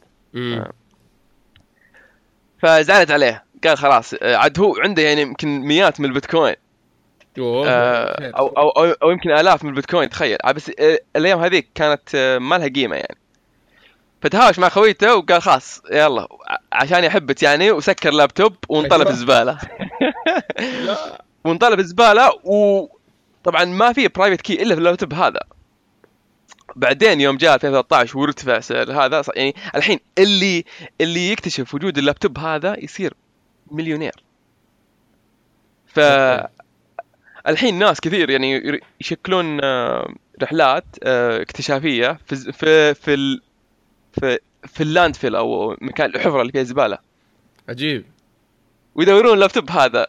فزعلت 2.63 3.11
عليه. 3.11 3.45
قال 3.65 3.79
خلاص 3.79 4.15
آه، 4.15 4.37
عاد 4.37 4.61
هو 4.61 4.77
عنده 4.77 5.03
يعني 5.03 5.21
يمكن 5.23 5.61
مئات 5.61 6.01
من 6.01 6.07
البيتكوين. 6.07 6.55
آه، 7.39 8.17
خير. 8.21 8.39
أو 8.39 8.47
أو 8.49 8.69
أو, 8.69 8.85
أو 9.03 9.11
يمكن 9.11 9.31
آلاف 9.31 9.65
من 9.65 9.71
البيتكوين 9.71 10.09
تخيل. 10.09 10.39
بس 10.55 10.71
آه، 10.79 10.99
الأيام 11.17 11.41
هذيك 11.41 11.69
كانت 11.75 12.15
آه، 12.15 12.39
ما 12.39 12.59
لها 12.59 12.69
قيمة 12.69 12.97
يعني. 12.97 13.17
فتهاوش 14.23 14.59
مع 14.59 14.69
خويته 14.69 15.15
وقال 15.17 15.43
خلاص 15.43 15.83
يلا 15.93 16.29
عشان 16.73 17.05
يحبت 17.05 17.43
يعني 17.43 17.71
وسكر 17.71 18.11
لابتوب 18.11 18.57
وانطلب 18.69 19.01
أيوة. 19.01 19.11
الزباله 19.11 19.59
لا 20.59 21.23
وانطلب 21.45 21.79
الزباله 21.79 22.33
وطبعا 22.45 23.65
ما 23.65 23.93
في 23.93 24.09
برايفت 24.09 24.41
كي 24.41 24.63
إلا 24.63 24.75
في 24.75 24.79
اللابتوب 24.81 25.15
هذا 25.15 25.41
بعدين 26.77 27.21
يوم 27.21 27.37
جاء 27.37 27.55
2013 27.55 28.19
وارتفع 28.19 28.61
سعر 28.61 28.93
هذا 28.93 29.23
يعني 29.37 29.55
الحين 29.75 30.01
اللي 30.19 30.65
اللي 31.01 31.33
يكتشف 31.33 31.75
وجود 31.75 31.99
اللابتوب 31.99 32.39
هذا 32.39 32.77
يصير 32.85 33.15
مليونير 33.71 34.25
ف. 35.87 36.01
الحين 37.49 37.79
ناس 37.79 38.01
كثير 38.01 38.31
يعني 38.31 38.81
يشكلون 39.01 39.61
آه، 39.65 40.15
رحلات 40.43 40.85
آه، 41.03 41.43
اكتشافية 41.43 42.19
في 42.27 42.53
في 42.53 42.95
في 42.95 43.15
ال- 43.15 43.41
في, 44.21 44.39
في 44.67 44.83
ال 44.83 44.89
landfill 44.89 45.37
أو 45.37 45.77
مكان 45.81 46.11
الحفرة 46.11 46.41
اللي 46.41 46.53
فيها 46.53 46.63
زبالة. 46.63 46.99
عجيب. 47.69 48.05
ويدورون 48.95 49.35
اللابتوب 49.35 49.71
هذا. 49.71 50.07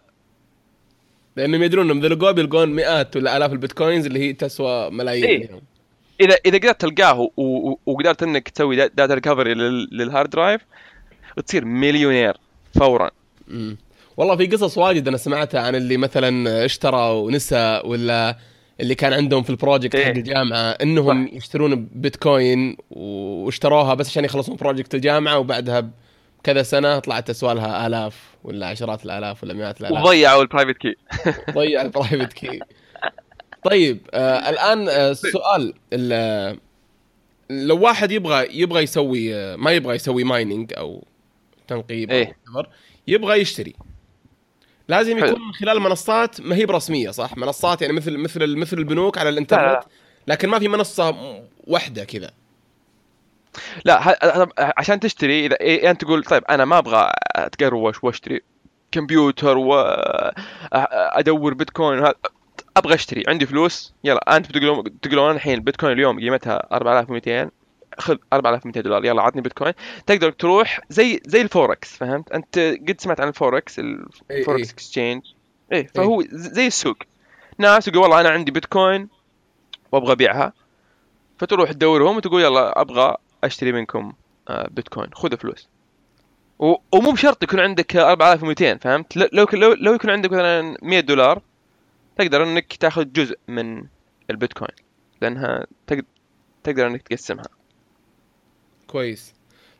لأنهم 1.36 1.64
يدرون 1.64 1.86
إنهم 1.86 2.05
اذا 2.05 2.16
لقوه 2.16 2.32
بيلقون 2.32 2.70
مئات 2.70 3.16
ولا 3.16 3.38
آلاف 3.38 3.51
البيتكوينز 3.51 4.05
اللي 4.05 4.20
هي 4.20 4.34
تسوى 4.34 4.89
ملايين 4.89 5.24
إيه. 5.26 5.49
إذا 6.22 6.36
إذا 6.45 6.57
قدرت 6.57 6.82
تلقاه 6.82 7.30
وقدرت 7.86 8.24
إنك 8.24 8.49
تسوي 8.49 8.76
da- 8.76 8.88
data 8.88 9.14
recovery 9.14 9.53
لل 9.91 10.04
hard 10.04 10.30
drive 10.30 10.62
تصير 11.45 11.66
مليونير 11.66 12.38
فورا. 12.80 13.12
مم. 13.47 13.78
والله 14.18 14.36
في 14.36 14.47
قصص 14.47 14.78
واجد 14.78 15.07
أنا 15.07 15.18
سمعتها 15.18 15.62
عن 15.62 15.76
اللي 15.76 15.97
مثلا 15.97 16.66
اشتروا 16.66 17.12
ونسى 17.12 17.82
ولا 17.86 18.38
اللي 18.82 18.95
كان 18.95 19.13
عندهم 19.13 19.43
في 19.43 19.49
ال 19.49 19.55
project 19.55 19.95
إيه. 19.95 20.05
حق 20.05 20.11
الجامعة 20.11 20.69
إنهم 20.71 21.27
يشترون 21.34 21.86
بيتكوين 21.93 22.77
واشتروها 22.91 23.93
بس 23.93 24.09
عشان 24.09 24.25
يخلصون 24.25 24.55
project 24.55 24.95
الجامعة 24.95 25.39
وبعدها 25.39 25.89
بكذا 26.43 26.63
سنة 26.63 26.99
طلعت 26.99 27.30
أسوى 27.30 27.68
لها 27.68 27.88
آلاف 27.88 28.23
ولا 28.43 28.67
عشرات 28.67 29.05
الآلاف 29.05 29.43
ولا 29.43 29.53
مئات 29.53 29.82
الآلاف. 29.82 30.03
وضيعوا 30.05 30.41
ال 30.41 30.46
private 30.46 30.78
key 30.78 30.95
ضيع 31.51 31.82
ال 31.82 31.88
private 31.88 32.34
key 32.34 32.60
طيب 33.63 33.97
آه 34.13 34.49
الآن 34.49 34.89
آه 34.89 35.11
السؤال 35.11 35.73
ال- 35.93 36.57
لو 37.49 37.80
واحد 37.80 38.11
يبغى 38.11 38.47
يبغى 38.61 38.84
يسوي 38.84 39.36
آه 39.36 39.55
ما 39.55 39.71
يبغى 39.71 39.95
يسوي 39.95 40.23
مايننج 40.23 40.73
أو 40.77 41.03
تنقيب 41.67 42.11
إيه. 42.11 42.25
whatever، 42.49 42.65
يبغى 43.07 43.41
يشتري. 43.41 43.73
لازم 44.90 45.20
حلو. 45.20 45.28
يكون 45.28 45.48
من 45.48 45.54
خلال 45.54 45.80
منصات 45.80 46.42
ما 46.42 46.56
هي 46.56 46.66
برسمية 46.66 47.12
صح 47.12 47.38
منصات 47.38 47.82
يعني 47.82 47.94
مثل 47.94 48.18
مثل 48.18 48.58
مثل 48.58 48.78
البنوك 48.78 49.18
على 49.18 49.30
الإنترنت 49.30 49.84
لا. 49.84 49.88
لكن 50.28 50.50
ما 50.50 50.60
في 50.60 50.68
منصة 50.68 51.16
واحدة 51.68 52.04
كذا 52.04 52.32
لا 53.86 54.18
عشان 54.78 55.00
تشتري 55.00 55.46
إذا 55.46 55.56
إيه 55.62 55.92
انت 55.92 56.02
تقول 56.02 56.24
طيب 56.24 56.44
أنا 56.50 56.66
ما 56.66 56.78
أبغى 56.78 57.12
اتقروش 57.36 58.04
وأشتري 58.04 58.42
كمبيوتر 58.92 59.58
وادور 59.58 61.54
بيتكوين 61.54 62.12
أبغى 62.78 62.94
أشتري 62.96 63.24
عندي 63.28 63.46
فلوس 63.46 63.94
يلا 64.04 64.38
أنت 64.38 64.50
بتقولون 64.50 65.00
تقولون 65.00 65.32
الحين 65.36 65.54
البيتكوين 65.54 65.94
اليوم 65.94 66.20
قيمتها 66.20 66.68
4200 66.74 67.52
خذ 68.00 68.18
4200 68.34 68.82
دولار 68.82 69.06
يلا 69.06 69.22
عطني 69.22 69.41
بيتكوين. 69.41 69.74
تقدر 70.06 70.32
تروح 70.32 70.80
زي 70.89 71.20
زي 71.26 71.41
الفوركس 71.41 71.95
فهمت؟ 71.97 72.32
أنت 72.32 72.60
قد 72.60 72.95
سمعت 73.02 73.22
عن 73.22 73.28
الفوركس 73.28 73.80
إيه، 73.80 73.86
الفوركس 74.32 74.68
إيه. 74.68 74.74
exchange. 74.74 75.22
إيه 75.72 75.88
فهو 75.95 76.22
ز- 76.22 76.28
زي 76.32 76.68
السوق. 76.68 76.97
ناس 77.58 77.88
يقول 77.88 78.00
والله 78.02 78.22
أنا 78.22 78.30
عندي 78.30 78.52
بيتكوين 78.52 79.10
وأبغى 79.91 80.12
أبيعها. 80.12 80.54
فتروح 81.38 81.72
تدورهم 81.72 82.18
وتقول 82.18 82.41
يلا 82.41 82.82
أبغى 82.82 83.16
أشتري 83.43 83.72
منكم 83.72 84.14
آه، 84.50 84.68
بيتكوين. 84.72 85.08
خذ 85.14 85.38
فلوس. 85.38 85.68
ومو 86.60 87.12
بشرط 87.12 87.43
يكون 87.43 87.60
عندك 87.60 87.95
4200 87.95 88.78
فهمت؟ 88.78 89.18
لو 89.18 89.47
لو 89.54 89.74
لو 89.74 89.93
يكون 89.93 90.10
عندك 90.10 90.32
مثلا 90.32 90.78
100 90.82 91.00
دولار 91.00 91.41
تقدر 92.18 92.43
إنك 92.43 92.74
تاخذ 92.74 93.04
جزء 93.14 93.38
من 93.47 93.84
البيتكوين 94.30 94.72
لأنها 95.22 95.66
تقدر 96.64 96.88
إنك 96.88 97.02
تقسمها. 97.02 97.43
كويس. 98.90 99.34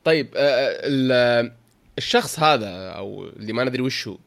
طيب 0.04 0.28
آه، 0.36 0.80
ال- 0.88 1.52
الشخص 1.98 2.40
هذا 2.40 2.90
أو 2.90 3.26
اللي 3.28 3.54
ما 3.54 3.64
ندري 3.64 3.82
وش 3.82 4.08
هو 4.08 4.18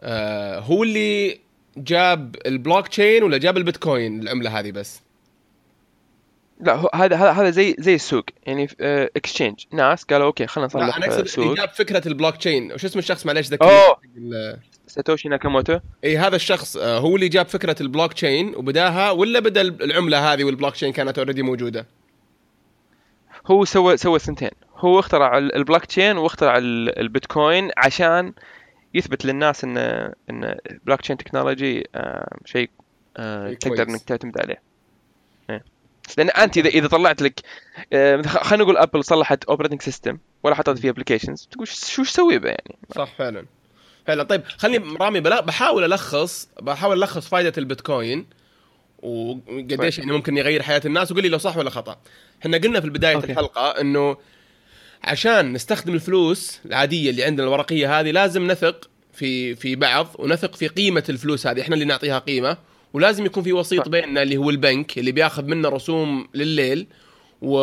آه، 0.00 0.58
هو 0.60 0.82
اللي 0.82 1.38
جاب 1.76 2.36
البلوك 2.46 2.88
تشين 2.88 3.22
ولا 3.22 3.38
جاب 3.38 3.56
البيتكوين 3.56 4.22
العملة 4.22 4.58
هذه 4.58 4.70
بس؟ 4.70 5.00
لا 6.60 6.74
هو 6.74 6.90
هذا 6.94 7.16
هذا 7.16 7.30
هذا 7.30 7.50
زي 7.50 7.76
زي 7.78 7.94
السوق 7.94 8.24
يعني 8.46 8.68
exchange 8.80 9.64
ناس 9.72 10.04
قالوا 10.04 10.26
okay 10.26 10.46
خلينا 10.46 10.66
نصلح 10.66 10.96
أنا 10.96 11.06
آه، 11.06 11.08
اقصد 11.20 11.40
اللي 11.40 11.54
جاب 11.54 11.68
فكرة 11.68 12.08
البلوك 12.08 12.36
تشين. 12.36 12.72
وش 12.72 12.84
اسم 12.84 12.98
الشخص؟ 12.98 13.26
معليش 13.26 13.46
ذكرني. 13.46 14.60
ساتوشي 14.86 15.28
ناكاموتو. 15.28 15.78
إي 16.04 16.18
هذا 16.18 16.36
الشخص 16.36 16.76
آه، 16.76 16.98
هو 16.98 17.16
اللي 17.16 17.28
جاب 17.28 17.48
فكرة 17.48 17.76
البلوك 17.80 18.12
تشين 18.12 18.54
وبداها 18.56 19.10
ولا 19.10 19.40
بدأ 19.40 19.60
العملة 19.60 20.32
هذه 20.32 20.44
والبلوك 20.44 20.74
تشين 20.74 20.92
كانت 20.92 21.18
already 21.18 21.42
موجودة؟ 21.42 21.86
هو 23.46 23.64
سوى 23.64 23.96
سوى 23.96 24.16
الثنتين 24.16 24.50
هو 24.76 24.98
اخترع 24.98 25.38
ال- 25.38 25.54
البلوك 25.54 25.84
تشين 25.84 26.16
واخترع 26.16 26.56
ال- 26.58 26.98
البيتكوين 26.98 27.70
عشان 27.76 28.32
يثبت 28.94 29.24
للناس 29.24 29.64
ان 29.64 29.78
إن 30.30 30.56
ال 30.70 31.00
blockchain 31.00 31.16
technology 31.16 31.84
شيء 32.44 32.70
تقدر. 33.60 33.82
إنك 33.82 34.02
تعتمد 34.02 34.40
عليه. 34.40 34.62
إيه. 35.50 35.64
لأن 36.18 36.30
أنت 36.30 36.56
اذا 36.56 36.68
إذا 36.68 36.88
طلعت 36.88 37.22
لك 37.22 37.40
آه، 37.92 38.22
خلينا 38.22 38.64
نقول 38.64 38.76
ابل 38.76 39.04
صلحت 39.04 39.44
operating 39.44 39.82
system 39.82 40.18
ولا 40.42 40.54
حطت 40.54 40.78
فيه 40.78 40.90
applications 40.90 41.48
تقول 41.52 41.68
شو 41.68 42.02
وش 42.02 42.12
تسوي 42.12 42.38
به 42.38 42.48
يعني؟ 42.48 42.76
صح 42.96 43.14
فعلا. 43.18 43.46
فعلا. 44.06 44.22
طيب 44.22 44.42
خليني 44.44 44.96
رامي 45.00 45.20
بلا 45.20 45.40
بحاول 45.40 45.92
الخص 45.92 46.48
بحاول 46.62 47.02
ألخص 47.02 47.28
فائده 47.28 47.52
البيتكوين. 47.58 48.26
وقديش 49.06 49.98
يعني 49.98 50.12
ممكن 50.12 50.36
يغير 50.36 50.62
حياة 50.62 50.82
الناس. 50.84 51.12
وقول 51.12 51.22
لي 51.22 51.28
لو 51.28 51.38
صح 51.38 51.56
ولا 51.56 51.70
خطأ. 51.70 51.96
إحنا 52.40 52.56
قلنا 52.58 52.80
في 52.80 52.90
بداية. 52.90 53.16
الحلقة 53.16 53.80
إنه 53.80 54.16
عشان 55.04 55.52
نستخدم 55.52 55.94
الفلوس 55.94 56.60
العادية 56.66 57.10
اللي 57.10 57.24
عندنا 57.24 57.46
الورقية 57.46 58.00
هذه 58.00 58.10
لازم 58.10 58.50
نثق 58.50 58.90
في 59.12 59.54
في 59.54 59.76
بعض 59.76 60.08
ونثق 60.18 60.54
في 60.54 60.68
قيمة 60.68 61.04
الفلوس 61.08 61.46
هذه. 61.46 61.60
إحنا 61.60 61.74
اللي 61.74 61.84
نعطيها 61.84 62.18
قيمة. 62.18 62.56
ولازم 62.92 63.26
يكون 63.26 63.42
في 63.42 63.52
وسيط 63.52 63.82
صح. 63.82 63.88
بيننا 63.88 64.22
اللي 64.22 64.36
هو 64.36 64.50
البنك 64.50 64.98
اللي 64.98 65.12
بياخذ 65.12 65.44
منا 65.44 65.68
رسوم 65.68 66.28
لليل. 66.34 66.86
و... 67.42 67.56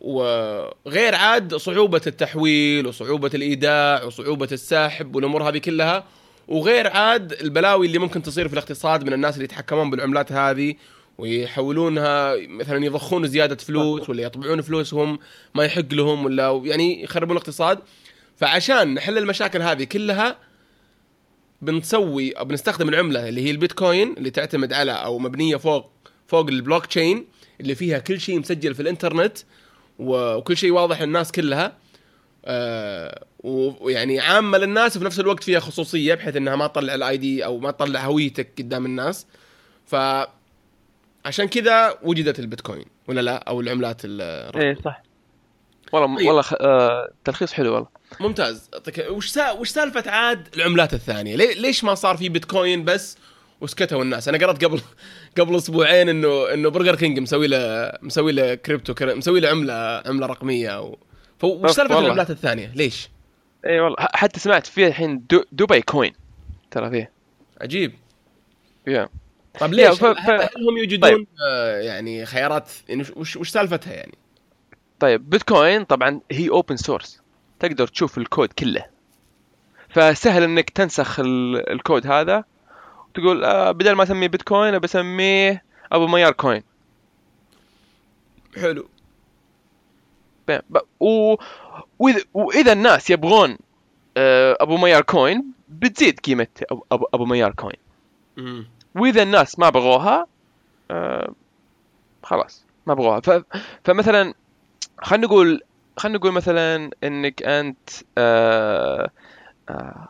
وغير 0.00 1.14
عاد 1.14 1.54
صعوبة 1.54 2.00
التحويل 2.06 2.86
وصعوبة 2.86 3.30
الإيداع 3.34 4.04
وصعوبة 4.04 4.48
السحب 4.52 5.16
والأمور 5.16 5.48
هذه 5.48 5.58
كلها. 5.58 6.04
وغير 6.48 6.86
عاد 6.86 7.32
البلاوي 7.32 7.86
اللي 7.86 7.98
ممكن 7.98 8.22
تصير 8.22 8.48
في 8.48 8.54
الاقتصاد 8.54 9.04
من 9.04 9.12
الناس 9.12 9.34
اللي 9.34 9.44
يتحكمون 9.44 9.90
بالعملات 9.90 10.32
هذه 10.32 10.74
ويحولونها 11.18 12.36
مثلا 12.46 12.84
يضخون 12.84 13.26
زيادة 13.26 13.56
فلوس 13.56 14.10
ولا 14.10 14.22
يطبعون 14.22 14.60
فلوسهم 14.60 15.18
ما 15.54 15.64
يحق 15.64 15.92
لهم 15.94 16.24
ولا 16.24 16.62
يعني 16.64 17.02
يخربون 17.02 17.36
الاقتصاد. 17.36 17.78
فعشان 18.36 18.94
نحل 18.94 19.18
المشاكل 19.18 19.62
هذه 19.62 19.84
كلها 19.84 20.38
بنسوي 21.62 22.32
أو 22.32 22.44
بنستخدم 22.44 22.88
العملة 22.88 23.28
اللي 23.28 23.44
هي 23.44 23.50
البيتكوين 23.50 24.14
اللي 24.16 24.30
تعتمد 24.30 24.72
على 24.72 24.92
أو 24.92 25.18
مبنية 25.18 25.56
فوق 25.56 25.90
فوق 26.26 26.48
البلوك 26.48 26.86
تشين 26.86 27.26
اللي 27.60 27.74
فيها 27.74 27.98
كل 27.98 28.20
شيء 28.20 28.38
مسجل 28.38 28.74
في 28.74 28.82
الإنترنت 28.82 29.38
وكل 29.98 30.56
شيء 30.56 30.70
واضح 30.70 31.02
للناس 31.02 31.32
كلها. 31.32 31.83
آه، 32.44 33.24
ويعني 33.44 34.20
عامة 34.20 34.58
للناس 34.58 34.96
وفي 34.96 35.04
نفس 35.04 35.20
الوقت 35.20 35.44
فيها 35.44 35.60
خصوصية 35.60 36.14
بحيث 36.14 36.36
إنها 36.36 36.56
ما 36.56 36.66
تطلع 36.66 36.94
ال 36.94 37.16
ID 37.16 37.44
أو 37.44 37.58
ما 37.58 37.70
تطلع 37.70 38.00
هويتك 38.04 38.48
قدام 38.58 38.86
الناس. 38.86 39.26
ف 39.86 39.96
عشان 41.24 41.48
كذا 41.48 41.98
وجدت 42.02 42.38
البيتكوين 42.38 42.84
ولا 43.08 43.20
لا؟ 43.20 43.34
أو 43.36 43.60
العملات 43.60 44.00
ال- 44.04 44.56
إيه 44.56 44.78
صح. 44.84 45.02
والله 45.92 46.16
طيب. 46.18 46.26
والله 46.26 46.42
خ... 46.42 46.54
آه... 46.60 47.08
تلخيص 47.24 47.52
حلو 47.52 47.72
والله. 47.74 47.88
ممتاز. 48.20 48.70
أعطيك- 48.76 49.10
وش 49.10 49.28
سا... 49.28 49.50
وش 49.50 49.68
سالفة 49.68 50.10
عاد 50.10 50.48
العملات 50.56 50.94
الثانية؟ 50.94 51.36
ليه... 51.36 51.54
ليش 51.54 51.84
ما 51.84 51.94
صار 51.94 52.16
في 52.16 52.28
بيتكوين 52.28 52.84
بس 52.84 53.18
وسكتوا 53.60 54.02
الناس؟ 54.02 54.28
أنا 54.28 54.38
قرأت 54.38 54.64
قبل 54.64 54.80
قبل 55.38 55.56
أسبوعين 55.56 56.08
انه 56.08 56.52
إنه 56.54 56.68
برجر 56.68 56.94
كينج 56.96 57.18
مسوي 57.18 57.46
له 57.46 57.92
مسوي 58.02 58.32
له 58.32 58.54
crypto 58.54 58.94
cur... 58.94 59.14
مسوي 59.14 59.40
له 59.40 59.48
عمله 59.48 60.02
عملة 60.06 60.26
رقمية 60.26 60.80
و... 60.82 60.96
فوش 61.38 61.70
سالفة. 61.70 61.98
العملات 61.98 62.30
الثانية؟ 62.30 62.72
ليش؟ 62.74 63.08
إي 63.66 63.80
والله 63.80 63.96
حتى 64.00 64.40
سمعت 64.40 64.66
فيه 64.66 64.86
الحين 64.86 65.24
دو... 65.30 65.44
دبي 65.52 65.82
coin 65.82 66.12
ترى 66.70 66.90
فيه 66.90 67.10
عجيب. 67.60 67.94
يا 68.86 69.08
طب 69.60 69.72
ليش؟ 69.72 69.98
ف- 69.98 70.04
هل, 70.04 70.16
ف- 70.16 70.30
هل 70.56 70.68
هم 70.68 70.76
يوجدون 70.78 71.26
آه 71.48 71.80
يعني 71.80 72.26
خيارات؟ 72.26 72.70
يعني 72.88 73.04
وش 73.16 73.36
وش 73.36 73.48
سالفتها 73.48 73.92
يعني؟ 73.92 74.14
طيب 75.00 75.30
بيتكوين 75.30 75.84
طبعا 75.84 76.20
هي 76.30 76.48
open 76.48 76.76
source 76.76 77.20
تقدر 77.60 77.86
تشوف 77.86 78.18
الكود 78.18 78.48
كله. 78.48 78.84
فسهل 79.88 80.42
إنك 80.42 80.70
تنسخ 80.70 81.20
ال- 81.20 81.70
الكود 81.72 82.06
هذا. 82.06 82.44
وتقول 83.10 83.44
آه 83.44 83.70
بدل 83.70 83.92
ما 83.92 84.02
أسميه 84.02 84.28
بيتكوين 84.28 84.78
بسميه 84.78 85.64
أبو 85.92 86.06
ميار 86.06 86.32
coin 86.32 86.62
حلو. 88.60 88.88
و... 91.00 91.34
وإذا... 91.98 92.20
وإذا 92.34 92.72
الناس 92.72 93.10
يبغون 93.10 93.58
آه 94.16 94.56
أبو 94.60 94.76
ميار 94.76 95.02
coin 95.02 95.44
بتزيد 95.68 96.20
قيمه 96.20 96.46
أبو... 96.70 96.84
أبو... 96.92 97.06
أبو 97.14 97.24
ميار 97.24 97.52
coin. 97.52 97.76
وإذا 98.94 99.22
الناس 99.22 99.58
ما 99.58 99.70
بغوها 99.70 100.26
آه 100.90 101.32
خلاص 102.22 102.64
ما 102.86 102.94
بغوها 102.94 103.20
ف... 103.20 103.42
فمثلا 103.84 104.34
خلينا 105.02 105.26
نقول 105.26 105.60
خلينا 105.96 106.18
نقول 106.18 106.32
مثلا 106.32 106.90
إنك 107.04 107.42
أنت 107.42 107.90
آه 108.18 109.10
آه 109.68 110.08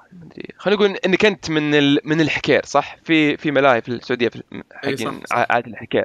خلينا 0.59 0.81
نقول 0.81 0.97
إنك 1.07 1.25
أنت 1.25 1.51
من 1.51 1.75
ال... 1.75 2.01
من 2.05 2.21
الحكير 2.21 2.65
صح 2.65 2.97
في 3.05 3.37
في 3.37 3.51
ملاهي 3.51 3.81
في 3.83 3.89
السعودية 3.89 4.29
في 4.29 4.43
حقين 4.73 4.97
صح. 5.27 5.37
ع- 5.37 5.47
عاد 5.51 5.67
الحكير 5.67 6.05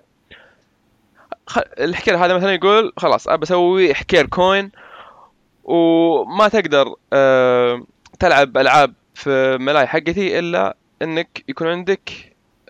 خ... 1.50 1.60
الحكير 1.80 2.18
هذا 2.26 2.34
مثلا 2.38 2.54
يقول 2.54 2.94
خلاص 2.98 3.28
أبى 3.28 3.44
أسوي 3.44 3.94
حكير 3.94 4.26
كوين 4.26 4.72
وما 5.64 6.48
تقدر 6.48 6.96
آه 7.14 7.84
تلعب 8.20 8.58
ألعاب 8.58 8.94
في 9.16 9.58
ملاهي 9.62 9.88
حقتي 9.88 10.40
إلا 10.40 10.76
إنك 11.02 11.44
يكون 11.48 11.68
عندك 11.68 12.10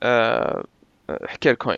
آه 0.03 0.63
حكير 1.27 1.53
كوين 1.53 1.77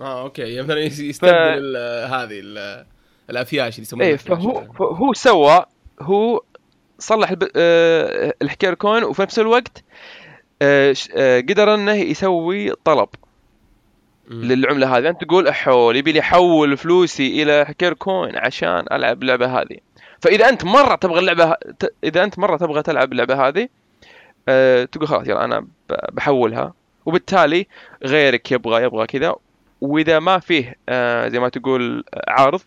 آه 0.00 0.22
أوكي 0.22 0.42
يعني 0.42 0.62
مثلا 0.62 0.80
يس- 0.80 1.00
يستبدل 1.00 1.32
ال- 1.34 2.10
هذه 2.12 2.40
ال- 2.40 2.86
الأفياش 3.30 3.74
اللي 3.74 3.82
يسمونها 3.82 4.08
إيه. 4.08 4.16
فهو 4.16 4.72
فهو 4.72 5.12
سوى 5.12 5.64
هو 6.00 6.40
صلح 6.98 7.30
الب... 7.30 7.48
آه 7.56 8.34
الحكاية 8.42 8.74
كوين 8.74 9.04
وفي 9.04 9.22
نفس 9.22 9.38
الوقت 9.38 9.78
ش- 10.92 11.08
آه 11.16 11.40
قدر 11.40 11.74
إنه 11.74 11.92
يسوي 11.92 12.70
طلب. 12.84 13.08
للعملة 14.30 14.96
هذه 14.98 15.08
أنت 15.08 15.24
تقول 15.24 15.48
احول 15.48 15.96
يبي 15.96 16.12
لي 16.12 16.20
احول 16.20 16.76
فلوسي 16.76 17.42
إلى 17.42 17.64
حكير 17.66 17.92
كوين 17.94 18.36
عشان 18.36 18.84
ألعب 18.92 19.22
اللعبة 19.22 19.60
هذه 19.60 19.76
فإذا 20.20 20.48
أنت 20.48 20.64
مرة 20.64 20.94
تبغى 20.94 21.18
اللعبة. 21.18 21.56
إذا 22.04 22.24
أنت 22.24 22.38
مرة 22.38 22.56
تبغى 22.56 22.82
تلعب 22.82 23.12
اللعبة 23.12 23.48
هذه 23.48 23.68
أه 24.48 24.84
تقول 24.84 25.08
خلاص 25.08 25.28
يلا 25.28 25.44
أنا. 25.44 25.66
بحولها 26.12 26.74
وبالتالي 27.06 27.66
غيرك 28.04 28.52
يبغى 28.52 28.82
يبغى 28.82 29.06
كذا 29.06 29.34
وإذا 29.80 30.18
ما 30.18 30.38
فيه 30.38 30.76
أه 30.88 31.28
زي 31.28 31.38
ما 31.38 31.48
تقول 31.48 32.04
عرض 32.28 32.60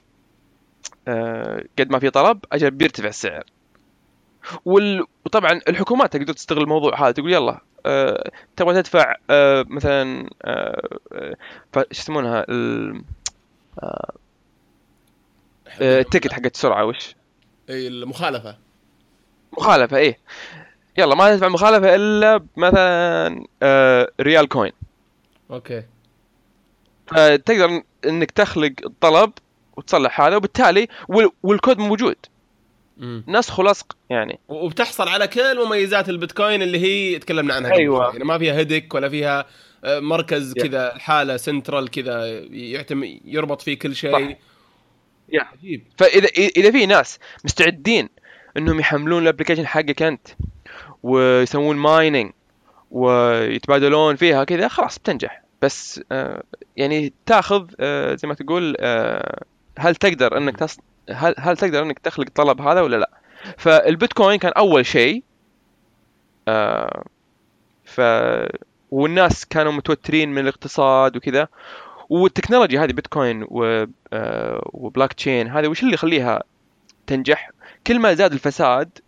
أه 1.07 1.63
قد 1.79 1.89
ما 1.89 1.99
في 1.99 2.09
طلب 2.09 2.39
أجل 2.51 2.71
بيرتفع 2.71 3.07
السعر 3.07 3.43
وال... 4.65 5.05
وطبعا 5.25 5.61
الحكومات 5.67 6.13
تقدر 6.13 6.33
تستغل 6.33 6.61
الموضوع 6.61 7.01
هذا 7.01 7.11
تقول 7.11 7.33
يلا 7.33 7.61
تبغى 8.55 8.81
تدفع 8.81 9.15
أه 9.29 9.65
مثلا 9.67 10.29
ف- 11.73 11.79
شو 11.79 11.83
يسمونها؟ 11.91 12.45
ال- 12.49 13.01
التيكت 15.81 16.33
حقت 16.33 16.55
السرعة 16.55 16.85
وش؟ 16.85 17.15
إي 17.69 17.87
المخالفة. 17.87 18.57
مخالفة 19.57 19.97
إيه 19.97 20.17
يلا 20.97 21.15
ما 21.15 21.35
تدفع 21.35 21.47
مخالفة 21.47 21.95
إلا 21.95 22.43
مثلا 22.57 23.45
ريال 24.21 24.47
كوين. 24.47 24.71
أوكي. 25.51 25.83
فتقدر 27.07 27.81
إنك 28.05 28.31
تخلق 28.31 28.71
الطلب 28.85 29.31
وتصلح 29.77 30.21
هذا 30.21 30.35
وبالتالي 30.35 30.87
وال... 31.07 31.29
والكود 31.43 31.77
موجود. 31.77 32.15
مم. 32.97 33.23
نسخ 33.27 33.59
ولصق 33.59 33.97
يعني 34.09 34.39
وبتحصل 34.47 35.07
على 35.07 35.27
كل 35.27 35.65
مميزات 35.65 36.09
البيتكوين 36.09 36.61
اللي 36.61 36.79
هي 36.79 37.19
تكلمنا 37.19 37.53
عنها. 37.53 37.75
شوي. 37.75 38.05
يعني 38.05 38.23
ما 38.23 38.37
فيها 38.37 38.53
هيدك 38.53 38.93
ولا 38.93 39.09
فيها 39.09 39.45
آه، 39.83 39.99
مركز. 39.99 40.53
كذا 40.53 40.97
حاله 40.97 41.37
سنترال 41.37 41.89
كذا 41.89 42.27
يعتم 42.51 43.03
يربط 43.25 43.61
فيه 43.61 43.79
كل 43.79 43.95
شيء. 43.95 44.37
عجيب 45.33 45.83
فإذا 45.97 46.27
إذا 46.57 46.71
في 46.71 46.85
ناس 46.85 47.19
مستعدين 47.45 48.09
إنهم 48.57 48.79
يحملون 48.79 49.23
ال 49.23 49.27
application 49.27 49.67
حقك 49.67 50.01
أنت 50.01 50.27
ويسوون 51.03 51.75
mining 51.77 52.31
ويتبادلون 52.91 54.15
فيها 54.15 54.43
كذا 54.43 54.67
خلاص 54.67 54.99
بتنجح 54.99 55.43
بس 55.61 56.01
آه 56.11 56.43
يعني 56.77 57.13
تاخذ 57.25 57.69
آه 57.79 58.15
زي 58.15 58.27
ما 58.27 58.33
تقول 58.33 58.75
هل 59.79 59.95
تقدر 59.95 60.37
إنك 60.37 60.57
تص... 60.57 60.77
هل 61.09 61.35
هل 61.39 61.57
تقدر 61.57 61.83
إنك 61.83 61.99
تخلق 61.99 62.25
الطلب 62.27 62.61
هذا 62.61 62.81
ولا 62.81 62.95
لا؟ 62.95 63.09
فالبيتكوين 63.57 64.39
كان 64.39 64.51
أول 64.51 64.85
شيء 64.85 65.23
آه 66.47 67.03
ف 67.85 68.01
والناس 68.91 69.45
كانوا 69.45 69.71
متوترين 69.71 70.29
من 70.29 70.41
الاقتصاد 70.41 71.17
وكذا. 71.17 71.47
والتكنولوجيا 72.09 72.83
هذه 72.83 72.91
بيتكوين 72.91 73.45
و 73.49 73.85
آه، 74.13 74.69
وبلاك 74.73 75.13
تشين 75.13 75.47
هذه 75.47 75.67
وش 75.67 75.83
اللي 75.83 75.93
يخليها 75.93 76.43
تنجح؟ 77.07 77.51
كل 77.87 77.99
ما 77.99 78.13
زاد 78.13 78.33
الفساد 78.33 78.99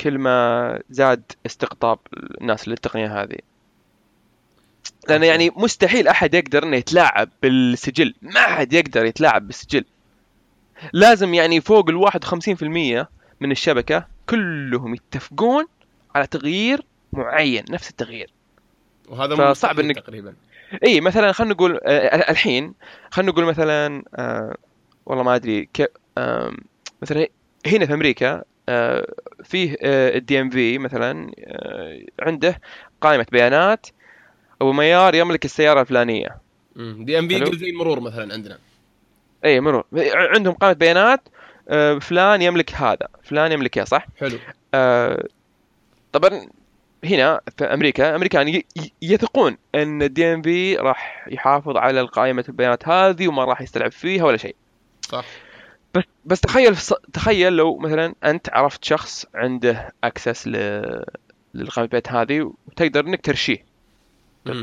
كل 0.00 0.18
ما 0.18 0.80
زاد 0.90 1.32
استقطاب 1.46 1.98
الناس 2.40 2.68
للتقنية 2.68 3.22
هذه. 3.22 3.38
okay. 5.10 5.26
يعني 5.26 5.50
مستحيل 5.56 6.08
أحد 6.08 6.34
يقدر 6.34 6.62
إنه 6.62 6.76
يتلاعب 6.76 7.28
بالسجل. 7.42 8.14
ما 8.22 8.40
حد 8.40 8.72
يقدر 8.72 9.04
يتلاعب 9.04 9.46
بالسجل. 9.46 9.84
لازم 10.92 11.34
يعني 11.34 11.60
فوق 11.60 11.90
في 12.56 12.62
المية 12.62 13.08
من 13.40 13.52
الشبكة 13.52 14.06
كلهم 14.28 14.94
يتفقون 14.94 15.66
على 16.14 16.26
تغيير 16.26 16.82
معين 17.12 17.64
نفس 17.70 17.90
التغيير. 17.90 18.30
وهذا 19.08 19.34
فصعب 19.34 19.80
إنك- 19.80 19.94
تقريبا. 19.94 20.34
إي 20.84 21.00
مثلا 21.00 21.32
خلينا 21.32 21.54
نقول 21.54 21.80
آه، 21.84 22.30
الحين 22.30 22.74
خلينا 23.10 23.32
نقول 23.32 23.44
مثلا 23.44 24.02
آه، 24.14 24.56
والله 25.06 25.22
ما 25.24 25.34
أدري 25.34 25.68
ك... 25.74 25.92
آم، 26.18 26.56
مثلا 27.02 27.26
هنا 27.66 27.86
في 27.86 27.94
أمريكا 27.94 28.42
آه، 28.68 29.06
فيه 29.44 29.76
ال 29.82 30.40
DMV 30.40 30.78
مثلا 30.78 31.30
آه، 31.38 32.00
عنده 32.20 32.60
قائمة 33.00 33.26
بيانات 33.32 33.86
ابو 34.60 34.72
ميار 34.72 35.14
يملك 35.14 35.44
السيارة 35.44 35.80
الفلانية. 35.80 36.36
DMV 36.76 37.58
زي 37.58 37.70
المرور 37.70 38.00
مثلا 38.00 38.32
عندنا. 38.34 38.58
اي 39.44 39.60
مرور 39.60 39.84
عندهم 40.14 40.54
قائمة 40.54 40.78
بيانات 40.78 41.28
آه، 41.68 41.98
فلان 41.98 42.42
يملك 42.42 42.74
هذا 42.74 43.08
فلان 43.24 43.52
يملك 43.52 43.70
كذا 43.70 43.84
صح؟ 43.84 44.06
حلو. 44.20 44.38
آه، 44.74 45.28
طبعا 46.12 46.48
هنا 47.04 47.40
في 47.58 47.64
أمريكا 47.64 48.16
أمريكان 48.16 48.62
يثقون 49.02 49.56
إن 49.74 50.02
ال 50.02 50.34
DMV 50.34 50.76
راح 50.76 51.28
يحافظ 51.28 51.76
على 51.76 52.02
قائمه 52.02 52.44
البيانات 52.48 52.88
هذه 52.88 53.28
وما 53.28 53.44
راح 53.44 53.60
يستلعب 53.60 53.92
فيها 53.92 54.24
ولا 54.24 54.36
شيء. 54.36 54.56
صح. 55.02 55.24
بس 55.94 56.04
بس 56.24 56.40
تخيل 56.40 56.76
تخيل 57.12 57.52
لو 57.52 57.76
مثلا 57.76 58.14
أنت 58.24 58.48
عرفت 58.52 58.84
شخص 58.84 59.26
عنده 59.34 59.92
access 60.04 60.48
ل 60.48 60.52
للقائمة 61.54 61.84
البيانات 61.84 62.12
هذه 62.12 62.52
وتقدر 62.66 63.00
إنك 63.06 63.20
ترشيه. 63.20 63.64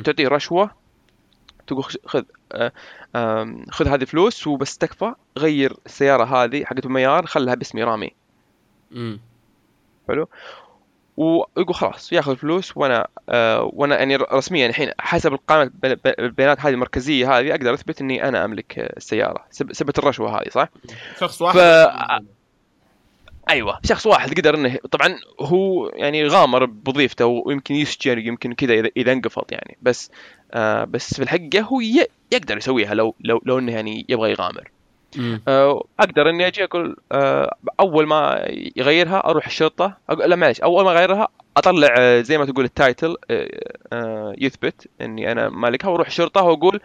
تعطيه 0.03 0.27
رشوة 0.27 0.84
تقول 1.67 1.83
خذ 2.05 2.23
آه، 2.51 2.71
خذ 3.71 3.87
هذه 3.87 4.03
فلوس 4.03 4.47
وبس 4.47 4.77
تكفى 4.77 5.13
غير 5.37 5.73
السيارة 5.85 6.23
هذه 6.23 6.65
حقت 6.65 6.85
أبو 6.85 7.05
ميار 7.05 7.25
خلها 7.25 7.55
باسمي 7.55 7.83
رامي 7.83 8.11
مم. 8.91 9.19
ويقول 11.17 11.75
خلاص 11.75 12.13
ياخذ 12.13 12.35
فلوس 12.35 12.77
وأنا 12.77 13.07
آه 13.29 13.69
وأنا 13.73 13.97
يعني 13.99 14.15
رسميا 14.15 14.67
الحين 14.67 14.91
حسب 14.99 15.33
القائمه 15.33 15.71
الب- 15.83 15.99
البيانات 16.19 16.59
هذه 16.61 16.73
المركزية 16.73 17.39
هذه 17.39 17.51
أقدر 17.51 17.73
أثبت 17.73 18.01
إني 18.01 18.27
أنا 18.27 18.45
أملك 18.45 18.79
آه، 18.79 18.93
السيارة 18.97 19.45
سب- 19.51 19.73
ثبت 19.73 19.99
الرشوة 19.99 20.41
هذه 20.41 20.49
صح؟ 20.49 20.69
شخص 21.19 21.41
واحد 21.41 21.57
ف- 21.59 21.61
أيوه 23.49 23.79
شخص 23.83 24.05
واحد 24.05 24.39
قدر 24.39 24.55
إنه 24.55 24.77
طبعا 24.91 25.15
هو 25.41 25.89
يعني 25.89 26.27
غامر 26.27 26.65
بوظيفته 26.65 27.25
ويمكن 27.25 27.75
يسجن 27.75 28.19
يمكن 28.19 28.53
كذا 28.53 28.73
إذا 28.73 28.89
إذا 28.97 29.11
انقفض 29.11 29.45
يعني. 29.51 29.77
بس 29.81 30.11
آه 30.53 30.83
بس 30.83 31.13
في 31.13 31.23
الحقيقة 31.23 31.61
هو 31.61 31.81
يقدر 32.31 32.57
يسويها 32.57 32.93
لو 32.93 33.15
لو 33.19 33.41
لو 33.45 33.59
إنه 33.59 33.71
يعني 33.71 34.05
يبغى 34.09 34.31
يغامر. 34.31 34.71
آه، 35.47 35.83
أقدر 35.99 36.29
إني 36.29 36.47
أجي 36.47 36.63
أقول 36.63 36.97
آه، 37.11 37.55
أول 37.79 38.07
ما 38.07 38.45
يغيرها 38.75 39.29
أروح 39.29 39.45
الشرطة 39.45 39.97
أقول 40.09 40.29
لا 40.29 40.35
معلش 40.35 40.61
أول 40.61 40.85
ما 40.85 40.91
أغيرها 40.91 41.27
أطلع 41.57 41.95
آه، 41.97 42.21
زي 42.21 42.37
ما 42.37 42.45
تقول 42.45 42.65
ال 42.65 42.74
title 42.74 43.15
آه، 43.31 43.49
آه، 43.93 44.35
يثبت 44.37 44.87
إني 45.01 45.31
أنا 45.31 45.49
مالكها 45.49 45.87
وأروح 45.89 46.07
الشرطة 46.07 46.41
وأقول 46.43 46.81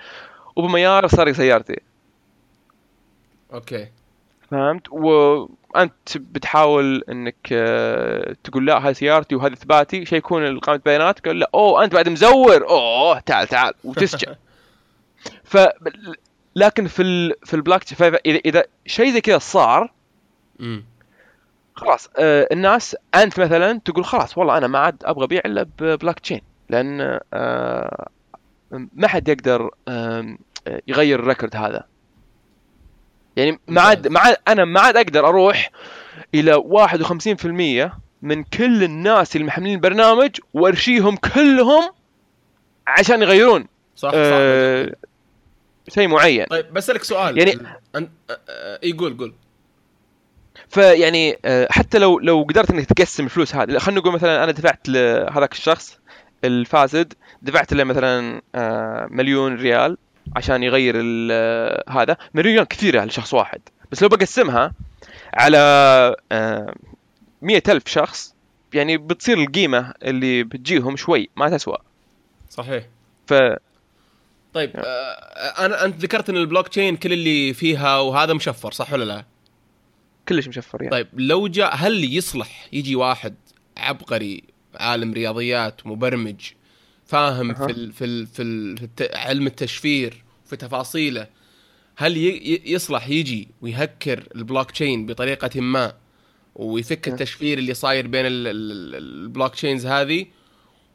ابو 0.58 0.68
ميار 0.68 1.06
سرق 1.08 1.32
سيارتي. 1.32 1.80
okay. 3.55 3.88
فهمت؟ 4.51 4.86
وانت 4.90 6.16
بتحاول 6.16 7.05
إنك 7.09 7.36
آه، 7.53 8.36
تقول 8.44 8.66
لا 8.66 8.78
هذه 8.78 8.92
سيارتي 8.92 9.34
وهذه 9.34 9.53
إثباتي. 9.53 10.05
شيء 10.05 10.18
يكون 10.18 10.59
قائمه 10.59 10.82
بيانات؟ 10.84 11.26
قال 11.26 11.38
لا. 11.38 11.51
أوه 11.55 11.84
أنت 11.84 11.94
بعد 11.94 12.09
مزور. 12.09 12.68
أوه 12.68 13.20
تعال 13.20 13.48
تعال. 13.48 13.74
وتسجن 13.84 14.34
ف 15.44 15.59
لكن 16.57 16.86
في 16.86 17.03
ال... 17.03 17.34
في 17.44 17.55
البلاك 17.55 17.84
تشين 17.84 18.14
إذا 18.26 18.40
إذا 18.44 18.64
شيء 18.86 19.12
زي 19.12 19.20
كذا 19.20 19.38
صار. 19.38 19.92
خلاص 21.74 22.11
آه 22.18 22.48
الناس 22.53 22.96
أنت 23.14 23.40
مثلا 23.40 23.80
تقول 23.84 24.05
خلاص 24.05 24.38
والله 24.38 24.59
أنا 24.59 24.66
ما 24.66 24.78
عاد 24.78 24.96
أبغى 25.05 25.24
أبيع 25.24 25.40
إلا 25.46 25.66
ببلاك 25.78 26.20
تشين. 26.20 26.40
لأن 26.68 27.20
آه 27.34 28.09
ما 28.70 29.09
حد 29.09 29.28
يقدر 29.28 29.70
آه 29.88 30.36
يغير 30.88 31.20
ال 31.20 31.26
record 31.26 31.57
هذا. 31.57 31.89
يعني 33.41 33.61
ما 33.68 33.80
عاد 33.80 34.09
ما 34.09 34.20
عاد 34.20 34.36
أنا 34.49 34.64
ما 34.64 34.80
عاد 34.80 34.97
أقدر 34.97 35.28
أروح 35.28 35.70
إلى 36.34 36.55
51% 36.55 37.91
من 38.22 38.45
كل 38.45 38.84
الناس 38.84 39.36
اللي 39.36 39.47
محملين 39.47 39.74
البرنامج 39.74 40.30
وأرشيهم 40.55 41.16
كلهم 41.16 41.91
عشان 42.86 43.22
يغيرون. 43.22 43.66
صح 43.97 44.09
صح. 44.09 44.14
آه 44.16 44.95
شيء 45.88 46.09
معين. 46.09 46.47
طيب 46.47 46.72
بسألك 46.72 47.05
سؤال. 47.05 47.38
يعني- 47.38 47.59
أنت 47.97 48.11
يقول 48.82 49.16
قول. 49.18 49.34
فيعني 50.68 51.38
آه، 51.45 51.68
حتى 51.70 51.99
لو 51.99 52.18
لو 52.18 52.43
قدرت 52.49 52.70
إنك 52.70 52.84
تقسم 52.86 53.24
الفلوس 53.24 53.55
هذه 53.55 53.78
خلينا 53.78 54.01
نقول 54.01 54.12
مثلا 54.14 54.45
أنا 54.45 54.53
دفعت 54.53 54.88
لهذاك 54.88 55.53
الشخص 55.53 55.99
الفاسد 56.45 57.12
دفعت 57.43 57.72
له 57.72 57.84
مثلا 57.84 58.43
آه، 58.55 59.07
مليون 59.11 59.55
ريال 59.57 59.97
عشان 60.37 60.62
يغير 60.62 60.95
ال- 61.01 61.28
آه، 61.33 61.85
هذا. 62.03 62.16
مليون 62.35 62.64
كثيرة 62.64 63.05
لشخص 63.05 63.35
واحد. 63.35 63.61
بس 63.93 64.03
لو 64.03 64.09
بقسمها 64.09 64.72
على 65.35 65.59
آه، 66.33 66.74
مية 67.43 67.62
ألف 67.68 67.89
شخص 67.89 68.35
يعني 68.74 68.97
بتصير 68.97 69.39
القيمة 69.39 69.95
اللي 70.03 70.43
بتجيهم 70.45 70.97
شوي 70.97 71.28
ما 71.37 71.51
تسوى. 71.51 71.78
صحيح. 72.51 72.85
ف 73.26 73.35
طيب 74.55 74.70
آه 74.76 75.64
أنا 75.66 75.85
أنت 75.85 75.97
ذكرت 76.03 76.31
إن 76.31 76.37
البلوك 76.37 76.68
تشين 76.68 76.97
كل 76.97 77.12
اللي 77.12 77.55
فيها 77.55 77.99
وهذا 77.99 78.35
مشفر 78.35 78.72
صح 78.72 78.93
ولا 78.93 79.05
لا؟ 79.05 79.24
كلش 80.28 80.49
مشفر 80.49 80.83
يعني. 80.83 80.91
طيب 80.91 81.09
لو 81.14 81.49
جاء 81.49 81.76
هل 81.76 82.05
يصلح 82.16 82.68
يجي 82.72 82.97
واحد 82.97 83.35
عبقري 83.76 84.45
عالم 84.74 85.12
رياضيات 85.12 85.87
مبرمج 85.87 86.51
فاهم 87.11 87.50
أها. 87.50 87.66
في 87.66 87.72
ال 87.72 87.92
في 87.92 88.04
ال 88.04 88.26
في, 88.26 88.42
ال 88.42 88.76
في 88.78 88.84
الت- 88.84 89.16
علم 89.16 89.46
التشفير 89.46 90.24
في 90.46 90.56
تفاصيله 90.56 91.26
هل 91.96 92.16
يصلح 92.64 93.08
يجي 93.08 93.48
ويهكر 93.62 94.28
البلوك 94.34 94.70
تشين 94.70 95.06
بطريقة 95.06 95.61
ما 95.61 95.92
ويفك 96.54 97.08
أه. 97.08 97.12
التشفير 97.12 97.58
اللي 97.58 97.74
صاير 97.74 98.06
بين 98.06 98.26
ال- 98.26 98.46
ال- 98.46 98.72
ال- 98.72 98.94
ال 99.24 99.55
blockchains 99.55 99.86
هذه 99.86 100.26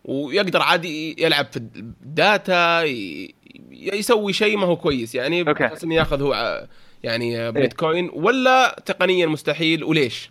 ويقدر 0.06 0.62
عادي 0.62 1.16
يلعب 1.24 1.46
في 1.52 1.58
ال 1.58 1.83
data 1.83 2.84
ي- 2.84 3.36
يسوي 3.72 4.34
شيء 4.34 4.58
ما 4.58 4.66
هو 4.66 4.76
كويس 4.78 5.16
يعني. 5.16 5.44
بحيث 5.44 5.84
إنه 5.84 5.96
ياخذ 5.96 6.22
هو 6.22 6.68
يعني 7.04 7.52
بيتكوين 7.52 8.10
ولا 8.14 8.84
تقنيا 8.86 9.26
مستحيل 9.28 9.84
وليش؟ 9.84 10.30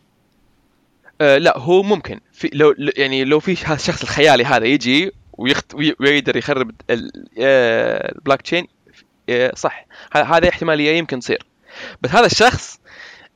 آه 1.21 1.39
لا 1.39 1.59
هو 1.59 1.83
ممكن 1.83 2.21
في 2.33 2.51
لو 2.53 2.75
يعني 2.97 3.25
لو 3.25 3.41
في 3.41 3.53
الشخص 3.53 4.03
الخيالي 4.03 4.45
هذا 4.45 4.67
يجي 4.67 5.11
ويخت 5.39 5.75
وي- 5.75 5.97
ويقدر 6.01 6.37
يخرب 6.37 6.71
ال- 6.91 7.25
آه، 7.41 8.13
البلوك 8.15 8.41
تشين 8.43 8.67
آه، 9.29 9.53
صح. 9.57 9.87
ه- 10.13 10.19
هذا 10.23 10.49
احتمالية 10.49 10.91
يمكن 10.99 11.21
تصير. 11.21 11.47
بس 12.03 12.11
هذا 12.11 12.27
الشخص 12.27 12.81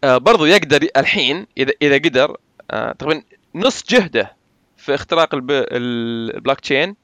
آه، 0.04 0.18
برضو 0.18 0.44
يقدر 0.44 0.88
الحين 0.96 1.46
اذا 1.58 1.72
إذا 1.82 1.94
قدر 1.94 2.36
تقريبا 2.98 3.22
نص 3.54 3.84
جهده 3.90 4.36
في 4.76 4.94
اختراق 4.94 5.34
الب- 5.34 5.50
ال- 5.50 6.34
البلوك 6.36 6.60
تشين. 6.60 6.96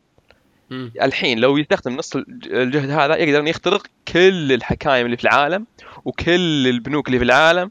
الحين 1.03 1.39
لو 1.39 1.57
يستخدم 1.57 1.97
نص 1.97 2.17
الج- 2.17 2.49
الجهد 2.53 2.91
هذا 2.91 3.17
يقدر 3.17 3.41
إنه 3.41 3.51
يخترق 3.51 3.87
كل 4.09 4.53
الحكايم 4.53 5.07
اللي 5.07 5.17
في 5.17 5.25
العالم 5.25 5.67
وكل 6.05 6.67
البنوك 6.69 7.07
اللي 7.07 7.19
في 7.19 7.25
العالم 7.25 7.71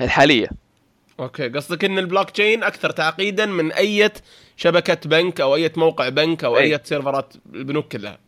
الحالية. 0.00 0.48
okay. 1.20 1.48
قصدك 1.48 1.84
إن 1.84 1.98
البلوك 1.98 2.30
تشين 2.30 2.62
أكثر 2.62 2.90
تعقيدا 2.90 3.46
من 3.46 3.72
اي 3.72 4.10
شبكة 4.56 5.08
بنك 5.08 5.40
أو 5.40 5.54
أي 5.54 5.72
موقع 5.76 6.08
بنك 6.08 6.44
أو 6.44 6.56
أي. 6.58 6.74
اي 6.74 6.80
سيرفرات 6.84 7.34
البنوك 7.54 7.92
كلها. 7.92 8.18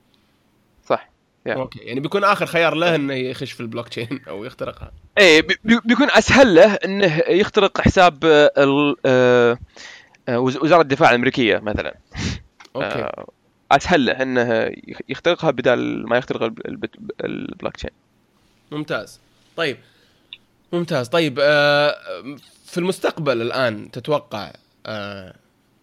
صح 0.88 1.10
yeah. 1.46 1.54
okay 1.54 1.78
يعني 1.78 2.00
بيكون 2.00 2.24
آخر 2.24 2.46
خيار 2.46 2.74
له 2.74 2.94
إنه 2.94 3.14
يخش 3.14 3.52
في 3.52 3.60
البلوك 3.60 3.88
تشين 3.88 4.20
أو 4.28 4.44
يخترقها. 4.44 4.92
بي- 5.64 5.80
بيكون 5.84 6.10
أسهل 6.10 6.54
له 6.54 6.74
إنه 6.74 7.18
يخترق 7.28 7.80
حساب 7.80 8.24
آه، 8.24 8.50
آه، 9.06 9.58
آه، 10.28 10.38
وز- 10.38 10.56
وزارة 10.56 10.82
الدفاع 10.82 11.10
الأمريكية 11.10 11.58
مثلا. 11.58 11.96
okay. 12.76 13.08
أسهل 13.72 14.04
له 14.06 14.12
إنه 14.12 14.72
يخ- 14.88 15.00
يخترقها 15.08 15.50
بدل 15.50 16.04
ما 16.08 16.16
يخترق 16.18 16.52
البلوك 17.24 17.76
تشين 17.76 17.90
ممتاز. 18.70 19.20
طيب. 19.56 19.76
ممتاز. 20.72 21.08
طيب 21.08 21.38
في 22.66 22.78
المستقبل 22.78 23.42
الآن 23.42 23.90
تتوقع 23.90 24.52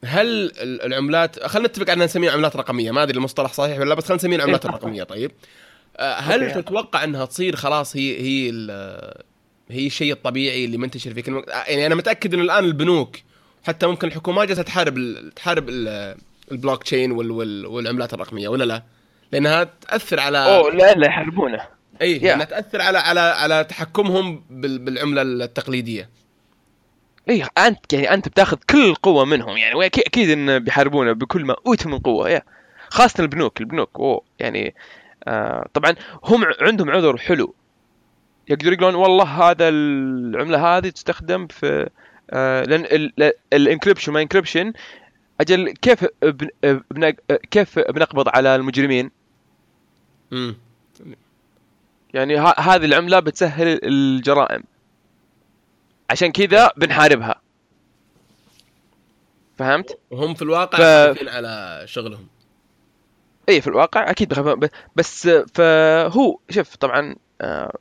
هل 0.05 0.27
ال- 0.27 0.81
العملات 0.81 1.43
خلينا 1.43 1.67
نتفق 1.67 1.89
على 1.89 2.05
نسميها 2.05 2.31
عملات 2.31 2.55
رقمية 2.55 2.91
ما 2.91 3.03
أدري 3.03 3.17
المصطلح 3.17 3.53
صحيح 3.53 3.79
ولا 3.79 3.89
لا، 3.89 3.95
بس 3.95 4.03
خلينا 4.03 4.15
نسميها 4.15 4.37
العملات 4.37 4.65
إيه. 4.65 4.69
الرقميه 4.71 5.03
طيب 5.03 5.31
آه 5.97 6.13
هل 6.15 6.43
okay. 6.43 6.61
تتوقع 6.61 7.03
إنها 7.03 7.25
تصير 7.25 7.55
خلاص 7.55 7.95
هي 7.97 8.19
هي 8.21 8.49
هي 9.71 9.87
الشيء 9.87 10.13
الطبيعي 10.13 10.65
اللي 10.65 10.77
منتشر 10.77 11.13
في 11.13 11.21
كل 11.21 11.31
مكان 11.31 11.63
يعني 11.67 11.85
أنا 11.85 11.95
متأكد 11.95 12.33
إنه 12.33 12.43
الآن 12.43 12.65
البنوك 12.65 13.15
حتى 13.63 13.87
ممكن 13.87 14.07
الحكومات 14.07 14.47
جالسة 14.47 14.63
تحارب 14.63 14.97
ال- 14.97 15.31
تحارب 15.35 15.69
ال- 15.69 16.15
البلوك 16.51 16.83
تشين 16.83 17.11
وال 17.11 17.31
وال 17.31 17.65
والعملات 17.65 18.13
الرقمية 18.13 18.47
ولا 18.47 18.63
لا؟ 18.63 18.83
لأنها 19.31 19.63
تأثر 19.63 20.19
على 20.19 20.37
أوه 20.37 20.71
لا 20.71 20.93
لا 20.93 21.07
يحاربونه 21.07 21.61
اي 22.01 22.19
Yeah. 22.19 22.23
انها 22.23 22.45
تأثر 22.45 22.81
على 22.81 22.97
على 22.97 23.19
على 23.19 23.63
تحكمهم 23.63 24.43
بال- 24.49 24.79
بالعملة 24.79 25.21
التقليدية 25.21 26.09
اي 27.29 27.43
أنت 27.57 27.93
يعني 27.93 28.13
أنت 28.13 28.27
بتاخذ 28.27 28.57
كل 28.69 28.85
القوه 28.89 29.25
منهم 29.25 29.57
يعني 29.57 29.85
أكيد 29.85 30.29
إن 30.29 30.59
بيحاربونه 30.59 31.11
بكل 31.11 31.45
ما 31.45 31.55
اوتوا 31.67 31.91
من 31.91 31.99
قوة 31.99 32.29
yeah. 32.29 32.41
خاصة 32.89 33.21
البنوك 33.21 33.61
البنوك 33.61 33.89
أوه 33.99 34.21
يعني 34.39 34.75
آه 35.27 35.67
طبعا 35.73 35.95
هم 36.23 36.45
عندهم 36.61 36.89
عذر 36.89 37.17
حلو. 37.17 37.55
يقدروا 38.49 38.73
يقولون 38.73 38.95
والله 38.95 39.23
هذا 39.23 39.69
العملة 39.69 40.77
هذه 40.77 40.89
تستخدم 40.89 41.47
في 41.47 41.89
آه 42.31 42.63
لأن 42.63 43.11
ال 43.53 43.59
encryption 43.59 44.11
ما 44.13 44.21
encryption 44.21 44.73
أجل 45.41 45.69
كيف 45.69 46.05
بن 46.91 47.13
كيف 47.51 47.79
بنقبض 47.79 48.29
على 48.29 48.55
المجرمين؟ 48.55 49.11
امم 50.33 50.55
يعني 52.13 52.37
هذه 52.39 52.85
العملة 52.85 53.19
بتسهل 53.19 53.79
الجرائم. 53.83 54.63
عشان 56.13 56.31
كذا 56.31 56.71
بنحاربها. 56.77 57.41
فهمت؟ 59.57 59.97
وهم 60.11 60.33
في 60.33 60.41
الواقع 60.41 60.77
ف- 61.13 61.27
على 61.27 61.81
شغلهم. 61.85 62.27
اي 63.49 63.61
في 63.61 63.67
الواقع 63.67 64.09
أكيد 64.09 64.29
بخاف 64.29 64.69
بس 64.95 65.27
فهو 65.27 66.37
شوف 66.49 66.75
طبعا 66.75 67.15
آه، 67.41 67.77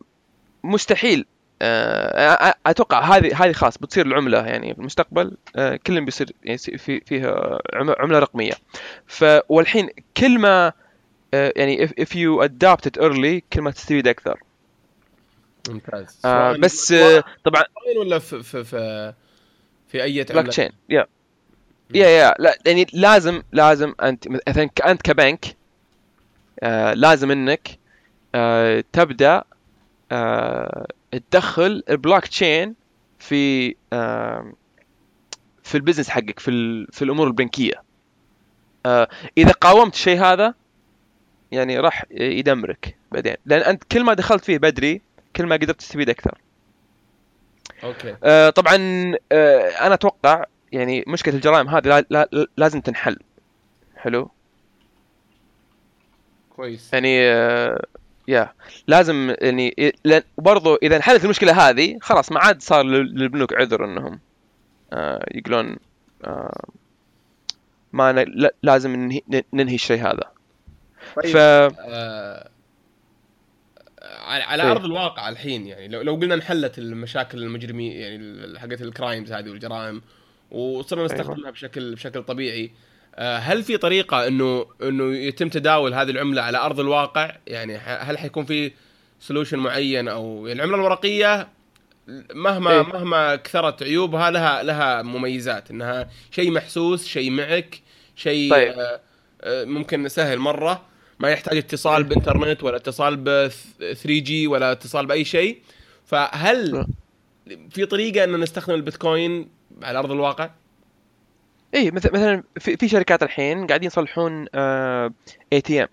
مستحيل 0.65 1.27
آه، 1.63 2.55
أتوقع 2.67 3.01
هذه 3.17 3.45
هذه 3.45 3.53
خلاص 3.53 3.79
بتصير 3.79 4.07
العملة 4.07 4.47
يعني 4.47 4.75
في 4.75 4.81
المستقبل 4.81 5.37
آه، 5.57 5.77
كلهم 5.87 6.05
بيصير 6.05 6.33
يعني 6.45 6.59
في 6.59 7.01
فيها 7.01 7.59
عم- 7.75 7.95
عملة 7.99 8.19
رقمية. 8.19 8.53
ف 9.07 9.25
والحين 9.49 9.89
كل 10.17 10.39
ما 10.39 10.73
يعني 11.33 11.87
if, 11.89 11.91
if 11.91 12.09
you 12.09 12.49
adopt 12.49 12.87
it 12.91 13.03
early 13.03 13.41
كل 13.53 13.61
ما 13.61 13.71
تستفيد 13.71 14.09
أكثر. 14.09 14.41
ممتاز. 15.69 16.19
آه، 16.25 16.57
بس 16.57 16.93
آه، 16.93 17.25
طبعا 17.45 17.63
ولا 17.99 18.19
في 18.19 18.43
في 18.43 18.65
في, 18.65 19.13
في 19.89 20.03
أي 20.03 20.25
block؟ 20.25 20.47
chain 20.47 20.71
yeah. 20.89 21.07
yeah 21.95 22.07
yeah 22.09 22.35
لا 22.39 22.59
يعني 22.67 22.87
لازم 22.93 23.43
لازم 23.53 23.95
أنت 24.03 24.29
مثلا 24.29 24.71
أنت 24.87 25.03
كبنك 25.03 25.57
آه 26.63 26.95
لازم 26.95 27.31
إنك 27.31 27.69
آه 28.35 28.85
تبدأ 28.93 29.45
آه 30.13 30.87
تدخل 31.31 31.83
البلوك 31.91 32.27
تشين 32.27 32.75
في 33.19 33.75
آه 33.93 34.53
في 35.63 35.75
ال 35.75 35.78
business 35.78 36.09
حقك 36.09 36.39
في 36.39 36.51
ال- 36.51 36.87
في 36.93 37.03
الأمور 37.03 37.27
البنكية. 37.27 37.83
آه 38.87 39.09
إذا 39.39 39.53
قاومت 39.53 39.95
الشيء 39.95 40.21
هذا 40.21 40.55
يعني 41.53 41.79
راح 41.79 42.05
يدمرك 42.11 42.97
بعدين. 43.13 43.37
لأن 43.47 43.61
أنت 43.61 43.85
كل 43.85 44.05
ما 44.05 44.15
دخلت 44.15 44.45
فيه 44.45 44.59
بدري 44.59 45.01
كل 45.43 45.49
ما 45.49 45.57
قدرت 45.57 45.79
تستفيد 45.79 46.11
أكثر. 46.11 46.39
أوكي. 47.85 48.17
آه، 48.25 48.51
طبعا 48.51 48.77
آه، 49.33 49.69
أنا 49.69 49.95
أتوقع 49.95 50.45
يعني 50.73 51.05
مشكلة 51.07 51.35
الجرائم 51.35 51.69
هذه 51.69 51.89
لا 51.89 52.05
لا 52.11 52.47
لازم 52.57 52.81
تنحل. 52.81 53.19
حلو؟ 53.97 54.31
كويس. 56.57 56.93
يعني 56.93 57.31
آه، 57.33 57.85
يا 58.29 58.53
لازم 58.87 59.35
يعني 59.41 59.95
برضو 60.39 60.75
إذا 60.83 60.97
انحلت 60.97 61.25
المشكلة 61.25 61.69
هذه 61.69 61.99
خلاص 62.01 62.33
ما 62.33 62.41
عاد 62.41 62.63
صار 62.63 62.83
لل- 62.85 63.15
للبنوك 63.19 63.55
عذر 63.55 63.85
إنهم 63.85 64.21
آه، 64.93 65.27
يقولون 65.31 65.77
آه، 66.25 66.65
ما 67.93 68.13
لازم 68.63 68.97
ننهي, 68.97 69.23
ننهي 69.53 69.75
الشيء 69.75 70.03
هذا. 70.07 70.31
طيب. 71.17 71.33
ف 71.33 71.37
آه 71.37 72.49
على, 74.03 74.45
على 74.45 74.63
إيه. 74.63 74.71
أرض 74.71 74.85
الواقع 74.85 75.29
الحين 75.29 75.67
يعني 75.67 75.89
لو, 75.89 76.03
لو 76.03 76.15
قلنا 76.15 76.35
انحلت 76.35 76.79
المشاكل 76.79 77.43
المجرمين 77.43 77.93
يعني 77.93 78.59
حقت 78.59 78.83
ال 78.83 78.90
crimes 78.90 79.33
هذه 79.33 79.51
والجرائم 79.51 80.03
وصرنا 80.51 81.05
نستخدمها 81.05 81.51
بشكل 81.51 81.95
بشكل 81.95 82.23
طبيعي 82.23 82.71
آه، 83.15 83.37
هل 83.37 83.63
في 83.63 83.77
طريقة 83.77 84.27
انه 84.27 84.67
إنه 84.83 85.17
يتم 85.17 85.49
تداول 85.49 85.95
هذه 85.95 86.11
العملة 86.11 86.43
على 86.43 86.59
أرض 86.59 86.81
الواقع 86.81 87.37
يعني 87.47 87.77
هل 87.77 88.19
حيكون 88.19 88.45
في 88.45 88.73
solution 89.21 89.59
معين 89.59 90.09
أو 90.09 90.47
يعني 90.47 90.63
العملة 90.63 90.77
الورقية 90.77 91.49
مهما 92.35 92.71
إيه. 92.71 92.83
مهما 92.83 93.37
كثرت 93.37 93.83
عيوبها 93.83 94.31
لها 94.31 94.63
لها 94.63 95.03
مميزات 95.03 95.71
إنها 95.71 96.09
شيء 96.31 96.51
محسوس 96.51 97.07
شيء 97.07 97.31
معك 97.31 97.81
شيء 98.17 98.51
طيب. 98.51 98.73
آه، 98.79 99.01
آه، 99.43 99.65
ممكن 99.65 100.09
سهل 100.09 100.39
مرة 100.39 100.83
ما 101.23 101.29
يحتاج 101.31 101.57
اتصال 101.57 102.05
بإنترنت 102.05 102.63
ولا 102.63 102.77
اتصال 102.77 103.17
ب 103.17 103.49
3G 103.79 104.47
ولا 104.47 104.73
اتصال 104.73 105.07
بأي 105.07 105.25
شيء. 105.25 105.59
فهل 106.07 106.87
في 107.71 107.87
طريقة 107.87 108.25
ان 108.25 108.41
نستخدم 108.41 108.75
البيتكوين 108.75 109.49
على 109.83 109.99
أرض 109.99 110.11
الواقع؟ 110.13 110.51
اي 111.75 111.91
مثلا 111.91 112.13
مثلا 112.13 112.43
في, 112.59 112.77
شركات 112.89 113.23
الحين 113.23 113.67
قاعدين 113.67 113.87
يصلحون 113.87 114.47
ATM 115.53 115.89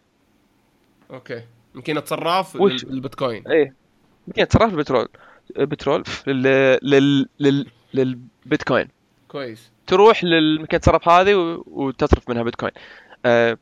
okay. 1.12 1.42
يمكن 1.76 1.98
اتصرف 1.98 2.56
وش- 2.56 2.84
بالبيتكوين 2.86 3.48
إيه. 3.48 3.74
يمكن 4.28 4.48
تصرف 4.48 4.74
البترول 4.74 5.08
البترول 5.60 6.04
لل 6.28 6.44
لل 6.82 7.28
لل 7.40 7.66
للبيتكوين. 7.94 8.88
كويس. 9.28 9.72
تروح 9.88 10.24
للمكان 10.24 10.80
تصرف 10.82 11.10
هذه 11.10 11.36
و- 11.36 11.64
وتصرف 11.68 12.30
منها 12.30 12.44
بيتكوين. 12.44 12.72
آه 13.26 13.58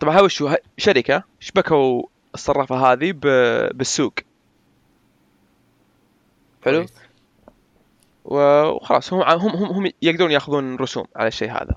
طبعا 0.00 0.16
هاي 0.16 0.22
وشو 0.24 0.54
شركة 0.78 1.22
شبكوا 1.40 2.02
الصرافة 2.34 2.76
هذه 2.92 3.12
ب- 3.12 3.76
بالسوق 3.76 4.14
حلو. 6.64 6.86
وخلاص 8.24 9.12
هم 9.12 9.22
هم 9.22 9.48
هم 9.50 9.64
هم 9.86 9.92
يقدرون 10.02 10.30
ياخذون 10.30 10.76
رسوم 10.76 11.04
على 11.16 11.28
الشيء 11.28 11.50
هذا. 11.50 11.76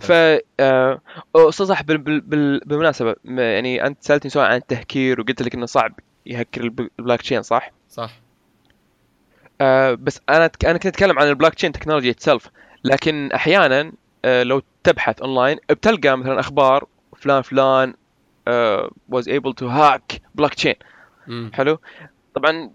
ف 0.00 0.12
آه، 0.60 1.00
أستاذ 1.36 1.66
صح 1.66 1.82
بال... 1.82 1.98
بال... 1.98 2.20
بال... 2.20 2.60
بالمناسبة 2.66 3.16
يعني 3.24 3.86
أنت 3.86 4.02
سألتني 4.02 4.30
سؤال 4.30 4.46
عن 4.46 4.56
التهكير 4.56 5.20
وقلت 5.20 5.42
لك 5.42 5.54
إنه 5.54 5.66
صعب 5.66 5.92
يهكر 6.26 6.60
الب- 6.64 6.90
البلوك 6.98 7.20
تشين 7.20 7.42
صح؟ 7.42 7.70
صح 7.88 8.10
آه 9.60 9.94
بس 9.94 10.20
أنا. 10.28 10.50
أنا 10.64 10.72
كنت 10.78 10.86
أتكلم 10.86 11.18
عن 11.18 11.28
ال 11.28 11.54
blockchain 11.54 11.72
technology 11.72 12.10
itself 12.10 12.48
لكن 12.84 13.32
أحيانا 13.32 13.92
لو 14.24 14.62
تبحث 14.84 15.22
اونلاين 15.22 15.58
بتلقى 15.70 16.18
مثلا 16.18 16.40
أخبار 16.40 16.86
فلان 17.16 17.42
فلان 17.42 17.94
آه 18.48 18.90
was 19.12 19.24
able 19.24 19.52
to 19.62 19.66
hack 19.66 20.16
blockchain. 20.40 20.74
مم. 21.26 21.50
حلو؟ 21.54 21.78
طبعا 22.34 22.70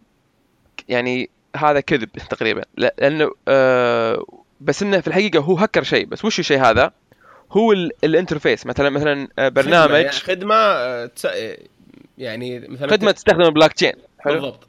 يعني 0.90 1.30
هذا 1.56 1.80
كذب 1.80 2.10
تقريبا 2.30 2.62
لا- 2.78 2.94
لأنه 2.98 3.32
آه 3.48 4.26
بس 4.62 4.84
إنه 4.84 5.00
في 5.00 5.08
الحقيقة 5.08 5.40
هو 5.40 5.58
هكر 5.58 5.84
شيء. 5.84 6.06
بس 6.06 6.26
وش 6.26 6.40
الشيء 6.40 6.62
هذا؟ 6.62 6.92
هو 7.52 7.72
ال... 7.72 7.92
ال 8.04 8.10
interface 8.10 8.66
مثلا 8.66 8.90
مثلا 8.90 9.28
آه، 9.40 9.50
خدمة 9.50 9.62
برنامج 9.64 9.92
يعني 9.92 10.10
خدمة 10.10 10.56
آه، 10.56 11.06
تس- 11.06 11.28
يعني 12.18 12.60
مثلا 12.60 12.88
خدمة 12.92 13.12
تستخدم 13.12 13.42
البلوك 13.42 13.72
تشين 13.74 13.94
حلو؟ 14.20 14.34
بالضبط. 14.34 14.68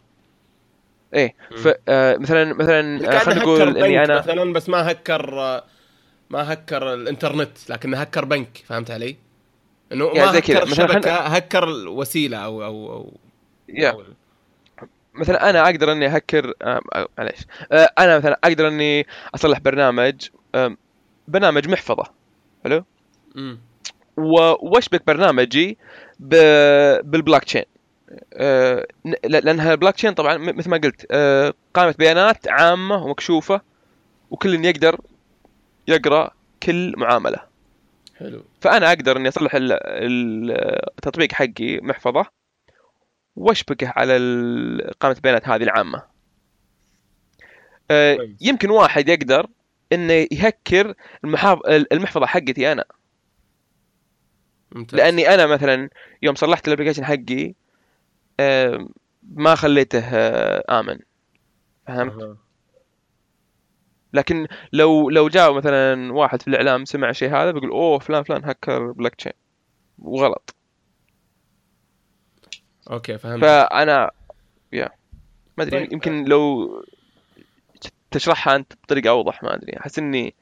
إيه 1.15 1.35
مم. 1.51 1.57
ف 1.57 1.69
آه، 1.89 2.17
مثلا 2.17 2.55
مثلا 2.55 3.15
آه، 3.15 3.19
خلينا 3.19 3.41
نقول 3.41 3.77
إني 3.79 4.05
أنا 4.05 4.19
مثلا 4.19 4.53
بس 4.53 4.69
ما 4.69 4.91
هكر 4.91 5.41
آه، 5.41 5.65
ما 6.31 6.53
هكر 6.53 6.95
الانترنت 6.95 7.71
لكنه 7.71 7.99
هكر 7.99 8.25
بنك 8.25 8.65
فهمت 8.67 8.91
علي؟ 8.91 9.17
إنه 9.93 10.05
يعني 10.07 10.19
ما 10.27 10.33
زي. 10.33 10.39
هكر 10.39 10.67
مثلاً 10.67 10.87
الشبكه 10.87 11.17
هكر 11.17 11.65
الوسيلة 11.65 12.37
أو 12.37 12.65
أو 12.65 12.93
أو 12.93 13.11
أو- 13.71 14.05
مثلا 15.15 15.51
أنا 15.51 15.65
أقدر 15.65 15.93
إني 15.93 16.07
أهكر 16.07 16.53
آه، 16.63 16.81
معليش 17.19 17.41
آه، 17.73 17.91
أنا 17.99 18.19
مثلا 18.19 18.39
أقدر 18.45 18.69
إني 18.69 19.07
أصلح 19.35 19.59
برنامج 19.59 20.29
برنامج 21.29 21.69
محفظة 21.69 22.05
حلو 22.65 22.85
مم. 23.35 23.59
و- 24.17 24.69
وأشبك 24.69 25.07
برنامجي 25.07 25.79
ب- 26.21 27.11
بالبلوك 27.11 27.45
تشين 27.45 27.65
آه، 28.35 28.87
لانها 29.25 29.73
البلوك 29.73 29.95
تشين 29.95 30.13
طبعا 30.13 30.37
مثل 30.39 30.71
ما 30.71 30.77
قلت 30.77 31.07
قائمه 31.75 31.95
بيانات 31.99 32.49
عامة 32.49 33.05
ومكشوفة 33.05 33.61
وكل 34.31 34.65
يقدر 34.65 35.01
يقرأ 35.89 36.31
كل 36.63 36.95
معاملة 36.97 37.39
حلو 38.19 38.45
فأنا 38.61 38.89
أقدر 38.89 39.17
إني 39.17 39.29
أصلح 39.29 39.55
ال- 39.55 39.73
ال- 39.73 40.51
التطبيق 40.99 41.33
حقي 41.33 41.77
محفظة 41.81 42.27
وأشبكه 43.37 43.93
على 43.97 44.13
قائمه 45.01 45.17
البيانات 45.17 45.49
هذه 45.49 45.63
العامة 45.63 46.03
كويس. 47.89 48.37
يمكن 48.41 48.71
واحد 48.71 49.09
يقدر 49.09 49.47
إنه 49.93 50.13
يهكر. 50.33 50.95
المحفظة 51.93 52.27
حقتي 52.27 52.73
أنا 52.73 52.85
ممتاز 54.73 55.01
لأني 55.01 55.35
أنا 55.35 55.47
مثلا 55.47 55.89
يوم 56.23 56.35
صلحت 56.35 56.69
ال 56.69 56.72
application 56.72 57.05
حقي 57.05 57.55
آه، 58.41 58.89
ما 59.23 59.55
خليته 59.55 60.05
آه، 60.15 60.81
آمن 60.81 60.99
فهمت 61.87 62.23
أها. 62.23 62.37
لكن 64.13 64.47
لو 64.73 65.11
لو 65.11 65.29
جاء 65.29 65.53
مثلا 65.53 66.13
واحد 66.13 66.43
في 66.43 66.49
الإعلام 66.49 66.85
سمع 66.85 67.11
الشيء 67.11 67.29
هذا 67.31 67.51
بيقول 67.51 67.71
أوه 67.71 67.99
فلان 67.99 68.23
فلان 68.23 68.45
هكر 68.45 68.93
بلوك 68.93 69.15
تشين 69.15 69.33
وغلط. 69.99 70.55
okay 72.91 73.19
فهمت. 73.19 73.41
فأنا 73.43 74.11
يا 74.73 74.89
ما 75.59 75.65
أدري 75.65 75.81
طيب. 75.81 75.93
يمكن 75.93 76.25
لو 76.25 76.69
تشرحها 78.11 78.57
أنت 78.57 78.73
بطريقة 78.85 79.11
أوضح 79.11 79.43
ما 79.43 79.55
أدري. 79.55 79.77
أحس 79.81 79.99
إني 79.99 80.35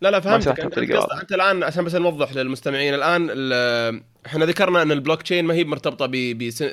لا 0.00 0.10
لا 0.10 0.20
فهمتك. 0.20 0.60
أنت 0.60 0.78
أنت 1.22 1.32
الآن 1.32 1.62
عشان 1.62 1.84
بس 1.84 1.94
نوضح 1.94 2.32
للمستمعين 2.32 2.94
الآن 2.94 3.28
ال- 3.30 4.02
إحنا 4.26 4.44
ذكرنا 4.44 4.82
إن 4.82 4.92
البلوك 4.92 5.22
تشين 5.22 5.44
ما 5.44 5.54
هي 5.54 5.64
مرتبطة 5.64 6.06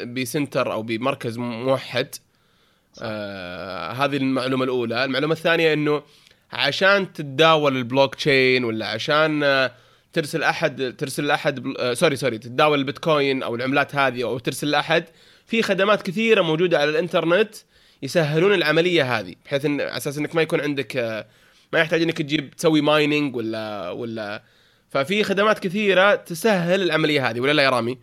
ب 0.05 0.15
center 0.15 0.73
أو 0.73 0.83
بمركز 0.83 1.37
موحد. 1.37 2.15
آه 3.01 3.91
هذه 3.91 4.17
المعلومة 4.17 4.63
الأولى 4.63 5.05
المعلومة 5.05 5.33
الثانية 5.33 5.73
إنه 5.73 6.03
عشان 6.51 7.13
تتداول 7.13 7.77
البلوك 7.77 8.15
تشين 8.15 8.63
ولا 8.63 8.87
عشان 8.87 9.43
آه، 9.43 9.71
ترسل 10.13 10.43
أحد 10.43 10.95
ترسل 10.97 11.31
أحد 11.31 11.59
بل... 11.59 11.77
آه 11.77 11.93
sorry 11.93 12.15
sorry 12.15 12.37
تتداول 12.37 12.79
البيتكوين 12.79 13.43
أو 13.43 13.55
العملات 13.55 13.95
هذه 13.95 14.23
أو 14.23 14.39
ترسل 14.39 14.69
لاحد 14.69 15.03
في 15.45 15.61
خدمات 15.61 16.01
كثيرة 16.01 16.41
موجودة 16.41 16.79
على 16.79 16.89
الإنترنت 16.89 17.55
يسهلون 18.03 18.53
العملية 18.53 19.19
هذه 19.19 19.35
بحيث 19.45 19.65
إن 19.65 19.81
على 19.81 19.97
أساس 19.97 20.17
إنك 20.17 20.35
ما 20.35 20.41
يكون 20.41 20.61
عندك 20.61 20.97
آه، 20.97 21.27
ما 21.73 21.79
يحتاج 21.79 22.01
إنك 22.01 22.17
تجيب 22.17 22.55
تسوي 22.55 22.81
mining 22.81 23.35
ولا 23.35 23.89
ولا 23.89 24.43
ففي 24.89 25.23
خدمات 25.23 25.59
كثيرة 25.59 26.15
تسهل 26.15 26.81
العملية 26.81 27.29
هذه 27.29 27.39
ولا 27.39 27.51
لا 27.51 27.63
يا 27.63 27.69
رامي؟ 27.69 27.97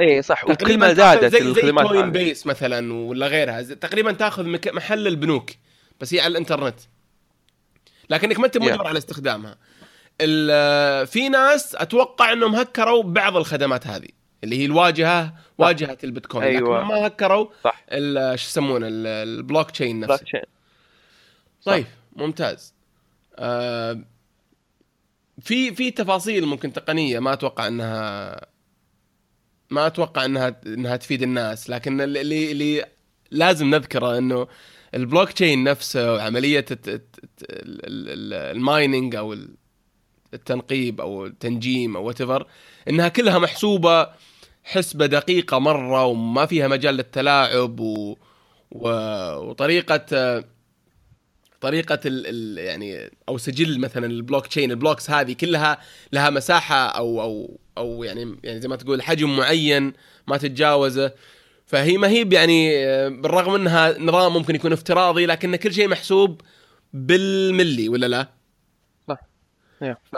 اي 0.00 0.22
صح. 0.22 0.44
وكل 0.50 0.78
ما 0.78 0.92
زادت 0.94 1.24
زي 1.24 1.38
زي 1.38 1.38
الخدمات 1.50 1.86
Coin 1.86 2.02
هذه. 2.04 2.08
base 2.10 2.46
مثلا 2.46 2.92
ولا 2.94 3.26
غيرها. 3.26 3.62
زي- 3.62 3.74
تقريبا 3.74 4.12
تأخذ 4.12 4.44
مك- 4.46 4.68
محل 4.68 5.06
البنوك 5.06 5.50
بس 6.00 6.14
هي 6.14 6.20
على 6.20 6.30
الإنترنت. 6.32 6.80
لكنك 8.10 8.38
ما 8.38 8.46
أنت 8.46 8.58
Yeah. 8.58 8.60
مجبر 8.62 8.86
على 8.86 8.98
استخدامها. 8.98 9.56
ال- 10.20 11.06
في 11.06 11.28
ناس 11.28 11.74
أتوقع 11.74 12.32
إنهم 12.32 12.54
هكروا 12.54 13.02
بعض 13.02 13.36
الخدمات 13.36 13.86
هذه 13.86 14.08
اللي 14.44 14.58
هي 14.58 14.64
الواجهة 14.64 15.34
واجهة 15.58 15.98
البيتكوين. 16.04 16.44
أيوة. 16.44 16.78
لكن 16.78 16.88
ما 16.88 17.06
هكروا 17.06 17.46
صح. 17.64 17.84
شو 17.90 18.48
يسمونه 18.48 18.86
ال- 18.88 19.06
ال 19.06 19.70
blockchain 19.70 20.00
block 20.00 20.10
نفسه. 20.12 20.24
chain 20.24 20.42
طيب 21.64 21.86
ممتاز. 22.16 22.74
آه 23.38 24.00
في 25.40 25.74
في 25.74 25.90
تفاصيل 25.90 26.46
ممكن 26.46 26.72
تقنية 26.72 27.18
ما 27.18 27.32
أتوقع 27.32 27.66
إنها 27.66 28.40
ما 29.70 29.86
أتوقع 29.86 30.24
انها 30.24 30.60
إنها 30.66 30.96
تفيد 30.96 31.22
الناس 31.22 31.70
لكن 31.70 32.00
اللي 32.00 32.52
اللي 32.52 32.84
لازم 33.30 33.70
نذكره 33.70 34.18
إنه 34.18 34.46
البلوك 34.94 35.32
تشين 35.32 35.64
نفسه 35.64 36.14
وعمليه 36.14 36.64
ال 37.50 37.73
mining 37.73 39.14
أو 39.14 39.36
التنقيب 40.34 41.00
أو 41.00 41.26
التنجيم 41.26 41.96
أو 41.96 42.04
what 42.04 42.46
إنها 42.88 43.08
كلها 43.08 43.38
محسوبة 43.38 44.08
حسبة 44.64 45.06
دقيقة 45.06 45.58
مرة 45.58 46.04
وما 46.04 46.46
فيها 46.46 46.68
مجال 46.68 46.94
للتلاعب 46.94 47.80
و... 47.80 48.16
و... 48.70 48.88
وطريقة 49.36 50.44
طريقة 51.66 52.00
ال... 52.06 52.26
ال... 52.26 52.58
يعني 52.58 53.10
أو 53.28 53.38
سجل 53.38 53.80
مثلا 53.80 54.06
ال 54.06 54.46
blockchain 54.46 54.70
ال 54.70 54.76
blocks 54.76 55.10
هذه 55.10 55.32
كلها 55.32 55.78
لها 56.12 56.30
مساحة 56.30 56.86
أو 56.86 57.22
أو 57.22 57.58
أو 57.78 58.04
يعني 58.04 58.36
يعني 58.44 58.60
زي 58.60 58.68
ما 58.68 58.76
تقول 58.76 59.02
حجم 59.02 59.36
معين 59.36 59.92
ما 60.26 60.36
تتجاوزه 60.36 61.12
فهي 61.66 61.98
ما 61.98 62.08
هي 62.08 62.28
يعني 62.32 62.70
بالرغم 63.10 63.54
إنها 63.54 63.98
نظام 63.98 64.32
ممكن 64.32 64.54
يكون 64.54 64.72
افتراضي 64.72 65.26
لكن 65.26 65.56
كل 65.56 65.72
شيء 65.74 65.88
محسوب 65.88 66.40
بالملي 66.92 67.88
ولا 67.88 68.06
لا؟ 68.06 68.28
صح. 69.08 69.20
ف 70.12 70.16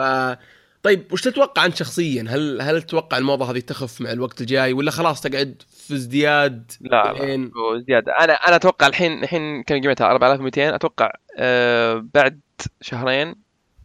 طيب 0.83 1.13
وش 1.13 1.21
تتوقع 1.21 1.65
انت 1.65 1.75
شخصيا؟ 1.75 2.25
هل 2.29 2.61
هل 2.61 2.81
تتوقع 2.81 3.17
الموضة 3.17 3.51
هذه 3.51 3.59
تخف 3.59 4.01
مع 4.01 4.11
الوقت 4.11 4.41
الجاي 4.41 4.73
ولا 4.73 4.91
خلاص 4.91 5.21
تقعد 5.21 5.63
في 5.87 5.93
ازدياد 5.93 6.71
لا 6.81 7.11
الحين؟ 7.11 7.43
لا 7.43 7.83
زياده 7.87 8.11
أنا 8.11 8.33
أنا 8.33 8.55
أتوقع 8.55 8.87
الحين 8.87 9.23
الحين 9.23 9.63
كم 9.63 9.81
قيمتها؟ 9.81 10.11
4200 10.11 10.75
أتوقع 10.75 11.11
آه 11.37 12.05
بعد 12.13 12.39
شهرين 12.81 13.35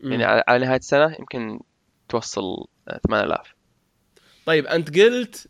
يعني 0.01 0.25
على 0.25 0.65
نهاية 0.65 0.79
السنة 0.79 1.17
يمكن 1.19 1.61
توصل 2.09 2.67
آه، 2.89 3.01
8000 3.09 3.55
طيب 4.47 4.67
أنت 4.67 4.99
قلت 4.99 5.47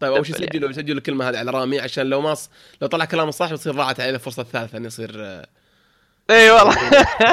طيب 0.00 0.12
أول 0.12 0.26
شيء 0.26 0.36
سجلوا 0.36 0.72
سجلوا 0.72 0.98
الكلمة 0.98 1.28
هذه 1.28 1.38
على 1.38 1.50
رامي 1.50 1.80
عشان 1.80 2.06
لو 2.06 2.20
ما 2.20 2.34
ص... 2.34 2.50
لو 2.82 2.88
طلع 2.88 3.04
كلام 3.04 3.30
صح 3.30 3.52
بتصير 3.52 3.72
ضاعت 3.72 4.00
عليه 4.00 4.10
الفرصه 4.10 4.42
الثالثه 4.42 4.78
إنه 4.78 4.86
يصير 4.86 5.12
آه، 5.16 5.46
إي 6.30 6.50
والله. 6.50 6.76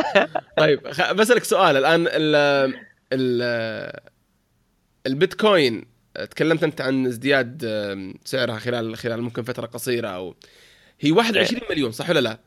طيب. 0.57 0.81
بسألك 1.15 1.43
سؤال 1.43 1.77
الآن 1.77 2.07
ال 2.07 2.35
ال 2.35 2.88
البيتكوين 5.07 5.85
تكلمت 6.31 6.63
أنت 6.63 6.81
عن 6.81 7.05
ازدياد 7.05 7.65
سعرها 8.25 8.59
خلال 8.59 8.97
خلال 8.97 9.21
ممكن 9.21 9.43
فترة 9.43 9.65
قصيرة 9.65 10.07
أو 10.07 10.35
هي 10.99 11.11
21 11.11 11.61
مليون 11.69 11.91
صح 11.91 12.09
ولا 12.09 12.19
لا؟ 12.19 12.39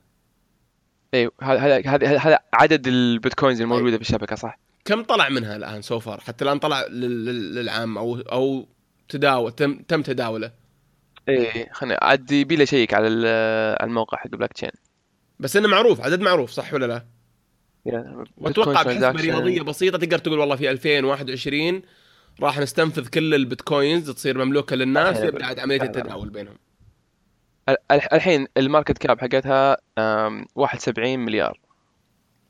اي 1.15 1.31
هذا 1.43 1.83
هذا 1.87 2.19
هذا 2.19 2.39
عدد 2.53 2.87
البيتكوينز 2.87 3.61
الموجودة 3.61 3.97
في 3.97 4.03
الشبكه 4.03 4.37
صح؟ 4.37 4.59
كم 4.85 5.03
طلع 5.03 5.29
منها 5.29 5.57
الآن 5.57 5.83
so 5.83 5.99
far 5.99 6.21
حتى 6.21 6.45
الآن 6.45 6.59
طلع 6.59 6.87
لل- 6.87 7.25
لل- 7.25 7.55
للعام 7.55 7.99
أو 7.99 8.17
أو 8.21 8.69
تداول 9.09 9.53
تم 9.53 9.83
تم 9.89 10.03
تداوله. 10.03 10.53
اي 11.29 11.69
خليني 11.73 11.99
عاد 12.03 12.33
يبي 12.33 12.57
لي 12.57 12.63
أشيك 12.63 12.95
على 12.95 13.09
الموقع 13.83 14.19
حق 14.19 14.29
بلاك 14.29 14.53
تشين. 14.53 14.71
بس 15.41 15.57
إنه 15.57 15.69
معروف 15.69 16.01
عدد 16.01 16.21
معروف 16.21 16.51
صح 16.51 16.75
ولا 16.75 16.87
لا؟ 16.87 17.05
وأتوقع 18.37 18.83
بحسبة 18.83 19.11
رياضية 19.11 19.63
بسيطة. 19.63 19.99
تقدر 19.99 20.19
تقول 20.19 20.39
والله 20.39 20.57
في 20.57 20.71
2021 20.71 21.83
راح 22.41 22.59
نستنفذ 22.59 23.09
كل 23.09 23.35
البيتكوينز 23.35 24.11
تصير 24.11 24.45
مملوكة 24.45 24.77
للناس 24.77 25.21
يبدا 25.21 25.61
عملية. 25.63 25.83
التداول 25.83 26.31
بينهم. 26.31 26.57
ال- 27.69 27.77
ال- 27.93 28.13
الحين 28.15 28.47
ال 28.57 28.63
market 28.63 28.99
cap 28.99 29.21
حقتها 29.21 29.77
آم، 29.99 30.47
71 30.55 31.19
مليار. 31.19 31.61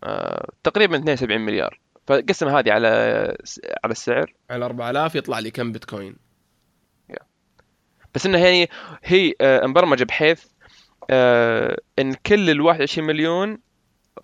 آه، 0.04 0.48
تقريبا 0.64 0.96
72 0.96 1.40
مليار. 1.40 1.80
فقسم 2.06 2.48
هذه 2.48 2.72
على 2.72 2.88
على 3.84 3.90
السعر. 3.92 4.34
على 4.50 4.64
4000 4.64 5.14
يطلع 5.16 5.38
لي 5.38 5.50
كم 5.50 5.72
بيتكوين. 5.72 6.16
بس 8.14 8.26
انها 8.26 8.40
يعني 8.40 8.68
هي 9.04 9.34
آه، 9.40 9.66
مبرمجة 9.66 10.04
بحيث 10.04 10.44
آه، 11.10 11.78
إن 11.98 12.14
كل 12.14 12.50
ال 12.50 12.60
21 12.60 13.06
مليون 13.06 13.58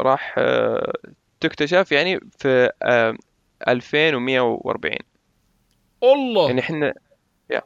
راح 0.01 0.35
آه، 0.39 0.93
تكتشف 1.40 1.93
يعني 1.93 2.20
في 2.39 2.70
آه، 2.82 3.16
2140 3.69 4.97
الله 6.02 6.47
يعني 6.48 6.60
إحنا 6.60 6.94
يا. 7.51 7.62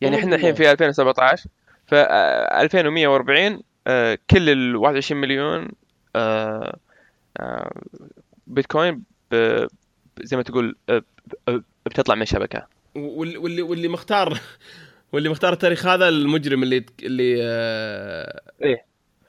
يعني 0.00 0.16
إحنا 0.16 0.36
الحين. 0.36 0.54
في 0.54 0.72
2017 0.72 1.48
ف 1.86 1.94
آه، 1.94 2.60
2140 2.62 3.60
آه، 3.86 4.18
كل 4.30 4.50
ال 4.50 4.76
21 4.76 5.20
مليون 5.20 5.68
آه، 6.16 6.76
آه، 7.40 7.70
بيتكوين 8.46 9.02
زي 10.22 10.36
ما 10.36 10.42
تقول 10.42 10.76
آه، 10.88 11.02
بتطلع 11.86 12.14
من 12.14 12.22
الشبكة 12.22 12.66
واللي 12.94 13.62
واللي 13.62 13.88
مختار 13.88 14.40
واللي 15.12 15.28
مختار 15.28 15.52
التاريخ 15.52 15.86
هذا 15.86 16.08
المجرم 16.08 16.62
اللي 16.62 16.84
اللي 17.02 17.38
آه، 17.42 18.40
إيه 18.62 18.85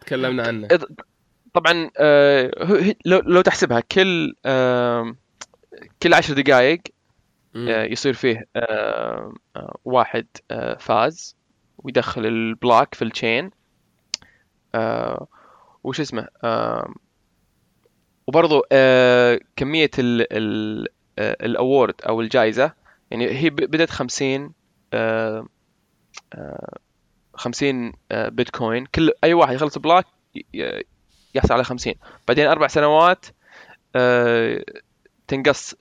تكلمنا 0.07 0.43
عنه. 0.47 0.67
طبعا 1.53 1.89
آه، 1.97 2.51
لو 3.05 3.19
لو 3.19 3.41
تحسبها 3.41 3.79
كل 3.79 4.33
كل 6.03 6.13
عشر 6.13 6.33
دقائق. 6.41 6.81
آه، 7.69 7.83
يصير 7.83 8.13
فيه 8.13 8.47
آه، 8.55 9.33
واحد 9.85 10.27
فاز 10.79 11.35
ويدخل 11.77 12.25
ال 12.25 12.37
block 12.37 12.95
في 12.95 13.01
ال 13.01 13.10
chain 13.10 13.51
وش 15.83 15.99
اسمه؟ 15.99 16.27
وبرضو 18.27 18.61
آه، 18.71 19.39
كمية 19.55 19.91
ال 19.99 20.27
ال 20.33 20.87
ال 21.19 21.32
award 21.32 21.95
أو 22.07 22.21
الجائزة 22.21 22.73
يعني 23.11 23.29
هي 23.31 23.49
ب- 23.49 23.55
بدأت 23.55 23.89
50 23.89 24.53
آه، 24.93 25.47
آه، 26.33 26.77
50 27.37 27.93
آه، 28.11 28.29
بيتكوين. 28.29 28.85
كل 28.85 29.11
أي 29.23 29.33
واحد 29.33 29.55
يخلص 29.55 29.77
block 29.77 30.05
يحصل 31.35 31.53
على 31.53 31.63
50 31.63 31.93
بعدين 32.27 32.47
أربع 32.47 32.67
سنوات 32.67 33.25
آه، 33.95 34.63
تنقص 35.27 35.75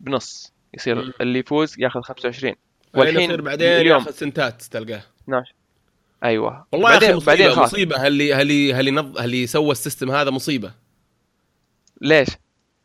بنص. 0.00 0.52
يصير. 0.74 1.14
اللي 1.20 1.38
يفوز 1.38 1.74
ياخذ 1.78 2.00
25 2.00 2.54
والحين 2.94 3.20
يصير 3.20 3.40
بعدين 3.40 3.68
اليوم. 3.68 3.98
ياخذ 3.98 4.12
سنتات 4.12 4.62
تلقاه. 4.62 5.02
12 5.24 5.54
أيوه. 6.24 6.66
والله 6.72 6.90
بعدين 6.90 7.16
مصيبة 7.16 7.26
بعدين 7.26 7.50
خلاص. 7.50 7.72
مصيبة. 7.72 7.96
هل 7.96 8.32
هل 8.32 8.72
هل 8.72 8.94
نظ... 8.94 9.18
هل 9.18 9.48
سوى 9.48 9.72
ال 9.72 9.77
system 9.77 10.10
هذا 10.10 10.30
مصيبة؟ 10.30 10.72
ليش؟ 12.00 12.28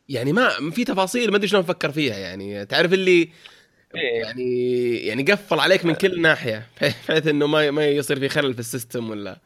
يعني 0.09 0.33
ما 0.33 0.71
في 0.71 0.83
تفاصيل 0.83 1.31
ما 1.31 1.37
أدري 1.37 1.47
شلون 1.47 1.63
أفكر 1.63 1.91
فيها 1.91 2.17
يعني. 2.17 2.65
تعرف 2.65 2.93
اللي. 2.93 3.29
يعني 3.97 4.95
يعني 4.97 5.23
قفل 5.23 5.59
عليك 5.59 5.85
من 5.85 5.93
كل 5.93 6.21
ناحية 6.21 6.67
بحيث 6.81 7.27
إنه 7.27 7.47
ما 7.47 7.71
ما 7.71 7.87
يصير 7.87 8.19
في 8.19 8.29
خلل 8.29 8.53
في 8.53 8.59
ال 8.59 8.66
system 8.66 9.09
ولا. 9.09 9.39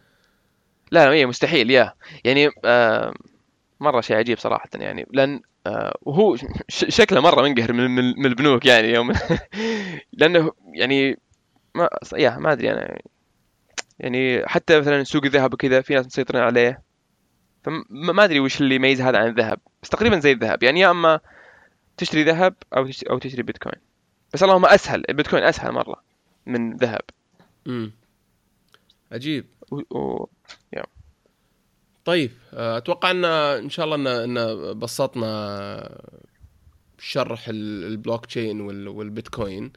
لا 0.92 1.12
هي 1.12 1.26
مستحيل 1.26 1.72
يا. 1.72 1.94
يعني 2.24 2.50
آه 2.66 3.14
مرة 3.80 4.02
شيء 4.02 4.18
عجيب 4.18 4.38
صراحة 4.38 4.70
يعني 4.76 5.06
لأن 5.14 5.42
آه 5.68 5.98
وهو 6.02 6.36
شكله 6.98 7.22
مرة 7.22 7.42
منقهر 7.42 7.74
من, 7.74 7.96
من, 7.96 8.20
من 8.20 8.26
البنوك 8.26 8.66
يعني 8.66 8.88
يوم 8.88 9.14
لأنه 10.20 10.52
يعني 10.74 11.20
ما 11.76 11.90
يا 12.18 12.38
ما 12.38 12.52
أدري 12.52 12.72
أنا 12.72 13.00
يعني 14.00 14.48
حتى 14.48 14.80
مثلا 14.80 15.04
سوق 15.04 15.26
الذهب 15.26 15.54
وكذا 15.54 15.82
في 15.82 15.94
ناس 15.94 16.06
مسيطرين 16.06 16.42
عليه. 16.42 16.82
فما 17.64 17.84
ما 17.90 18.24
أدري 18.24 18.40
وش 18.40 18.62
اللي 18.62 18.76
يميز 18.76 19.02
هذا 19.02 19.18
عن 19.18 19.28
الذهب. 19.28 19.60
بس 19.84 19.90
تقريبا 19.90 20.20
زي 20.20 20.32
الذهب. 20.32 20.64
يعني 20.64 20.80
يا 20.80 20.92
أما 20.92 21.20
تشتري 21.98 22.24
ذهب 22.24 22.56
أو 22.78 22.88
تشتري 22.88 23.10
أو 23.10 23.18
تشتري 23.18 23.44
بيتكوين. 23.44 23.89
بس 24.34 24.44
اللهم 24.44 24.66
أسهل 24.66 25.04
البيتكوين 25.10 25.44
أسهل 25.44 25.72
مرة 25.72 26.04
من 26.46 26.76
ذهب. 26.78 27.02
امم 27.68 27.92
عجيب. 29.12 29.46
و... 29.72 29.98
و... 29.98 30.30
طيب 32.06 32.32
آه، 32.54 32.78
أتوقع 32.78 33.12
إن 33.12 33.26
إن 33.26 33.70
شاء 33.70 33.86
الله 33.86 34.24
إن 34.24 34.38
إن 34.38 34.80
بسطنا 34.80 36.02
شرح 37.00 37.48
ال- 37.50 37.84
البلوك 37.84 38.26
تشين 38.26 38.62
وال- 38.62 38.88
والبيتكوين. 38.88 39.72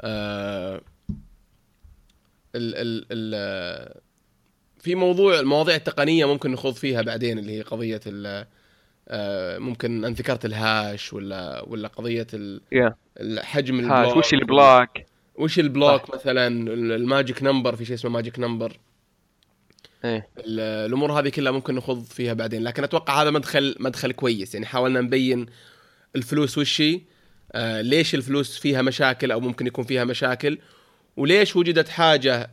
آه، 0.00 0.80
ال 2.54 2.74
ال 2.76 3.06
ال 3.10 4.00
في 4.78 4.94
موضوع 4.94 5.40
المواضيع 5.40 5.74
التقنيه 5.74 6.24
ممكن 6.24 6.50
نخوض 6.52 6.74
فيها 6.74 7.02
بعدين 7.02 7.38
اللي 7.38 7.58
هي 7.58 7.62
قضية 7.62 8.00
ال- 8.06 8.46
ممكن 9.58 10.04
انت 10.04 10.18
ذكرت 10.18 10.44
الهاش 10.44 11.12
ولا 11.12 11.64
ولا 11.66 11.88
قضية 11.88 12.26
ال- 12.34 12.60
يا 12.72 12.94
الحجم 13.20 13.90
hash 13.90 14.06
ال 14.08 14.09
block. 14.09 14.16
وش 14.16 14.34
ال 14.34 14.46
block 14.46 15.06
وش 15.34 15.58
ال 15.58 15.67
block 15.67 16.14
مثلا؟ 16.14 16.46
ال- 16.46 16.92
ال 16.92 17.00
magic 17.00 17.42
number 17.42 17.76
في 17.76 17.84
شيء 17.84 17.94
اسمه 17.94 18.10
magic 18.10 18.38
number. 18.38 18.78
إيه. 20.04 20.28
ال- 20.38 20.60
الأمور 20.60 21.12
هذه 21.12 21.28
كلها 21.28 21.52
ممكن 21.52 21.74
نخوض 21.74 22.04
فيها 22.04 22.32
بعدين 22.32 22.62
لكن 22.62 22.84
أتوقع 22.84 23.22
هذا 23.22 23.30
مدخل 23.30 23.76
مدخل 23.80 24.12
كويس. 24.12 24.54
يعني 24.54 24.66
حاولنا 24.66 25.00
نبين 25.00 25.46
الفلوس 26.16 26.58
وش 26.58 26.80
هي 26.80 27.00
آه 27.52 27.80
ليش 27.80 28.14
الفلوس 28.14 28.58
فيها 28.58 28.82
مشاكل 28.82 29.32
أو 29.32 29.40
ممكن 29.40 29.66
يكون 29.66 29.84
فيها 29.84 30.04
مشاكل 30.04 30.58
وليش 31.16 31.56
وجدت 31.56 31.88
حاجة 31.88 32.50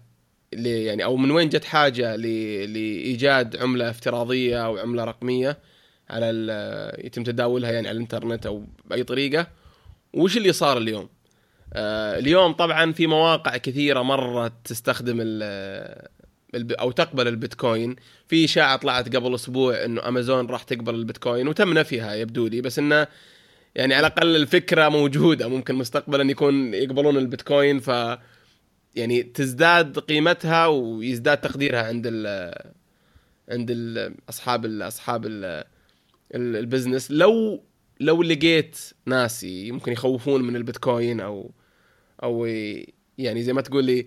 يعني 0.54 1.04
أو 1.04 1.18
من 1.18 1.32
وين 1.32 1.50
جت 1.50 1.64
حاجة 1.66 2.16
لإيجاد 2.16 3.56
عملة 3.58 3.90
افتراضية 3.90 4.66
أو 4.66 4.78
عملة 4.78 5.04
رقمية. 5.04 5.58
على 6.10 6.96
يتم 7.04 7.24
تداولها 7.24 7.72
يعني 7.72 7.88
على 7.88 7.96
الإنترنت 7.96 8.46
أو 8.46 8.64
بأي 8.86 9.04
طريقة. 9.04 9.48
وش 10.14 10.38
اللي 10.38 10.54
صار 10.54 10.78
اليوم؟ 10.78 11.10
آه 11.74 12.20
اليوم 12.20 12.54
طبعا 12.54 12.92
في 12.92 13.08
مواقع 13.08 13.58
كثيرة 13.58 14.02
مره 14.02 14.52
تستخدم 14.64 15.18
أو 16.56 16.92
تقبل 16.92 17.28
البيتكوين. 17.28 17.96
في 18.28 18.46
إشاعة 18.46 18.76
طلعت 18.78 19.16
قبل 19.16 19.36
أسبوع 19.36 19.86
إنه 19.86 20.08
أمازون 20.08 20.46
راح 20.46 20.64
تقبل 20.64 20.96
البيتكوين 20.96 21.48
وتم 21.48 21.74
نفيها 21.74 22.14
يبدو 22.16 22.48
لي 22.48 22.62
بس 22.62 22.80
إنه 22.80 23.08
يعني 23.76 23.94
على 23.96 24.08
الأقل 24.08 24.36
الفكرة 24.36 24.90
موجودة. 24.90 25.48
ممكن 25.48 25.76
مستقبلا 25.76 26.32
يكون 26.32 26.74
يقبلون 26.74 27.18
البيتكوين 27.18 27.80
ف 27.80 27.92
يعني 28.96 29.24
تزداد 29.24 30.00
قيمتها 30.00 30.66
ويزداد 30.66 31.38
تقديرها 31.38 31.84
عند 31.84 32.04
ال 32.08 32.28
عند 33.50 33.68
ال 33.72 34.16
أصحاب 34.30 34.66
ال 34.66 34.82
أصحاب 34.82 35.26
ال- 35.26 35.64
ال 36.36 36.44
business. 36.44 37.12
لو 37.12 37.64
لو 38.00 38.24
لقيت 38.24 38.78
ناس 39.06 39.44
يمكن 39.44 39.92
يخوفون 39.92 40.42
من 40.42 40.56
البيتكوين 40.56 41.20
أو 41.20 41.52
أو 42.24 42.46
يعني 43.18 43.44
زي 43.44 43.54
ما 43.54 43.62
تقول 43.62 43.86
لي 43.86 44.06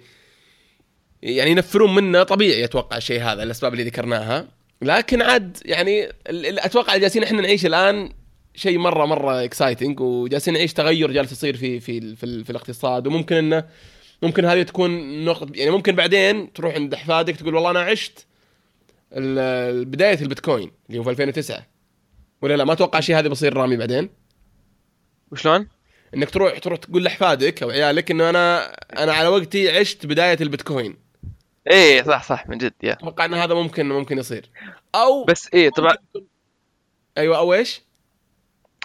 يعني 1.22 1.50
ينفرون 1.50 1.94
منه 1.94 2.22
طبيعي 2.22 2.64
أتوقع 2.64 2.96
الشيء 2.96 3.22
هذا 3.22 3.42
الأسباب 3.42 3.72
اللي 3.72 3.84
ذكرناها. 3.84 4.48
لكن 4.82 5.22
عاد 5.22 5.58
يعني 5.64 6.08
أتوقع 6.66 6.96
جالسين 6.96 7.22
إحنا 7.22 7.42
نعيش 7.42 7.66
الآن 7.66 8.12
شيء 8.54 8.78
مرة 8.78 9.06
مرة 9.06 9.44
exciting 9.44 10.00
وجالسين 10.00 10.54
نعيش 10.54 10.72
تغير 10.72 11.12
جالس 11.12 11.32
يصير 11.32 11.56
في 11.56 11.80
في 11.80 12.16
في, 12.16 12.44
في 12.44 12.50
الاقتصاد. 12.50 13.06
وممكن 13.06 13.36
انه 13.36 13.64
ممكن 14.22 14.44
هذه 14.44 14.62
تكون 14.62 15.24
نقطه 15.24 15.52
يعني 15.54 15.70
ممكن 15.70 15.94
بعدين 15.94 16.52
تروح 16.52 16.74
عند 16.74 16.94
احفادك 16.94 17.36
تقول 17.36 17.54
والله 17.54 17.70
أنا 17.70 17.80
عشت 17.80 18.26
بداية 19.84 20.20
البيتكوين 20.22 20.70
اللي 20.88 20.98
هو 20.98 21.02
في 21.02 21.10
2009 21.10 21.71
ولا 22.42 22.56
لا؟ 22.56 22.64
ما 22.64 22.72
أتوقع 22.72 23.00
شيء 23.00 23.18
هذا 23.18 23.28
بيصير 23.28 23.56
رامي 23.56 23.76
بعدين. 23.76 24.10
وشلون؟ 25.32 25.68
إنك 26.14 26.30
تروح 26.30 26.58
تروح 26.58 26.78
تقول 26.78 27.04
لأحفادك 27.04 27.62
أو 27.62 27.70
عيالك 27.70 28.10
إنه 28.10 28.30
أنا 28.30 28.72
أنا 29.02 29.12
على 29.12 29.28
وقتي 29.28 29.78
عشت 29.78 30.06
بداية 30.06 30.38
البيتكوين. 30.40 30.96
إيه 31.70 32.02
صح 32.02 32.22
صح 32.22 32.48
من 32.48 32.58
جد 32.58 32.72
يا. 32.82 32.92
أتوقع 32.92 33.24
إن 33.24 33.34
هذا 33.34 33.54
ممكن 33.54 33.88
ممكن 33.88 34.18
يصير. 34.18 34.50
أو 34.94 35.24
بس 35.24 35.48
إيه 35.54 35.70
طبعا 35.70 35.96
أيوه 37.18 37.36
أو 37.38 37.54
إيش؟ 37.54 37.82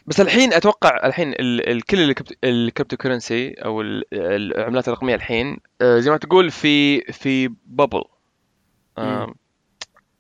بس 0.08 0.22
الحين 0.22 0.54
أتوقع 0.54 1.08
الحين 1.08 1.32
ال 1.32 1.70
ال 1.70 1.82
كل 1.82 2.12
ال 2.46 2.52
crypto- 2.52 2.96
currency 2.96 3.52
أو 3.54 3.82
ال- 3.82 4.04
العملات 4.14 4.88
الرقمية 4.88 5.16
الحين 5.16 5.58
آه، 5.82 6.00
زي 6.00 6.12
ما 6.12 6.18
تقول 6.18 6.52
في 6.52 7.02
في 7.02 7.50
bubble. 7.66 8.04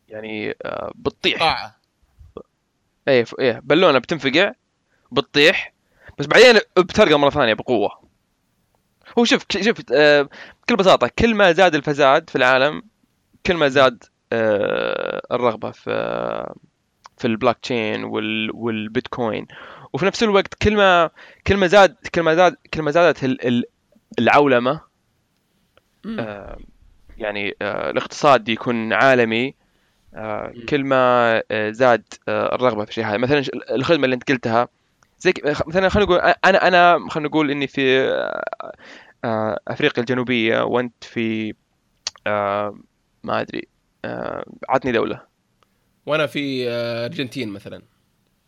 يعني 0.09 0.55
آه، 0.65 0.91
بتطيح. 0.95 1.39
قاعه 1.39 1.76
إيه 3.07 3.23
ف- 3.23 3.39
إيه 3.39 3.61
بالونه 3.63 3.99
بتنفقع 3.99 4.51
بتطيح 5.11 5.73
بس 6.19 6.25
بعدين 6.25 6.59
بترقى 6.77 7.19
مرة 7.19 7.29
ثانية 7.29 7.53
بقوة 7.53 7.89
هو 9.19 9.25
شوف 9.25 9.45
شوف 9.61 9.77
آه، 9.93 10.29
بكل 10.63 10.75
بساطة 10.75 11.09
كل 11.19 11.35
ما 11.35 11.51
زاد 11.51 11.75
الفساد 11.75 12.29
في 12.29 12.35
العالم 12.35 12.81
كل 13.45 13.53
ما 13.55 13.67
زاد 13.67 14.03
آه، 14.33 15.21
الرغبة 15.31 15.71
في 15.71 15.91
في 17.17 17.27
البلوك 17.27 17.57
تشين 17.57 18.03
وال 18.03 18.51
والبيتكوين 18.53 19.47
وفي 19.93 20.05
نفس 20.05 20.23
الوقت 20.23 20.53
كل 20.53 20.75
ما 20.77 21.09
كل 21.47 21.57
ما 21.57 21.67
زاد 21.67 21.95
كل 22.15 22.21
ما 22.21 22.35
زاد 22.35 22.55
كل 22.73 22.81
ما 22.81 22.91
زادت 22.91 23.23
ال- 23.23 23.47
ال- 23.47 23.63
العولمة. 24.19 24.81
آه، 26.19 26.57
يعني 27.17 27.55
آه، 27.61 27.89
الاقتصاد 27.89 28.49
يكون 28.49 28.93
عالمي 28.93 29.47
آه،. 29.47 29.53
كل 30.69 30.83
ما 30.83 30.97
آه، 31.51 31.71
زاد 31.71 32.03
آه، 32.29 32.55
الرغبة 32.55 32.83
في 32.83 32.89
الشيء 32.89 33.05
هذا. 33.05 33.17
مثلا 33.17 33.43
الخدمة 33.71 34.05
اللي 34.05 34.13
انت 34.13 34.31
قلتها 34.31 34.67
زي 35.19 35.33
مثلا 35.45 35.89
خلينا 35.89 36.09
نقول 36.09 36.19
أنا 36.45 36.67
أنا 36.67 37.09
خلينا 37.09 37.29
نقول 37.29 37.51
إني 37.51 37.67
في 37.67 37.99
آه، 38.01 38.41
آه، 39.25 39.59
أفريقيا 39.67 40.01
الجنوبية 40.03 40.61
وأنت 40.63 41.03
في 41.03 41.53
آه، 42.27 42.77
ما 43.23 43.41
أدري 43.41 43.67
آه، 44.05 44.45
عطني 44.69 44.91
دولة. 44.91 45.21
وأنا 46.05 46.25
في 46.27 46.69
آه، 46.69 47.05
أرجنتين 47.05 47.49
مثلا. 47.49 47.81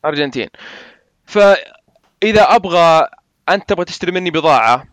أرجنتين. 0.06 0.48
فإذا 1.26 2.42
أبغى 2.42 3.08
أنت 3.50 3.70
تبغى 3.70 3.86
تشتري 3.86 4.12
مني 4.12 4.32
بضاعة 4.32 4.88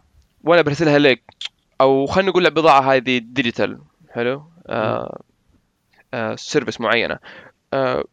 وأنا 0.44 0.62
برسلها 0.62 0.98
لك 0.98 1.22
أو 1.80 2.06
خلينا 2.06 2.30
نقول 2.30 2.46
البضاعه 2.46 2.80
هذه 2.80 3.18
digital 3.18 3.78
حلو؟ 4.10 4.50
آه 4.68 5.04
آه 5.04 5.20
service 6.36 6.80
معينة. 6.80 7.18
آه 7.74 8.04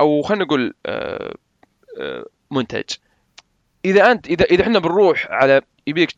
أو 0.00 0.22
خلينا 0.22 0.44
نقول 0.44 0.74
آه 0.86 1.34
آه 2.00 2.24
منتج. 2.50 2.84
إذا 3.84 4.10
أنت 4.10 4.26
إذا 4.26 4.44
إذا 4.44 4.62
إحنا 4.62 4.78
بنروح 4.78 5.26
على 5.30 5.62
يبيك 5.86 6.10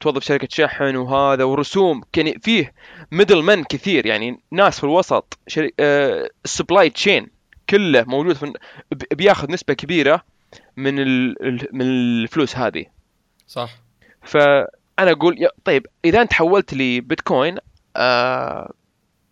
توظف 0.00 0.24
شركة 0.24 0.48
شحن 0.50 0.96
وهذا 0.96 1.44
ورسوم 1.44 2.02
يعني 2.16 2.38
فيه 2.42 2.72
middle 3.10 3.42
man 3.42 3.64
كثير. 3.64 4.06
يعني 4.06 4.40
ناس 4.50 4.78
في 4.78 4.84
الوسط 4.84 5.38
ال 6.44 6.51
supply 6.51 6.90
chain 6.90 7.30
كله 7.70 8.04
موجود 8.04 8.36
في 8.36 8.52
بياخذ 9.12 9.52
نسبة 9.52 9.74
كبيرة 9.74 10.22
من 10.76 10.94
من 11.72 11.82
الفلوس 11.82 12.56
هذه. 12.56 12.86
صح. 13.46 13.70
فأنا 14.22 14.66
أقول 14.98 15.48
طيب 15.64 15.86
إذا 16.04 16.22
أنت 16.22 16.32
حولت 16.32 16.74
لي 16.74 17.00
بيتكوين 17.00 17.58
آه 17.96 18.72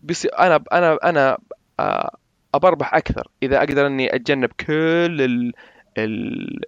بيصير 0.03 0.39
أنا 0.39 0.63
أنا 0.71 0.97
أنا 1.03 1.37
أبربح 2.53 2.93
أكثر 2.93 3.27
إذا 3.43 3.57
أقدر 3.57 3.87
إني 3.87 4.15
أتجنب 4.15 4.49
كل 4.59 4.73
ال 5.21 5.53
ال 5.97 6.61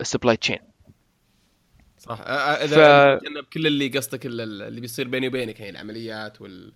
ال 0.00 0.05
supply 0.05 0.36
chain 0.36 0.58
صح. 1.98 2.20
إذا 2.20 3.16
ف- 3.16 3.20
تجنب 3.20 3.44
كل 3.52 3.66
اللي 3.66 3.88
قصدك 3.88 4.26
ال- 4.26 4.40
ال- 4.40 4.62
اللي 4.62 4.80
بيصير 4.80 5.08
بيني 5.08 5.28
وبينك 5.28 5.60
يعني 5.60 5.70
العمليات 5.70 6.40
وال 6.42 6.72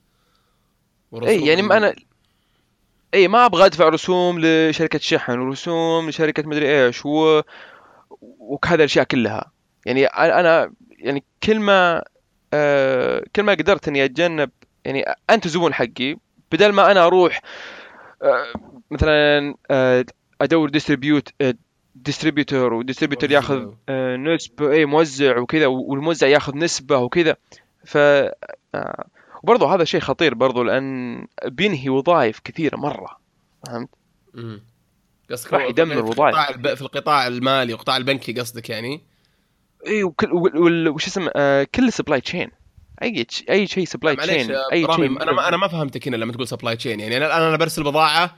اي 1.23 1.47
يعني 1.47 1.63
ما 1.63 1.77
أنا 1.77 1.95
اي 3.15 3.29
ما 3.29 3.47
أبغى 3.47 3.67
أدفع 3.67 3.89
رسوم 3.89 4.41
لشركة 4.41 4.99
شحن 4.99 5.39
ورسوم 5.39 6.09
لشركة 6.09 6.49
مدري 6.49 6.87
إيش 6.87 7.07
و 7.07 7.41
وكذا 8.21 8.75
الأشياء 8.75 9.05
كلها. 9.05 9.53
يعني 9.87 10.07
أنا 10.07 10.73
يعني 10.99 11.25
كل 11.43 11.61
ما 11.61 12.05
آه 12.55 13.25
كل 13.37 13.43
ما 13.43 13.53
قدرت 13.53 13.89
إني 13.89 14.05
أتجنب 14.05 14.51
يعني 14.87 15.05
أنت 15.31 15.49
زبون 15.49 15.75
حقي 15.75 16.17
بدل 16.53 16.73
ما 16.73 16.91
أنا 16.91 17.07
أروح 17.07 17.41
آه 18.23 18.47
مثلا 18.91 19.55
آه 19.71 20.05
أدور 20.41 20.71
distribute 20.71 21.29
distributor 21.95 22.75
و 22.75 22.79
distributor. 22.79 23.31
ياخذ 23.31 23.73
آه 23.89 24.17
نسبه 24.17 24.73
اي 24.73 24.85
موزع 24.85 25.39
وكذا 25.39 25.67
والموزع 25.67 26.27
ياخذ 26.27 26.57
نسبة 26.57 26.99
وكذا 26.99 27.37
ف 27.85 27.99
وبرضه 29.43 29.75
هذا 29.75 29.85
شيء 29.85 30.01
خطير 30.01 30.35
برضه 30.35 30.65
لأن 30.65 31.27
بينهي 31.45 31.89
وظائف 31.89 32.41
كثيرة 32.41 32.77
مرة 32.77 33.19
فهمت؟ 33.67 33.89
مم. 34.35 34.63
قصدك 35.31 35.53
راح 35.53 35.65
يدمر 35.65 36.05
وظائف. 36.05 36.51
الب... 36.51 36.75
في 36.75 36.83
القطاع 36.83 37.27
المالي 37.27 37.73
والقطاع 37.73 37.97
البنكي 37.97 38.33
قصدك 38.33 38.71
يعني 38.71 39.03
اي 39.87 40.05
وكل 40.05 40.89
وش 40.89 41.07
اسمه 41.07 41.31
آه 41.37 41.67
كل 41.75 41.93
supply 41.93 42.21
chain 42.21 42.51
أي 43.03 43.27
أي 43.51 43.67
شيء 43.67 43.85
supply 43.85 44.17
chain 44.17 44.51
أي 44.73 44.87
شيء 44.97 45.23
أنا 45.23 45.33
ما 45.33 45.49
أنا 45.49 45.57
ما 45.57 45.69
فهمتك 45.69 46.09
هنا 46.09 46.17
لما 46.17 46.33
تقول 46.33 46.49
supply 46.49 46.77
chain 46.77 47.01
يعني 47.01 47.17
أنا 47.17 47.49
أنا 47.49 47.57
برسل 47.57 47.83
بضاعة 47.83 48.37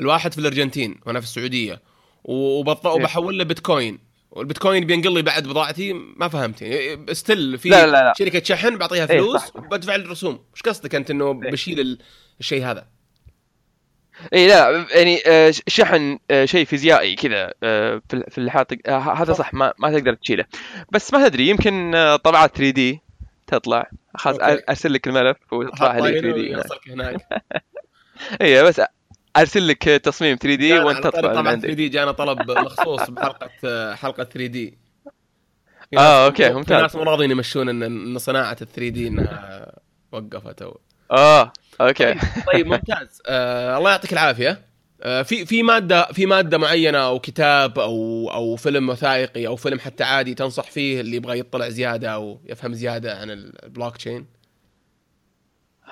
الواحد 0.00 0.32
في 0.32 0.38
الأرجنتين 0.38 1.00
وأنا 1.06 1.20
في 1.20 1.26
السعودية 1.26 1.82
وبط... 2.24 2.86
إيه. 2.86 2.94
وبحول 2.94 3.38
له 3.38 3.44
بيتكوين. 3.44 3.98
والبيتكوين 4.30 4.86
بينقل 4.86 5.14
لي 5.14 5.22
بعد 5.22 5.48
بضاعتي 5.48 5.92
ما 5.92 6.28
فهمت. 6.28 6.62
يعني 6.62 7.14
still 7.14 7.58
في 7.58 7.68
لا 7.68 7.86
لا 7.86 7.92
لا. 7.92 8.12
شركة 8.18 8.42
شحن 8.44 8.78
بعطيها 8.78 9.10
إيه، 9.10 9.20
فلوس 9.20 9.40
صح. 9.40 9.56
وبدفع 9.56 9.94
الرسوم. 9.94 10.44
إيش 10.54 10.62
قصدك 10.62 10.94
أنت 10.94 11.10
إنه 11.10 11.40
إيه. 11.44 11.50
بشيل 11.50 11.80
ال... 11.80 11.98
الشيء 12.40 12.64
هذا؟ 12.64 12.86
اي 14.34 14.48
لا 14.48 14.86
يعني 14.90 15.22
آه، 15.26 15.54
شحن 15.68 16.18
آه، 16.30 16.44
شيء 16.44 16.64
فيزيائي 16.64 17.14
كذا 17.14 17.52
آه، 17.62 18.02
في 18.08 18.24
في 18.30 18.38
الحاط 18.38 18.88
هذا 18.88 19.32
صح. 19.32 19.54
ما 19.54 19.72
ما 19.78 19.98
تقدر 19.98 20.14
تشيله. 20.14 20.44
بس 20.92 21.14
ما 21.14 21.28
تدري 21.28 21.48
يمكن 21.48 21.92
طابعات 22.24 22.56
3D 22.56 23.00
تطلع. 23.50 23.90
خلاص 24.14 24.36
أرسل 24.68 24.92
لك 24.92 25.06
الملف 25.06 25.36
وتطلع 25.52 25.98
لي 25.98 26.20
هنا 26.20 26.20
3 26.20 26.32
دي. 26.86 26.92
هناك. 26.92 27.26
اي 28.42 28.62
بس 28.62 28.80
أرسل 29.36 29.68
لك 29.68 29.84
تصميم 29.84 30.36
3D 30.36 30.78
وأنت 30.78 31.04
من 31.06 31.10
طبعا 31.10 31.48
عندك. 31.48 31.62
3 31.62 31.74
D 31.74 31.88
جانا 31.88 32.12
طلب 32.12 32.50
مخصوص 32.50 33.10
بحلقة 33.10 33.94
حلقة 33.94 34.24
3D. 34.24 34.78
okay، 35.98 36.48
في 36.48 36.54
ممتاز. 36.54 36.82
ناس 36.82 36.96
مو 36.96 37.02
راضيين 37.02 37.30
يمشون 37.30 37.82
ان 37.82 38.18
صناعة 38.18 38.56
ال 38.62 38.72
3D 38.72 39.08
إنها 39.08 39.72
وقفت 40.12 40.62
أو 40.62 40.80
آه 41.10 41.52
okay. 41.80 42.14
طيب 42.52 42.66
ممتاز. 42.66 43.22
آه 43.26 43.78
الله 43.78 43.90
يعطيك 43.90 44.12
العافية. 44.12 44.69
في 45.00 45.46
في 45.46 45.62
مادة 45.62 46.06
في 46.12 46.26
مادة 46.26 46.58
معينة 46.58 46.98
أو 46.98 47.18
كتاب 47.18 47.78
أو 47.78 48.30
أو 48.30 48.56
فيلم 48.56 48.88
وثائقي 48.88 49.46
أو 49.46 49.56
فيلم 49.56 49.78
حتى 49.78 50.04
عادي 50.04 50.34
تنصح 50.34 50.70
فيه 50.70 51.00
اللي 51.00 51.16
يبغى 51.16 51.38
يطلع 51.38 51.68
زيادة 51.68 52.08
أو 52.10 52.40
يفهم 52.44 52.74
زيادة 52.74 53.18
عن 53.18 53.30
البلوك 53.30 53.96
تشين؟ 53.96 54.26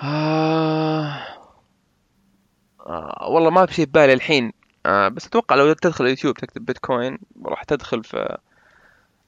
آه... 0.03 1.25
آه... 2.79 3.27
والله 3.29 3.49
ما 3.49 3.65
في 3.65 3.73
شيء 3.73 3.85
ببالي 3.85 4.13
الحين. 4.13 4.51
آه... 4.85 5.07
بس 5.07 5.27
أتوقع 5.27 5.55
لو 5.55 5.73
تدخل 5.73 6.05
اليوتيوب 6.05 6.35
تكتب 6.35 6.65
بيتكوين 6.65 7.17
راح 7.45 7.63
تدخل 7.63 8.03
في 8.03 8.37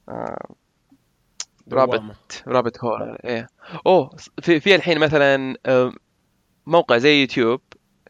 آه... 0.10 0.56
rabbit. 1.72 2.04
rabbit 2.48 2.84
hole 2.84 3.18
إيه. 3.26 3.48
أوه 3.86 4.16
في 4.42 4.60
في 4.60 4.76
الحين 4.76 5.00
مثلا 5.00 5.58
آه... 5.66 5.94
موقع 6.66 6.98
زي 6.98 7.22
يوتيوب 7.22 7.62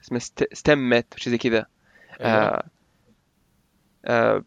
اسمه 0.02 0.20
ست... 0.20 0.54
Steemit 0.54 1.20
شيء 1.20 1.32
زي 1.32 1.38
كذا. 1.38 1.66
أيوة. 2.22 2.32
آه... 2.32 2.64
آه... 4.06 4.44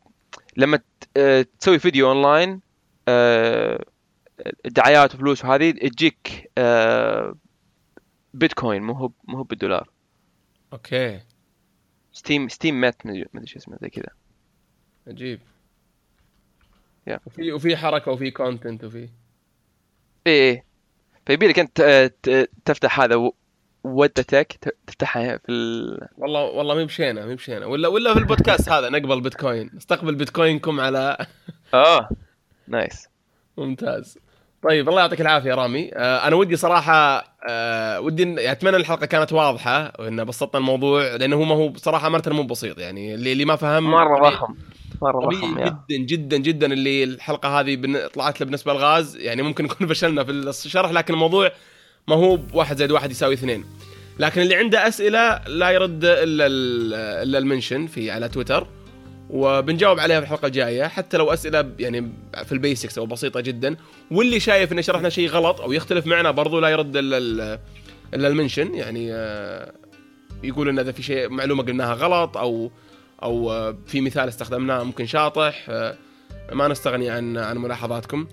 لما 0.56 0.76
ت... 0.76 0.84
آه... 1.16 1.46
تسوي 1.60 1.78
فيديو 1.78 2.08
أونلاين 2.08 2.60
آه... 3.08 3.84
دعايات 4.64 5.14
وفلوس 5.14 5.44
وهذه 5.44 5.70
تجيك 5.70 6.50
آه... 6.58 7.34
بيتكوين 8.34 8.82
مو 8.82 8.92
هو 8.92 9.10
مو 9.24 9.36
هو 9.36 9.42
بالدولار. 9.42 9.90
okay. 10.72 11.20
Steem 12.12 12.48
Steemit 12.48 13.06
ما 13.06 13.12
ادري 13.12 13.46
شو 13.46 13.58
اسمه 13.58 13.78
زي 13.82 13.88
كذا. 13.88 14.08
عجيب. 15.06 15.40
yeah. 17.06 17.20
وفي 17.26 17.52
وفي 17.52 17.76
حركة 17.76 18.12
وفي 18.12 18.30
content 18.30 18.84
وفي 18.84 18.98
إيه 18.98 19.08
إيه. 20.26 20.64
فيبي 21.26 21.48
لك 21.48 21.58
أنت 21.58 21.80
آه، 21.80 22.10
تفتح 22.64 23.00
هذا 23.00 23.14
و- 23.16 23.34
ودتك 23.84 24.74
تفتحها 24.86 25.36
في 25.38 25.52
ال... 25.52 25.98
والله 26.18 26.42
والله 26.42 26.74
مي 26.74 26.84
بشينا 26.84 27.26
مي 27.26 27.34
بشينا. 27.34 27.66
ولا 27.66 27.88
ولا 27.88 28.12
في 28.14 28.18
البودكاست 28.18 28.68
هذا 28.68 28.88
نقبل 28.88 29.20
بيتكوين. 29.20 29.70
نستقبل 29.74 30.14
بيتكوينكم 30.14 30.80
على 30.80 31.26
آه 31.74 32.08
نايس 32.68 33.08
ممتاز. 33.58 34.18
طيب 34.62 34.88
الله 34.88 35.00
يعطيك 35.00 35.20
العافية 35.20 35.54
رامي. 35.54 35.90
آه 35.94 36.26
أنا 36.28 36.36
ودي 36.36 36.56
صراحة 36.56 37.24
آه 37.48 38.00
ودي 38.00 38.24
إن- 38.24 38.38
أتمنى 38.50 38.76
الحلقة 38.76 39.06
كانت 39.06 39.32
واضحة 39.32 39.92
وإن 39.98 40.24
بسطنا 40.24 40.58
الموضوع 40.60 41.14
لأنه 41.16 41.36
هو 41.36 41.42
ما 41.44 41.54
هو 41.54 41.68
بصراحه 41.68 42.08
مره 42.08 42.32
مو 42.32 42.42
بسيط. 42.42 42.78
يعني 42.78 43.14
اللي, 43.14 43.32
اللي 43.32 43.44
ما 43.44 43.56
فهم 43.56 43.84
مرة 43.90 44.18
طبيعي- 44.18 44.30
ضخم 44.34 44.54
مرة 45.02 45.28
ضخم 45.28 45.58
يا. 45.58 45.64
جدا 45.90 45.96
جدا 46.04 46.36
جدا 46.36 46.72
اللي 46.72 47.04
الحلقة 47.04 47.60
هذه 47.60 48.06
طلعت 48.14 48.40
له 48.40 48.44
بالنسبة 48.46 48.72
للغاز. 48.72 49.16
يعني 49.16 49.42
ممكن 49.42 49.64
نكون 49.64 49.86
فشلنا 49.94 50.24
في 50.24 50.30
الشرح 50.30 50.90
لكن 50.90 51.14
الموضوع 51.14 51.50
ما 52.08 52.14
هو 52.16 52.38
واحد 52.52 52.76
زائد 52.76 52.90
واحد 52.90 53.10
يساوي 53.10 53.34
اثنين. 53.34 53.64
لكن 54.18 54.40
اللي 54.40 54.54
عنده 54.54 54.88
أسئلة 54.88 55.40
لا 55.48 55.70
يرد 55.70 56.04
إلا 56.04 56.46
ال- 56.46 56.94
إلا 56.94 57.38
المنشن 57.38 57.86
في 57.86 58.10
على 58.10 58.28
تويتر 58.28 58.66
وبنجاوب 59.30 60.00
عليها 60.00 60.20
في 60.20 60.24
الحلقة 60.26 60.46
الجاية 60.46 60.84
حتى 60.84 61.16
لو 61.16 61.32
أسئلة 61.32 61.70
يعني 61.78 62.12
في 62.44 62.52
ال 62.52 62.59
basics 62.59 62.98
أو 62.98 63.06
بسيطة 63.06 63.40
جدا. 63.40 63.76
واللي 64.10 64.40
شايف 64.40 64.72
ان 64.72 64.82
شرحنا 64.82 65.08
شيء 65.08 65.28
غلط 65.28 65.60
أو 65.60 65.72
يختلف 65.72 66.06
معنا 66.06 66.30
برضو 66.30 66.60
لا 66.60 66.68
يرد 66.68 66.96
إلا 66.96 67.18
ال- 67.18 67.58
إلا 68.14 68.28
ال 68.28 68.33
mention. 68.33 68.74
يعني 68.74 69.08
آه، 69.12 69.72
يقول 70.42 70.68
إن 70.68 70.78
إذا 70.78 70.92
في 70.92 71.02
شيء 71.02 71.28
معلومة 71.28 71.62
قلناها 71.62 71.94
غلط 71.94 72.36
أو 72.36 72.70
أو 73.22 73.50
آه، 73.52 73.76
في 73.86 74.00
مثال 74.00 74.28
استخدمناه 74.28 74.82
ممكن 74.82 75.06
شاطح 75.06 75.66
آه، 75.68 75.94
ما 76.52 76.68
نستغني 76.68 77.10
عن 77.10 77.36
عن 77.38 77.58
ملاحظاتكم. 77.58 78.26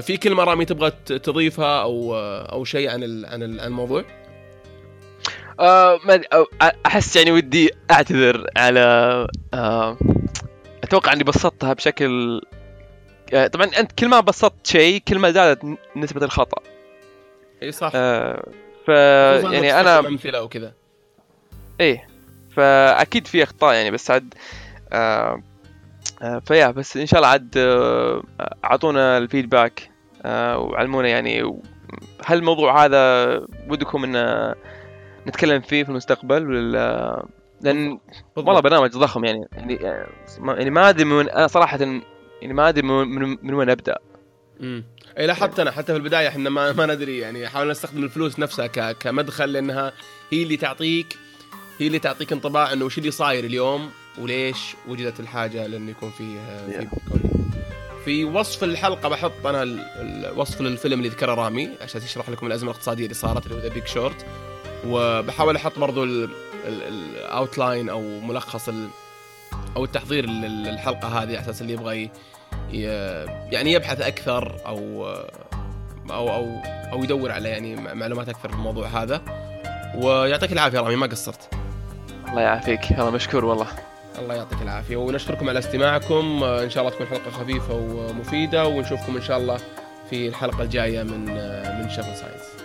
في 0.00 0.16
كلمه 0.16 0.44
رامي 0.44 0.64
تبغى 0.64 0.90
تضيفها 1.06 1.82
أو 1.82 2.14
آه، 2.14 2.52
أو 2.52 2.64
شيء 2.64 2.90
عن 2.90 3.02
ال- 3.02 3.26
عن 3.26 3.42
ال- 3.42 3.60
عن 3.60 3.66
الموضوع؟ 3.66 4.04
آه 5.60 5.98
ما 6.04 6.20
أحس 6.86 7.16
يعني 7.16 7.30
ودي 7.32 7.70
أعتذر 7.90 8.46
على 8.56 8.80
آه 9.54 9.98
أتوقع 10.84 11.12
إني 11.12 11.24
بسطتها 11.24 11.72
بشكل 11.72 12.40
آه، 13.34 13.46
طبعا 13.46 13.66
أنت 13.66 13.92
كل 13.92 14.08
ما 14.08 14.20
بسطت 14.20 14.66
شيء 14.66 15.02
كل 15.08 15.18
ما 15.18 15.30
زادت 15.30 15.64
نسبة 15.96 16.24
الخطأ. 16.24 16.62
إي 17.62 17.72
صح. 17.72 17.92
آه، 17.94 18.42
ف 18.86 18.88
يعني 18.88 19.80
أنا 19.80 19.98
أمثلة 19.98 20.42
وكذا 20.42 20.72
إيه 21.80 22.08
فأكيد 22.56 23.26
في 23.26 23.42
أخطاء 23.42 23.74
يعني 23.74 23.90
بس 23.90 24.10
عاد 24.10 24.34
آه 24.92 24.96
آه 24.96 25.42
فيا 26.46 26.70
بس 26.70 26.96
إن 26.96 27.06
شاء 27.06 27.18
الله 27.18 27.28
عاد 27.28 27.54
آه، 27.56 28.22
أعطونا 28.64 29.18
الفيدباك 29.18 29.90
آه 30.22 30.58
وعلمونا 30.58 31.08
يعني 31.08 31.60
هل 32.24 32.38
الموضوع 32.38 32.84
هذا 32.84 33.26
ودكم 33.68 34.04
إن 34.04 34.54
نتكلم 35.28 35.60
فيه 35.60 35.84
في 35.84 35.88
المستقبل 35.90 36.46
ولا 36.50 37.26
لأن. 37.60 37.98
والله 38.36 38.60
برنامج 38.60 38.90
ضخم 38.90 39.24
يعني 39.24 39.44
يعني 39.52 40.06
ما- 40.38 40.54
يعني 40.54 40.70
ما 40.70 40.88
أدري 40.88 41.04
من 41.04 41.28
أنا 41.30 41.46
صراحة 41.46 41.78
يعني 42.42 42.54
ما 42.54 42.68
أدري 42.68 42.82
من, 42.82 43.38
من, 43.42 43.54
وين 43.54 43.70
أبدأ 43.70 43.96
امم 44.60 44.84
إي 45.18 45.26
لاحظت 45.26 45.60
أنا 45.60 45.70
حتى 45.70 45.92
في 45.92 45.98
البداية 45.98 46.28
إحنا 46.28 46.50
ما 46.50 46.72
ما 46.72 46.86
ندري 46.86 47.18
يعني 47.18 47.48
حاولنا 47.48 47.72
نستخدم 47.72 48.04
الفلوس 48.04 48.38
نفسها. 48.38 48.66
كمدخل 48.92 49.52
لأنها 49.52 49.92
هي 50.30 50.42
اللي 50.42 50.56
تعطيك 50.56 51.16
هي 51.78 51.86
اللي 51.86 51.98
تعطيك 51.98 52.32
انطباع 52.32 52.72
إنه 52.72 52.84
وش 52.84 52.98
اللي 52.98 53.10
صاير 53.10 53.44
اليوم 53.44 53.90
وليش 54.18 54.74
وجدت 54.88 55.20
الحاجة 55.20 55.66
لأنه 55.66 55.90
يكون 55.90 56.10
في 56.10 56.24
في 56.66 56.72
Yeah. 56.72 56.78
بيتكوين. 56.80 57.50
في 58.04 58.24
وصف 58.24 58.64
الحلقة 58.64 59.08
بحط 59.08 59.46
أنا 59.46 59.62
ال- 59.62 59.80
الوصف 60.00 60.60
للفيلم 60.60 60.98
اللي 60.98 61.08
ذكره 61.08 61.34
رامي 61.34 61.68
عشان 61.82 62.02
يشرح 62.02 62.28
لكم 62.30 62.46
الأزمة 62.46 62.70
الاقتصادية 62.70 63.04
اللي 63.04 63.14
صارت 63.14 63.46
اللي 63.46 63.54
هو 63.56 63.60
The 63.60 63.68
Big 63.68 63.86
Short 63.86 64.26
وبحاول 64.86 65.56
أحط 65.56 65.78
برضو 65.78 66.04
ال 66.66 66.81
outline 66.81 67.88
أو 67.88 68.00
ملخص 68.20 68.68
أو 69.76 69.84
التحضير 69.84 70.26
لل- 70.26 70.62
للحلقة 70.64 71.08
هذه 71.08 71.28
على 71.28 71.40
أساس 71.40 71.62
اللي 71.62 71.72
يبغى 71.72 72.10
يعني 73.52 73.72
يبحث 73.72 74.00
أكثر 74.00 74.56
أو 74.66 75.06
أو 76.10 76.28
أو 76.34 76.46
أو 76.92 77.04
يدور 77.04 77.32
على 77.32 77.48
يعني 77.48 77.76
معلومات 77.76 78.28
أكثر 78.28 78.48
في 78.48 78.54
الموضوع 78.54 78.86
هذا. 78.86 79.22
ويعطيك 79.94 80.52
العافية 80.52 80.80
رامي 80.80 80.96
ما 80.96 81.06
قصرت. 81.06 81.48
الله 82.28 82.40
يعافيك. 82.42 82.92
الله 82.92 83.10
مشكور 83.10 83.44
والله. 83.44 83.66
الله 84.18 84.34
يعطيك 84.34 84.62
العافية. 84.62 84.96
ونشكركم 84.96 85.48
على 85.48 85.58
استماعكم. 85.58 86.40
آه، 86.42 86.64
إن 86.64 86.70
شاء 86.70 86.84
الله 86.84 86.94
تكون 86.94 87.06
حلقة 87.06 87.30
خفيفة 87.30 87.74
ومفيدة. 87.74 88.66
ونشوفكم 88.66 89.16
إن 89.16 89.22
شاء 89.22 89.38
الله 89.38 89.58
في 90.10 90.28
الحلقة 90.28 90.62
الجاية 90.62 91.02
من 91.02 91.28
آه، 91.28 91.82
من 91.82 91.88
شغل 91.90 92.04
ساينس 92.04 92.55